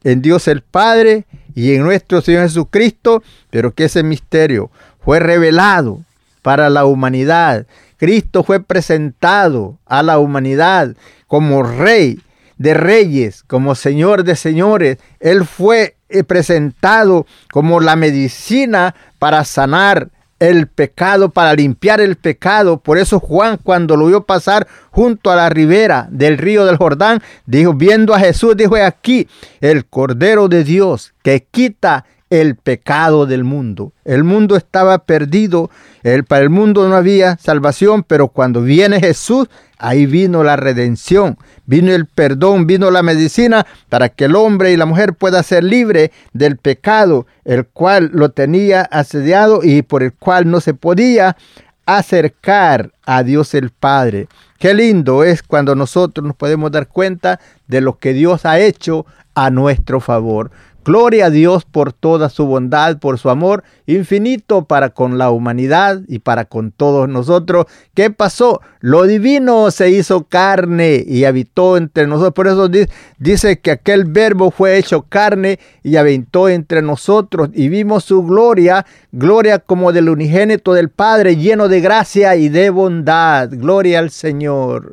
en 0.04 0.22
Dios 0.22 0.46
el 0.46 0.62
Padre 0.62 1.26
y 1.54 1.74
en 1.74 1.82
nuestro 1.82 2.20
Señor 2.20 2.42
Jesucristo, 2.42 3.22
pero 3.50 3.74
que 3.74 3.84
ese 3.84 4.02
misterio 4.02 4.70
fue 5.00 5.18
revelado 5.18 6.02
para 6.42 6.70
la 6.70 6.84
humanidad. 6.84 7.66
Cristo 7.96 8.44
fue 8.44 8.60
presentado 8.60 9.78
a 9.86 10.02
la 10.02 10.18
humanidad 10.18 10.94
como 11.26 11.62
Rey 11.62 12.20
de 12.58 12.74
reyes, 12.74 13.42
como 13.46 13.74
Señor 13.74 14.24
de 14.24 14.36
señores. 14.36 14.98
Él 15.20 15.44
fue 15.44 15.96
eh, 16.08 16.24
presentado 16.24 17.26
como 17.52 17.80
la 17.80 17.96
medicina 17.96 18.94
para 19.18 19.44
sanar 19.44 20.10
el 20.38 20.66
pecado, 20.66 21.30
para 21.30 21.54
limpiar 21.54 22.00
el 22.00 22.16
pecado. 22.16 22.78
Por 22.78 22.98
eso 22.98 23.20
Juan 23.20 23.58
cuando 23.62 23.96
lo 23.96 24.06
vio 24.06 24.24
pasar 24.24 24.66
junto 24.90 25.30
a 25.30 25.36
la 25.36 25.48
ribera 25.48 26.08
del 26.10 26.38
río 26.38 26.64
del 26.64 26.76
Jordán, 26.76 27.22
dijo, 27.46 27.74
viendo 27.74 28.14
a 28.14 28.20
Jesús, 28.20 28.56
dijo, 28.56 28.76
aquí 28.76 29.28
el 29.60 29.86
Cordero 29.86 30.48
de 30.48 30.64
Dios 30.64 31.14
que 31.22 31.46
quita 31.50 32.04
el 32.40 32.56
pecado 32.56 33.26
del 33.26 33.44
mundo. 33.44 33.92
El 34.04 34.24
mundo 34.24 34.56
estaba 34.56 34.98
perdido, 34.98 35.70
el, 36.02 36.24
para 36.24 36.42
el 36.42 36.50
mundo 36.50 36.88
no 36.88 36.96
había 36.96 37.36
salvación, 37.36 38.02
pero 38.02 38.28
cuando 38.28 38.62
viene 38.62 38.98
Jesús, 39.00 39.48
ahí 39.78 40.06
vino 40.06 40.42
la 40.42 40.56
redención, 40.56 41.38
vino 41.66 41.92
el 41.92 42.06
perdón, 42.06 42.66
vino 42.66 42.90
la 42.90 43.02
medicina 43.02 43.66
para 43.88 44.08
que 44.08 44.24
el 44.24 44.34
hombre 44.34 44.72
y 44.72 44.76
la 44.76 44.86
mujer 44.86 45.14
pueda 45.14 45.42
ser 45.42 45.62
libre 45.62 46.10
del 46.32 46.56
pecado, 46.56 47.26
el 47.44 47.66
cual 47.66 48.10
lo 48.12 48.30
tenía 48.30 48.82
asediado 48.82 49.60
y 49.62 49.82
por 49.82 50.02
el 50.02 50.12
cual 50.12 50.50
no 50.50 50.60
se 50.60 50.74
podía 50.74 51.36
acercar 51.86 52.92
a 53.04 53.22
Dios 53.22 53.54
el 53.54 53.70
Padre. 53.70 54.28
Qué 54.58 54.74
lindo 54.74 55.22
es 55.22 55.42
cuando 55.42 55.74
nosotros 55.74 56.26
nos 56.26 56.36
podemos 56.36 56.72
dar 56.72 56.88
cuenta 56.88 57.38
de 57.68 57.80
lo 57.80 57.98
que 57.98 58.12
Dios 58.12 58.44
ha 58.44 58.58
hecho 58.58 59.06
a 59.34 59.50
nuestro 59.50 60.00
favor. 60.00 60.50
Gloria 60.84 61.26
a 61.26 61.30
Dios 61.30 61.64
por 61.64 61.92
toda 61.92 62.28
su 62.28 62.46
bondad, 62.46 62.98
por 62.98 63.18
su 63.18 63.30
amor 63.30 63.64
infinito 63.86 64.66
para 64.66 64.90
con 64.90 65.18
la 65.18 65.30
humanidad 65.30 66.02
y 66.08 66.18
para 66.18 66.44
con 66.44 66.72
todos 66.72 67.08
nosotros. 67.08 67.66
¿Qué 67.94 68.10
pasó? 68.10 68.60
Lo 68.80 69.04
divino 69.04 69.70
se 69.70 69.90
hizo 69.90 70.24
carne 70.24 71.02
y 71.06 71.24
habitó 71.24 71.76
entre 71.76 72.06
nosotros. 72.06 72.34
Por 72.34 72.48
eso 72.48 72.68
dice 73.18 73.58
que 73.60 73.70
aquel 73.70 74.04
verbo 74.04 74.50
fue 74.50 74.76
hecho 74.76 75.06
carne 75.08 75.58
y 75.82 75.96
habitó 75.96 76.48
entre 76.48 76.82
nosotros 76.82 77.48
y 77.54 77.68
vimos 77.68 78.04
su 78.04 78.22
gloria, 78.22 78.84
gloria 79.10 79.58
como 79.58 79.92
del 79.92 80.10
unigénito 80.10 80.74
del 80.74 80.90
Padre, 80.90 81.36
lleno 81.36 81.68
de 81.68 81.80
gracia 81.80 82.36
y 82.36 82.48
de 82.50 82.70
bondad. 82.70 83.48
Gloria 83.50 84.00
al 84.00 84.10
Señor. 84.10 84.92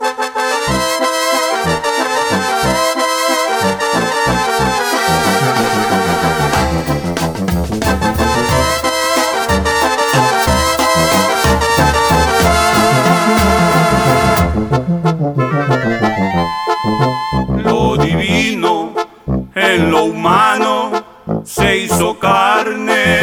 En 19.76 19.90
lo 19.90 20.04
humano 20.06 20.92
se 21.46 21.78
hizo 21.78 22.20
carne 22.20 23.20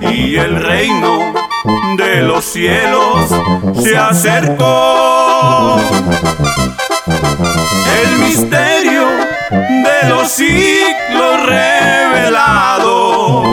y 0.00 0.36
el 0.36 0.60
reino 0.60 1.32
de 1.96 2.22
los 2.22 2.44
cielos 2.44 3.30
se 3.80 3.96
acercó. 3.96 5.78
El 8.02 8.18
misterio 8.18 9.06
de 9.50 10.08
los 10.08 10.28
siglos 10.28 11.46
revelado. 11.46 13.44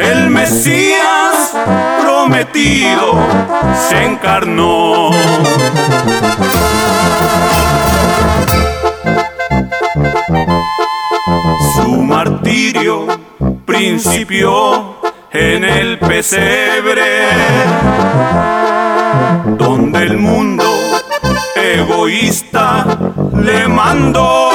El 0.00 0.30
Mesías 0.30 1.54
prometido 2.00 3.18
se 3.88 4.02
encarnó. 4.04 5.10
Principió 13.64 14.96
en 15.32 15.64
el 15.64 15.98
pesebre, 15.98 17.28
donde 19.58 20.02
el 20.04 20.18
mundo 20.18 20.64
egoísta 21.56 22.86
le 23.42 23.68
mandó. 23.68 24.50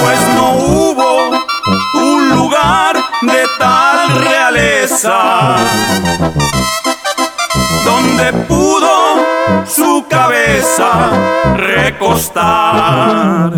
Pues 0.00 0.20
no 0.36 0.52
hubo 0.56 1.30
un 1.94 2.28
lugar 2.30 2.96
de 3.22 3.44
tal 3.58 4.22
realeza 4.22 5.56
donde 7.84 8.32
pudo 8.46 8.92
su 9.66 10.04
cabeza 10.08 11.10
recostar. 11.56 13.52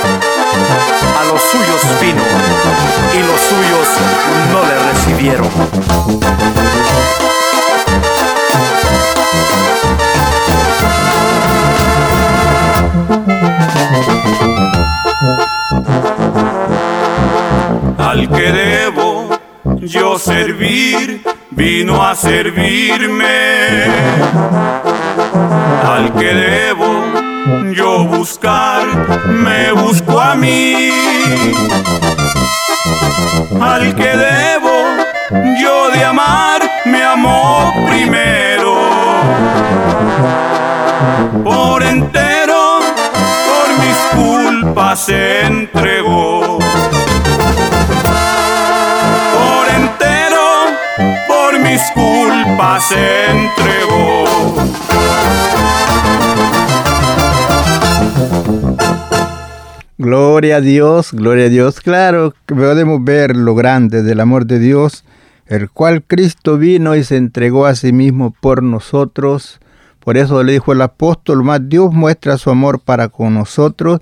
A 0.00 1.24
los 1.24 1.40
suyos 1.42 1.82
vino 2.00 2.22
y 3.14 3.18
los 3.22 3.40
suyos 3.40 3.88
no 4.52 4.60
le 4.66 4.76
recibieron. 4.92 5.48
Al 17.98 18.28
que 18.28 18.52
debo 18.52 19.28
yo 19.80 20.18
servir 20.18 21.22
vino 21.50 22.04
a 22.04 22.14
servirme. 22.14 23.84
Al 25.84 26.12
que 26.14 26.34
debo 26.34 27.04
yo 27.74 28.04
buscar, 28.04 28.69
me 29.26 29.72
busco 29.72 30.20
a 30.20 30.34
mí. 30.34 30.90
Al 33.60 33.94
que 33.94 34.16
debo 34.16 34.70
yo 35.60 35.90
de 35.90 36.04
amar, 36.04 36.60
me 36.84 37.02
amó 37.02 37.72
primero. 37.88 38.74
Por 41.44 41.82
entero, 41.82 42.80
por 43.48 43.68
mis 43.84 43.98
culpas 44.14 45.00
se 45.00 45.46
entregó. 45.46 46.58
mis 51.70 51.82
culpas 51.92 52.88
se 52.88 53.30
entregó. 53.30 54.24
Gloria 60.02 60.56
a 60.56 60.60
Dios, 60.62 61.12
gloria 61.12 61.44
a 61.44 61.48
Dios. 61.50 61.82
Claro 61.82 62.32
podemos 62.46 63.04
ver 63.04 63.36
lo 63.36 63.54
grande 63.54 64.02
del 64.02 64.20
amor 64.20 64.46
de 64.46 64.58
Dios, 64.58 65.04
el 65.44 65.68
cual 65.68 66.02
Cristo 66.02 66.56
vino 66.56 66.96
y 66.96 67.04
se 67.04 67.18
entregó 67.18 67.66
a 67.66 67.74
sí 67.74 67.92
mismo 67.92 68.34
por 68.40 68.62
nosotros. 68.62 69.60
Por 70.02 70.16
eso 70.16 70.42
le 70.42 70.52
dijo 70.52 70.72
el 70.72 70.80
apóstol, 70.80 71.44
más 71.44 71.68
Dios 71.68 71.92
muestra 71.92 72.38
su 72.38 72.48
amor 72.48 72.80
para 72.80 73.10
con 73.10 73.34
nosotros 73.34 74.00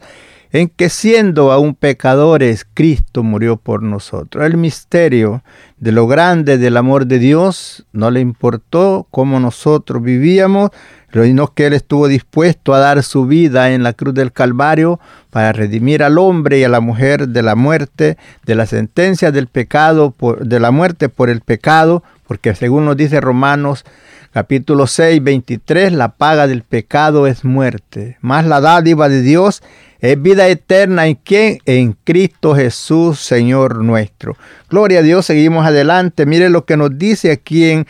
en 0.52 0.68
que 0.68 0.88
siendo 0.88 1.52
aún 1.52 1.74
pecadores, 1.74 2.66
Cristo 2.72 3.22
murió 3.22 3.56
por 3.56 3.82
nosotros. 3.82 4.44
El 4.44 4.56
misterio 4.56 5.42
de 5.78 5.92
lo 5.92 6.06
grande 6.06 6.58
del 6.58 6.76
amor 6.76 7.06
de 7.06 7.18
Dios 7.18 7.84
no 7.92 8.10
le 8.10 8.20
importó 8.20 9.06
cómo 9.10 9.40
nosotros 9.40 10.02
vivíamos, 10.02 10.70
sino 11.12 11.52
que 11.54 11.66
Él 11.66 11.72
estuvo 11.72 12.08
dispuesto 12.08 12.74
a 12.74 12.78
dar 12.78 13.02
su 13.02 13.26
vida 13.26 13.70
en 13.70 13.82
la 13.82 13.92
cruz 13.92 14.14
del 14.14 14.32
Calvario 14.32 15.00
para 15.30 15.52
redimir 15.52 16.02
al 16.02 16.18
hombre 16.18 16.58
y 16.58 16.64
a 16.64 16.68
la 16.68 16.80
mujer 16.80 17.28
de 17.28 17.42
la 17.42 17.54
muerte, 17.54 18.16
de 18.44 18.54
la 18.54 18.66
sentencia 18.66 19.30
del 19.30 19.48
pecado, 19.48 20.10
por, 20.10 20.46
de 20.46 20.60
la 20.60 20.70
muerte 20.70 21.08
por 21.08 21.30
el 21.30 21.40
pecado, 21.40 22.02
porque 22.26 22.54
según 22.54 22.84
nos 22.84 22.96
dice 22.96 23.20
Romanos 23.20 23.84
capítulo 24.32 24.86
6, 24.86 25.22
23, 25.22 25.92
la 25.92 26.16
paga 26.16 26.46
del 26.46 26.62
pecado 26.62 27.26
es 27.26 27.44
muerte, 27.44 28.18
más 28.20 28.46
la 28.46 28.60
dádiva 28.60 29.08
de 29.08 29.22
Dios 29.22 29.62
es 30.00 30.20
vida 30.20 30.46
eterna 30.46 31.06
en 31.08 31.16
quien? 31.16 31.58
En 31.66 31.92
Cristo 31.92 32.54
Jesús, 32.54 33.18
Señor 33.18 33.82
nuestro. 33.82 34.36
Gloria 34.70 35.00
a 35.00 35.02
Dios, 35.02 35.26
seguimos 35.26 35.66
adelante. 35.66 36.24
Mire 36.24 36.50
lo 36.50 36.64
que 36.64 36.76
nos 36.76 36.96
dice 36.96 37.32
aquí 37.32 37.68
en 37.68 37.86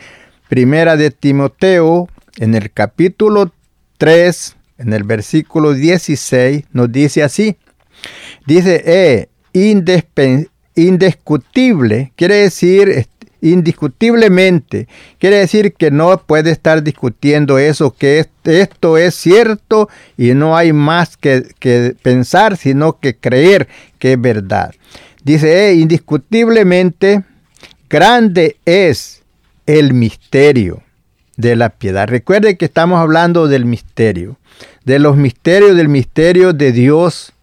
Primera 0.47 0.97
de 0.97 1.11
Timoteo, 1.11 2.09
en 2.37 2.55
el 2.55 2.71
capítulo 2.71 3.53
3, 3.99 4.55
en 4.79 4.93
el 4.93 5.03
versículo 5.03 5.73
16, 5.73 6.63
nos 6.71 6.91
dice 6.91 7.21
así. 7.21 7.57
Dice, 8.47 8.81
eh, 8.87 9.29
indiscutible, 10.73 12.11
quiere 12.15 12.35
decir 12.37 12.89
indiscutiblemente. 13.41 14.87
Quiere 15.17 15.37
decir 15.37 15.73
que 15.73 15.91
no 15.91 16.17
puede 16.17 16.51
estar 16.51 16.83
discutiendo 16.83 17.57
eso, 17.57 17.95
que 17.95 18.25
esto 18.43 18.97
es 18.97 19.15
cierto 19.15 19.89
y 20.17 20.33
no 20.33 20.57
hay 20.57 20.73
más 20.73 21.17
que, 21.17 21.43
que 21.59 21.95
pensar, 22.01 22.57
sino 22.57 22.99
que 22.99 23.15
creer 23.15 23.67
que 23.97 24.13
es 24.13 24.21
verdad. 24.21 24.73
Dice, 25.23 25.69
eh, 25.69 25.73
indiscutiblemente 25.75 27.23
grande 27.89 28.57
es 28.65 29.23
el 29.65 29.93
misterio 29.93 30.83
de 31.37 31.55
la 31.55 31.69
piedad. 31.69 32.07
Recuerde 32.07 32.57
que 32.57 32.65
estamos 32.65 32.99
hablando 32.99 33.47
del 33.47 33.65
misterio, 33.65 34.37
de 34.83 34.99
los 34.99 35.15
misterios, 35.15 35.75
del 35.75 35.87
misterio 35.87 36.53
de 36.53 36.71
Dios, 36.71 37.33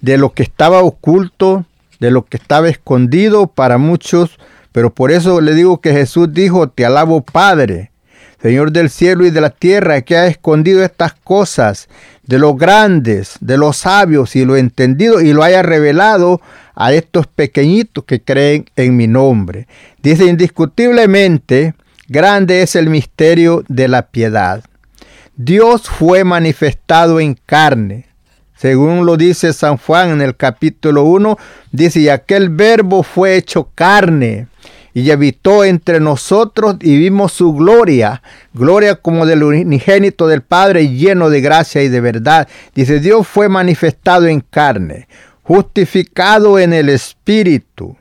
de 0.00 0.18
lo 0.18 0.32
que 0.32 0.42
estaba 0.42 0.82
oculto, 0.82 1.64
de 1.98 2.10
lo 2.10 2.24
que 2.24 2.36
estaba 2.36 2.68
escondido 2.68 3.46
para 3.48 3.78
muchos 3.78 4.38
pero 4.72 4.94
por 4.94 5.10
eso 5.10 5.40
le 5.40 5.54
digo 5.54 5.80
que 5.80 5.92
Jesús 5.92 6.32
dijo, 6.32 6.68
te 6.68 6.84
alabo 6.84 7.22
Padre, 7.22 7.90
Señor 8.40 8.72
del 8.72 8.88
cielo 8.88 9.26
y 9.26 9.30
de 9.30 9.40
la 9.40 9.50
tierra, 9.50 10.00
que 10.00 10.16
ha 10.16 10.26
escondido 10.26 10.82
estas 10.82 11.12
cosas 11.12 11.88
de 12.22 12.38
los 12.38 12.56
grandes, 12.56 13.36
de 13.40 13.58
los 13.58 13.78
sabios 13.78 14.34
y 14.34 14.44
lo 14.44 14.56
entendido 14.56 15.20
y 15.20 15.32
lo 15.32 15.42
haya 15.42 15.62
revelado 15.62 16.40
a 16.74 16.92
estos 16.94 17.26
pequeñitos 17.26 18.04
que 18.04 18.22
creen 18.22 18.64
en 18.76 18.96
mi 18.96 19.06
nombre. 19.06 19.66
Dice 20.02 20.24
indiscutiblemente, 20.24 21.74
grande 22.08 22.62
es 22.62 22.76
el 22.76 22.88
misterio 22.88 23.62
de 23.68 23.88
la 23.88 24.06
piedad. 24.08 24.64
Dios 25.36 25.82
fue 25.82 26.24
manifestado 26.24 27.20
en 27.20 27.34
carne. 27.34 28.06
Según 28.60 29.06
lo 29.06 29.16
dice 29.16 29.54
San 29.54 29.78
Juan 29.78 30.10
en 30.10 30.20
el 30.20 30.36
capítulo 30.36 31.04
1, 31.04 31.38
dice, 31.72 32.00
y 32.00 32.10
aquel 32.10 32.50
verbo 32.50 33.02
fue 33.02 33.36
hecho 33.36 33.70
carne 33.74 34.48
y 34.92 35.10
habitó 35.10 35.64
entre 35.64 35.98
nosotros 35.98 36.76
y 36.82 36.98
vimos 36.98 37.32
su 37.32 37.54
gloria, 37.54 38.22
gloria 38.52 38.96
como 38.96 39.24
del 39.24 39.44
unigénito 39.44 40.28
del 40.28 40.42
Padre 40.42 40.90
lleno 40.90 41.30
de 41.30 41.40
gracia 41.40 41.82
y 41.82 41.88
de 41.88 42.02
verdad. 42.02 42.48
Dice, 42.74 43.00
Dios 43.00 43.26
fue 43.26 43.48
manifestado 43.48 44.26
en 44.26 44.40
carne, 44.40 45.08
justificado 45.42 46.58
en 46.58 46.74
el 46.74 46.90
Espíritu. 46.90 47.96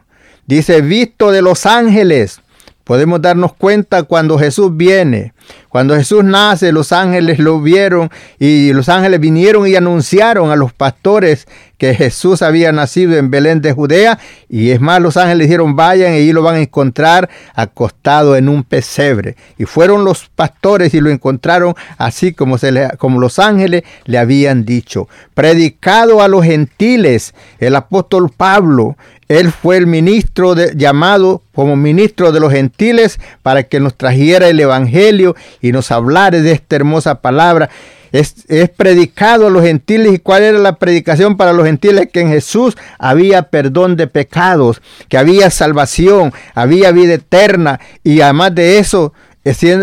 Dice, 0.45 0.81
visto 0.81 1.31
de 1.31 1.41
los 1.41 1.65
ángeles. 1.65 2.41
Podemos 2.89 3.21
darnos 3.21 3.53
cuenta 3.53 4.01
cuando 4.01 4.39
Jesús 4.39 4.75
viene. 4.75 5.33
Cuando 5.69 5.95
Jesús 5.95 6.23
nace, 6.23 6.71
los 6.71 6.91
ángeles 6.91 7.37
lo 7.37 7.61
vieron 7.61 8.09
y 8.39 8.73
los 8.73 8.89
ángeles 8.89 9.19
vinieron 9.19 9.67
y 9.67 9.75
anunciaron 9.75 10.49
a 10.49 10.55
los 10.55 10.73
pastores 10.73 11.47
que 11.79 11.95
Jesús 11.95 12.43
había 12.43 12.71
nacido 12.71 13.15
en 13.17 13.31
Belén 13.31 13.61
de 13.61 13.71
Judea. 13.71 14.19
Y 14.49 14.69
es 14.69 14.81
más, 14.81 15.01
los 15.01 15.17
ángeles 15.17 15.47
dijeron, 15.47 15.75
vayan 15.75 16.13
y 16.13 16.31
lo 16.33 16.43
van 16.43 16.55
a 16.55 16.59
encontrar 16.59 17.29
acostado 17.55 18.35
en 18.35 18.49
un 18.49 18.63
pesebre. 18.63 19.37
Y 19.57 19.63
fueron 19.65 20.03
los 20.03 20.29
pastores 20.35 20.93
y 20.93 20.99
lo 20.99 21.09
encontraron 21.09 21.73
así 21.97 22.33
como, 22.33 22.57
se 22.57 22.91
como 22.99 23.19
los 23.19 23.39
ángeles 23.39 23.83
le 24.05 24.17
habían 24.17 24.65
dicho. 24.65 25.07
Predicado 25.33 26.21
a 26.21 26.27
los 26.27 26.43
gentiles, 26.43 27.33
el 27.59 27.75
apóstol 27.75 28.29
Pablo, 28.35 28.97
él 29.29 29.51
fue 29.51 29.77
el 29.77 29.87
ministro 29.87 30.55
llamado 30.75 31.43
como 31.53 31.77
ministro 31.77 32.33
de 32.33 32.41
los 32.41 32.51
gentiles 32.51 33.19
para 33.41 33.63
que 33.63 33.79
nos 33.79 33.95
trajera 33.95 34.49
el 34.49 34.59
evangelio 34.59 35.35
y 35.61 35.71
nos 35.71 35.91
hablara 35.91 36.41
de 36.41 36.51
esta 36.51 36.75
hermosa 36.75 37.21
palabra 37.21 37.69
es, 38.11 38.33
predicado 38.75 39.47
a 39.47 39.49
los 39.49 39.63
gentiles. 39.63 40.13
¿Y 40.13 40.19
cuál 40.19 40.43
era 40.43 40.59
la 40.59 40.75
predicación 40.75 41.37
para 41.37 41.53
los 41.53 41.65
gentiles? 41.65 42.09
Que 42.11 42.21
en 42.21 42.29
Jesús 42.29 42.77
había 42.97 43.43
perdón 43.43 43.95
de 43.95 44.07
pecados, 44.07 44.81
que 45.07 45.17
había 45.17 45.49
salvación, 45.49 46.33
había 46.55 46.91
vida 46.91 47.15
eterna. 47.15 47.79
Y 48.03 48.21
además 48.21 48.55
de 48.55 48.79
eso, 48.79 49.13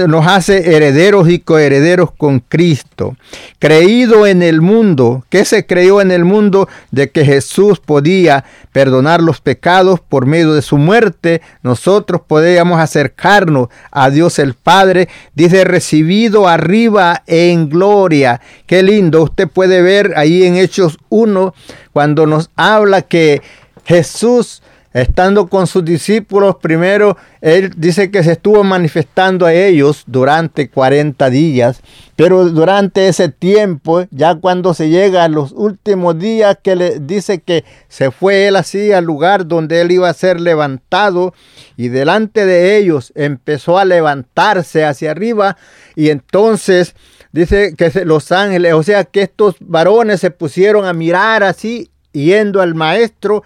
nos 0.06 0.26
hace 0.26 0.76
herederos 0.76 1.28
y 1.28 1.38
coherederos 1.38 2.10
con 2.12 2.40
Cristo. 2.40 3.16
Creído 3.58 4.26
en 4.26 4.42
el 4.42 4.60
mundo, 4.60 5.24
¿qué 5.30 5.44
se 5.44 5.66
creyó 5.66 6.00
en 6.00 6.10
el 6.10 6.24
mundo? 6.24 6.68
De 6.90 7.10
que 7.10 7.24
Jesús 7.24 7.80
podía 7.80 8.44
perdonar 8.72 9.22
los 9.22 9.40
pecados 9.40 10.00
por 10.00 10.26
medio 10.26 10.52
de 10.52 10.62
su 10.62 10.76
muerte. 10.76 11.40
Nosotros 11.62 12.20
podíamos 12.26 12.78
acercarnos 12.80 13.68
a 13.90 14.10
Dios 14.10 14.38
el 14.38 14.54
Padre. 14.54 15.08
Dice, 15.34 15.64
recibido 15.64 16.48
arriba 16.48 17.22
en 17.26 17.70
gloria. 17.70 18.40
Qué 18.66 18.82
lindo. 18.82 19.22
Usted 19.22 19.48
puede 19.48 19.80
ver 19.80 20.12
ahí 20.16 20.44
en 20.44 20.56
Hechos 20.56 20.98
1 21.08 21.54
cuando 21.92 22.26
nos 22.26 22.50
habla 22.56 23.02
que 23.02 23.40
Jesús 23.84 24.62
Estando 24.96 25.48
con 25.48 25.66
sus 25.66 25.84
discípulos, 25.84 26.56
primero 26.56 27.18
él 27.42 27.70
dice 27.76 28.10
que 28.10 28.24
se 28.24 28.32
estuvo 28.32 28.64
manifestando 28.64 29.44
a 29.44 29.52
ellos 29.52 30.04
durante 30.06 30.70
40 30.70 31.28
días, 31.28 31.82
pero 32.16 32.46
durante 32.46 33.06
ese 33.06 33.28
tiempo, 33.28 34.06
ya 34.10 34.36
cuando 34.36 34.72
se 34.72 34.88
llega 34.88 35.24
a 35.24 35.28
los 35.28 35.52
últimos 35.52 36.18
días, 36.18 36.56
que 36.62 36.76
le 36.76 36.98
dice 36.98 37.42
que 37.42 37.66
se 37.88 38.10
fue 38.10 38.46
él 38.46 38.56
así 38.56 38.90
al 38.92 39.04
lugar 39.04 39.46
donde 39.46 39.82
él 39.82 39.92
iba 39.92 40.08
a 40.08 40.14
ser 40.14 40.40
levantado 40.40 41.34
y 41.76 41.88
delante 41.88 42.46
de 42.46 42.78
ellos 42.78 43.12
empezó 43.16 43.76
a 43.76 43.84
levantarse 43.84 44.86
hacia 44.86 45.10
arriba 45.10 45.58
y 45.94 46.08
entonces 46.08 46.94
dice 47.32 47.74
que 47.76 47.90
los 48.06 48.32
ángeles, 48.32 48.72
o 48.72 48.82
sea 48.82 49.04
que 49.04 49.20
estos 49.20 49.56
varones 49.60 50.20
se 50.20 50.30
pusieron 50.30 50.86
a 50.86 50.94
mirar 50.94 51.42
así 51.42 51.90
yendo 52.24 52.60
al 52.60 52.74
maestro 52.74 53.44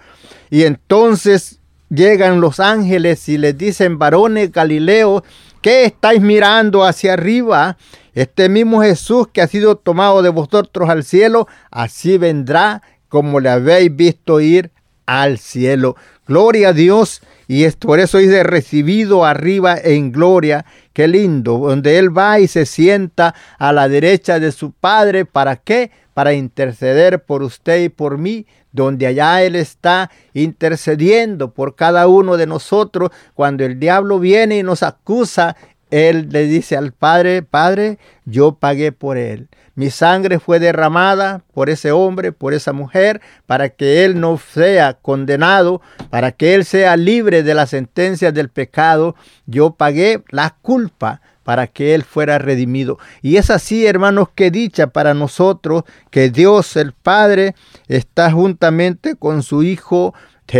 y 0.49 0.63
entonces 0.63 1.59
llegan 1.89 2.41
los 2.41 2.59
ángeles 2.59 3.27
y 3.29 3.37
les 3.37 3.57
dicen, 3.57 3.99
varones 3.99 4.51
Galileo, 4.51 5.23
¿qué 5.61 5.85
estáis 5.85 6.21
mirando 6.21 6.83
hacia 6.83 7.13
arriba? 7.13 7.77
Este 8.13 8.49
mismo 8.49 8.81
Jesús 8.81 9.27
que 9.31 9.41
ha 9.41 9.47
sido 9.47 9.75
tomado 9.75 10.21
de 10.21 10.29
vosotros 10.29 10.89
al 10.89 11.03
cielo, 11.03 11.47
así 11.69 12.17
vendrá 12.17 12.81
como 13.07 13.39
le 13.39 13.49
habéis 13.49 13.95
visto 13.95 14.39
ir 14.39 14.71
al 15.05 15.37
cielo. 15.37 15.95
Gloria 16.27 16.69
a 16.69 16.73
Dios. 16.73 17.21
Y 17.47 17.65
es 17.65 17.75
por 17.75 17.99
eso 17.99 18.19
dice 18.19 18.43
recibido 18.43 19.25
arriba 19.25 19.75
en 19.77 20.13
gloria. 20.13 20.65
Qué 20.93 21.09
lindo. 21.09 21.57
Donde 21.57 21.97
Él 21.97 22.17
va 22.17 22.39
y 22.39 22.47
se 22.47 22.65
sienta 22.65 23.35
a 23.59 23.73
la 23.73 23.89
derecha 23.89 24.39
de 24.39 24.53
su 24.53 24.71
Padre. 24.71 25.25
¿Para 25.25 25.57
qué? 25.57 25.91
Para 26.13 26.33
interceder 26.33 27.23
por 27.23 27.43
usted 27.43 27.83
y 27.83 27.89
por 27.89 28.17
mí 28.17 28.45
donde 28.71 29.07
allá 29.07 29.43
Él 29.43 29.55
está 29.55 30.11
intercediendo 30.33 31.51
por 31.51 31.75
cada 31.75 32.07
uno 32.07 32.37
de 32.37 32.47
nosotros. 32.47 33.09
Cuando 33.33 33.65
el 33.65 33.79
diablo 33.79 34.19
viene 34.19 34.57
y 34.57 34.63
nos 34.63 34.83
acusa, 34.83 35.55
Él 35.89 36.29
le 36.31 36.43
dice 36.45 36.77
al 36.77 36.91
Padre, 36.91 37.43
Padre, 37.43 37.99
yo 38.25 38.53
pagué 38.53 38.91
por 38.91 39.17
Él. 39.17 39.49
Mi 39.73 39.89
sangre 39.89 40.39
fue 40.39 40.59
derramada 40.59 41.43
por 41.53 41.69
ese 41.69 41.91
hombre, 41.91 42.33
por 42.33 42.53
esa 42.53 42.73
mujer, 42.73 43.21
para 43.45 43.69
que 43.69 44.03
Él 44.03 44.19
no 44.19 44.37
sea 44.37 44.93
condenado, 44.93 45.81
para 46.09 46.33
que 46.33 46.53
Él 46.55 46.65
sea 46.65 46.97
libre 46.97 47.41
de 47.41 47.53
la 47.53 47.65
sentencia 47.65 48.31
del 48.31 48.49
pecado. 48.49 49.15
Yo 49.45 49.71
pagué 49.71 50.23
la 50.29 50.55
culpa 50.61 51.21
para 51.43 51.67
que 51.67 51.93
Él 51.95 52.03
fuera 52.03 52.37
redimido. 52.37 52.99
Y 53.21 53.37
es 53.37 53.49
así, 53.49 53.85
hermanos, 53.85 54.29
que 54.33 54.51
dicha 54.51 54.87
para 54.87 55.13
nosotros 55.13 55.83
que 56.09 56.29
Dios 56.29 56.75
el 56.75 56.93
Padre 56.93 57.55
está 57.87 58.31
juntamente 58.31 59.15
con 59.15 59.43
su 59.43 59.63
Hijo, 59.63 60.13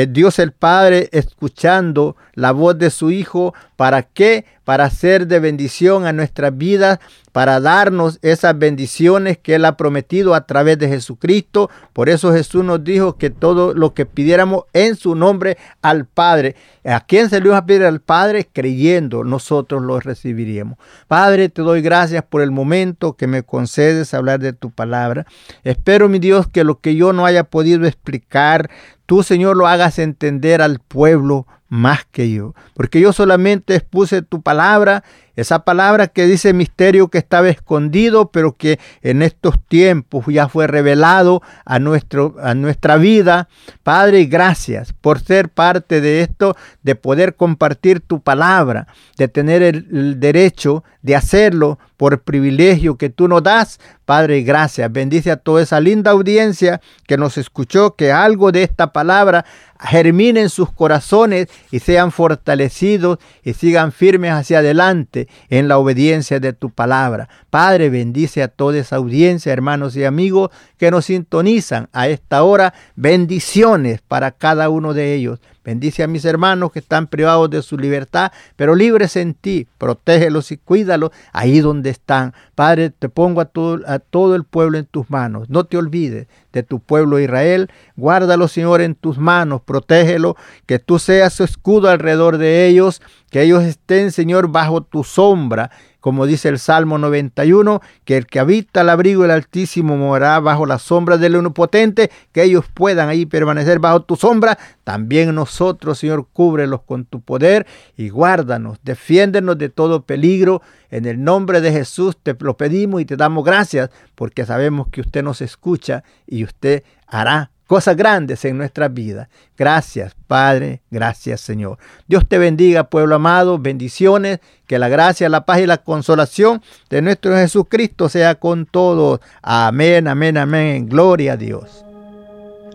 Dios 0.10 0.40
el 0.40 0.54
Padre 0.54 1.10
escuchando 1.12 2.16
la 2.34 2.52
voz 2.54 2.78
de 2.78 2.90
su 2.90 3.12
Hijo 3.12 3.54
¿Para 3.82 4.04
qué? 4.04 4.46
Para 4.64 4.92
ser 4.92 5.26
de 5.26 5.40
bendición 5.40 6.06
a 6.06 6.14
nuestras 6.14 6.56
vidas, 6.56 7.00
para 7.32 7.60
darnos 7.60 8.20
esas 8.22 8.56
bendiciones 8.56 9.40
que 9.40 9.56
Él 9.56 9.66
ha 9.66 9.76
prometido 9.76 10.36
a 10.36 10.46
través 10.46 10.78
de 10.78 10.88
Jesucristo. 10.88 11.68
Por 11.92 12.08
eso 12.08 12.32
Jesús 12.32 12.64
nos 12.64 12.84
dijo 12.84 13.18
que 13.18 13.32
todo 13.32 13.74
lo 13.74 13.96
que 13.96 14.06
pidiéramos 14.06 14.66
en 14.74 14.96
su 14.96 15.16
nombre 15.16 15.58
al 15.82 16.06
Padre. 16.06 16.56
¿A 16.86 17.00
quién 17.00 17.32
se 17.32 17.42
le 17.42 17.48
iba 17.48 17.58
a 17.58 17.66
pedir 17.66 17.84
al 17.84 18.02
Padre? 18.02 18.48
Creyendo, 18.54 19.24
nosotros 19.24 19.82
lo 19.82 20.00
recibiríamos. 20.00 20.78
Padre, 21.08 21.50
te 21.50 21.64
doy 21.64 21.82
gracias 21.82 22.24
por 22.24 22.44
el 22.44 22.52
momento 22.52 23.14
que 23.14 23.26
me 23.26 23.42
concedes 23.42 24.14
hablar 24.14 24.42
de 24.42 24.54
tu 24.54 24.70
palabra. 24.70 25.26
Espero, 25.64 26.08
mi 26.08 26.20
Dios, 26.20 26.48
que 26.48 26.64
lo 26.64 26.82
que 26.82 26.94
yo 26.94 27.14
no 27.14 27.26
haya 27.26 27.46
podido 27.46 27.88
explicar, 27.88 28.70
tú, 29.08 29.24
Señor, 29.24 29.58
lo 29.58 29.66
hagas 29.66 29.98
entender 29.98 30.62
al 30.62 30.78
pueblo 30.82 31.48
más 31.72 32.04
que 32.04 32.30
yo, 32.30 32.54
porque 32.74 33.00
yo 33.00 33.14
solamente 33.14 33.76
expuse 33.76 34.22
tu 34.22 34.42
palabra, 34.42 35.06
esa 35.36 35.64
palabra 35.64 36.08
que 36.08 36.26
dice 36.26 36.54
misterio 36.54 37.08
que 37.10 37.18
estaba 37.18 37.50
escondido, 37.50 38.32
pero 38.32 38.56
que 38.58 38.80
en 39.02 39.22
estos 39.22 39.60
tiempos 39.68 40.26
ya 40.28 40.48
fue 40.48 40.68
revelado 40.68 41.42
a, 41.66 41.80
nuestro, 41.80 42.36
a 42.42 42.54
nuestra 42.54 42.98
vida. 42.98 43.48
Padre, 43.84 44.26
gracias 44.26 44.94
por 44.94 45.20
ser 45.20 45.50
parte 45.50 46.02
de 46.02 46.22
esto, 46.22 46.56
de 46.84 46.96
poder 46.96 47.36
compartir 47.36 48.02
tu 48.02 48.22
palabra, 48.22 48.88
de 49.18 49.28
tener 49.28 49.64
el, 49.64 49.88
el 49.92 50.20
derecho 50.20 50.84
de 51.02 51.16
hacerlo 51.16 51.80
por 51.98 52.22
privilegio 52.22 52.98
que 52.98 53.10
tú 53.10 53.28
nos 53.28 53.44
das. 53.44 53.80
Padre, 54.06 54.42
gracias. 54.42 54.92
Bendice 54.92 55.32
a 55.32 55.38
toda 55.38 55.62
esa 55.62 55.80
linda 55.80 56.12
audiencia 56.12 56.82
que 57.08 57.18
nos 57.18 57.38
escuchó, 57.38 57.96
que 57.96 58.12
algo 58.12 58.52
de 58.52 58.64
esta 58.64 58.92
palabra 58.92 59.46
germine 59.80 60.42
en 60.42 60.50
sus 60.50 60.72
corazones 60.72 61.48
y 61.72 61.80
sean 61.80 62.12
fortalecidos 62.12 63.20
y 63.44 63.54
sigan 63.54 63.92
firmes 63.92 64.32
hacia 64.32 64.60
adelante 64.60 65.21
en 65.50 65.68
la 65.68 65.78
obediencia 65.78 66.40
de 66.40 66.54
tu 66.54 66.70
palabra. 66.70 67.30
Padre, 67.50 67.90
bendice 67.90 68.44
a 68.44 68.48
toda 68.48 68.80
esa 68.80 68.98
audiencia, 68.98 69.54
hermanos 69.54 69.96
y 69.96 70.06
amigos 70.06 70.50
que 70.78 70.92
nos 70.92 71.06
sintonizan 71.06 71.90
a 71.94 72.08
esta 72.08 72.44
hora. 72.44 72.74
Bendiciones 72.96 74.02
para 74.02 74.32
cada 74.32 74.70
uno 74.70 74.94
de 74.94 75.14
ellos. 75.14 75.40
Bendice 75.64 76.02
a 76.02 76.08
mis 76.08 76.26
hermanos 76.26 76.72
que 76.72 76.80
están 76.80 77.06
privados 77.06 77.50
de 77.50 77.62
su 77.62 77.78
libertad, 77.78 78.32
pero 78.56 78.74
libres 78.74 79.16
en 79.16 79.36
ti. 79.36 79.68
Protégelos 79.78 80.52
y 80.52 80.58
cuídalos 80.58 81.12
ahí 81.34 81.60
donde 81.60 81.92
están. 81.92 82.34
Padre, 82.56 82.90
te 82.90 83.10
pongo 83.10 83.42
a 83.42 83.46
todo, 83.46 84.36
el 84.36 84.44
pueblo 84.44 84.78
en 84.78 84.86
tus 84.86 85.10
manos. 85.10 85.50
No 85.50 85.66
te 85.66 85.78
olvides 85.78 86.28
de 86.52 86.64
tu 86.64 86.80
pueblo 86.80 87.20
Israel. 87.20 87.70
Guárdalo, 87.96 88.48
Señor, 88.48 88.82
en 88.82 88.96
tus 88.96 89.20
manos. 89.20 89.62
Protégelo, 89.62 90.36
que 90.66 90.80
tú 90.80 90.98
seas 90.98 91.34
su 91.34 91.44
escudo 91.44 91.90
alrededor 91.90 92.40
de 92.40 92.66
ellos, 92.66 93.02
que 93.30 93.44
ellos 93.44 93.64
estén, 93.64 94.12
Señor, 94.12 94.48
bajo 94.48 94.82
tu 94.82 95.04
sombra 95.04 95.72
como 96.02 96.26
dice 96.26 96.50
el 96.50 96.60
Salmo 96.60 96.98
91, 96.98 97.82
que 98.04 98.18
el 98.18 98.26
que 98.26 98.40
habita 98.40 98.82
al 98.82 98.90
abrigo 98.90 99.22
del 99.22 99.32
Altísimo 99.32 99.96
morará 99.96 100.40
bajo 100.40 100.66
la 100.66 100.80
sombra 100.80 101.18
del 101.18 101.36
Omnipotente, 101.36 102.12
que 102.32 102.44
ellos 102.44 102.66
puedan 102.74 103.08
ahí 103.08 103.26
permanecer 103.26 103.80
bajo 103.80 104.02
tu 104.02 104.16
sombra. 104.16 104.58
También 104.84 105.34
nosotros, 105.34 106.00
Señor, 106.00 106.28
cúbrelos 106.34 106.82
con 106.82 107.06
tu 107.06 107.22
poder 107.22 107.68
y 107.96 108.10
guárdanos, 108.10 108.80
defiéndenos 108.84 109.58
de 109.58 109.70
todo 109.70 110.04
peligro. 110.04 110.62
En 110.90 111.06
el 111.06 111.24
nombre 111.24 111.62
de 111.62 111.72
Jesús 111.72 112.18
te 112.22 112.36
lo 112.40 112.58
pedimos 112.58 113.00
y 113.02 113.06
te 113.06 113.16
damos 113.16 113.46
gracias, 113.46 113.92
porque 114.16 114.46
sabemos 114.46 114.88
que 114.90 115.02
usted 115.02 115.24
nos 115.24 115.42
escucha 115.42 116.04
y 116.26 116.44
usted 116.44 116.84
hará 117.08 117.52
cosas 117.72 117.96
grandes 117.96 118.44
en 118.44 118.58
nuestra 118.58 118.90
vida. 118.90 119.30
Gracias, 119.58 120.14
Padre, 120.28 120.82
gracias, 120.92 121.40
Señor. 121.40 121.78
Dios 122.06 122.28
te 122.28 122.38
bendiga, 122.38 122.90
pueblo 122.90 123.16
amado, 123.16 123.60
bendiciones, 123.60 124.42
que 124.68 124.78
la 124.78 124.90
gracia, 124.90 125.30
la 125.30 125.46
paz 125.46 125.62
y 125.62 125.68
la 125.68 125.78
consolación 125.78 126.62
de 126.90 127.02
nuestro 127.02 127.34
Jesucristo 127.34 128.10
sea 128.10 128.36
con 128.36 128.66
todos. 128.66 129.22
Amén, 129.42 130.10
amén, 130.10 130.36
amén. 130.36 130.90
Gloria 130.90 131.32
a 131.32 131.38
Dios. 131.38 131.86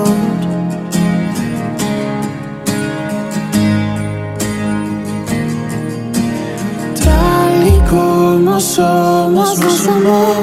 Como 8.43 8.59
somos, 8.59 9.59
nos 9.59 9.87
amó. 9.87 10.33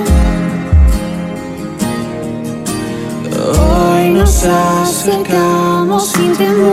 Hoy 3.59 4.11
nos 4.11 4.45
acercamos 4.45 6.13
sin 6.13 6.33
temor. 6.37 6.69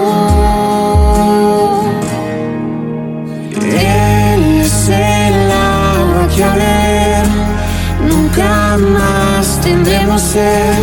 Él 3.60 4.62
es 4.62 4.90
el 4.90 5.52
agua 5.52 6.28
que 6.36 6.44
a 6.44 6.54
ver 6.54 7.26
nunca 8.08 8.78
más 8.78 9.60
tendremos 9.62 10.22
sed. 10.22 10.76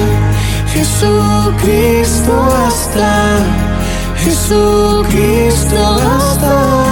Jesucristo 0.73 2.33
hasta, 2.67 3.39
Jesucristo 4.17 5.77
hasta. 6.17 6.92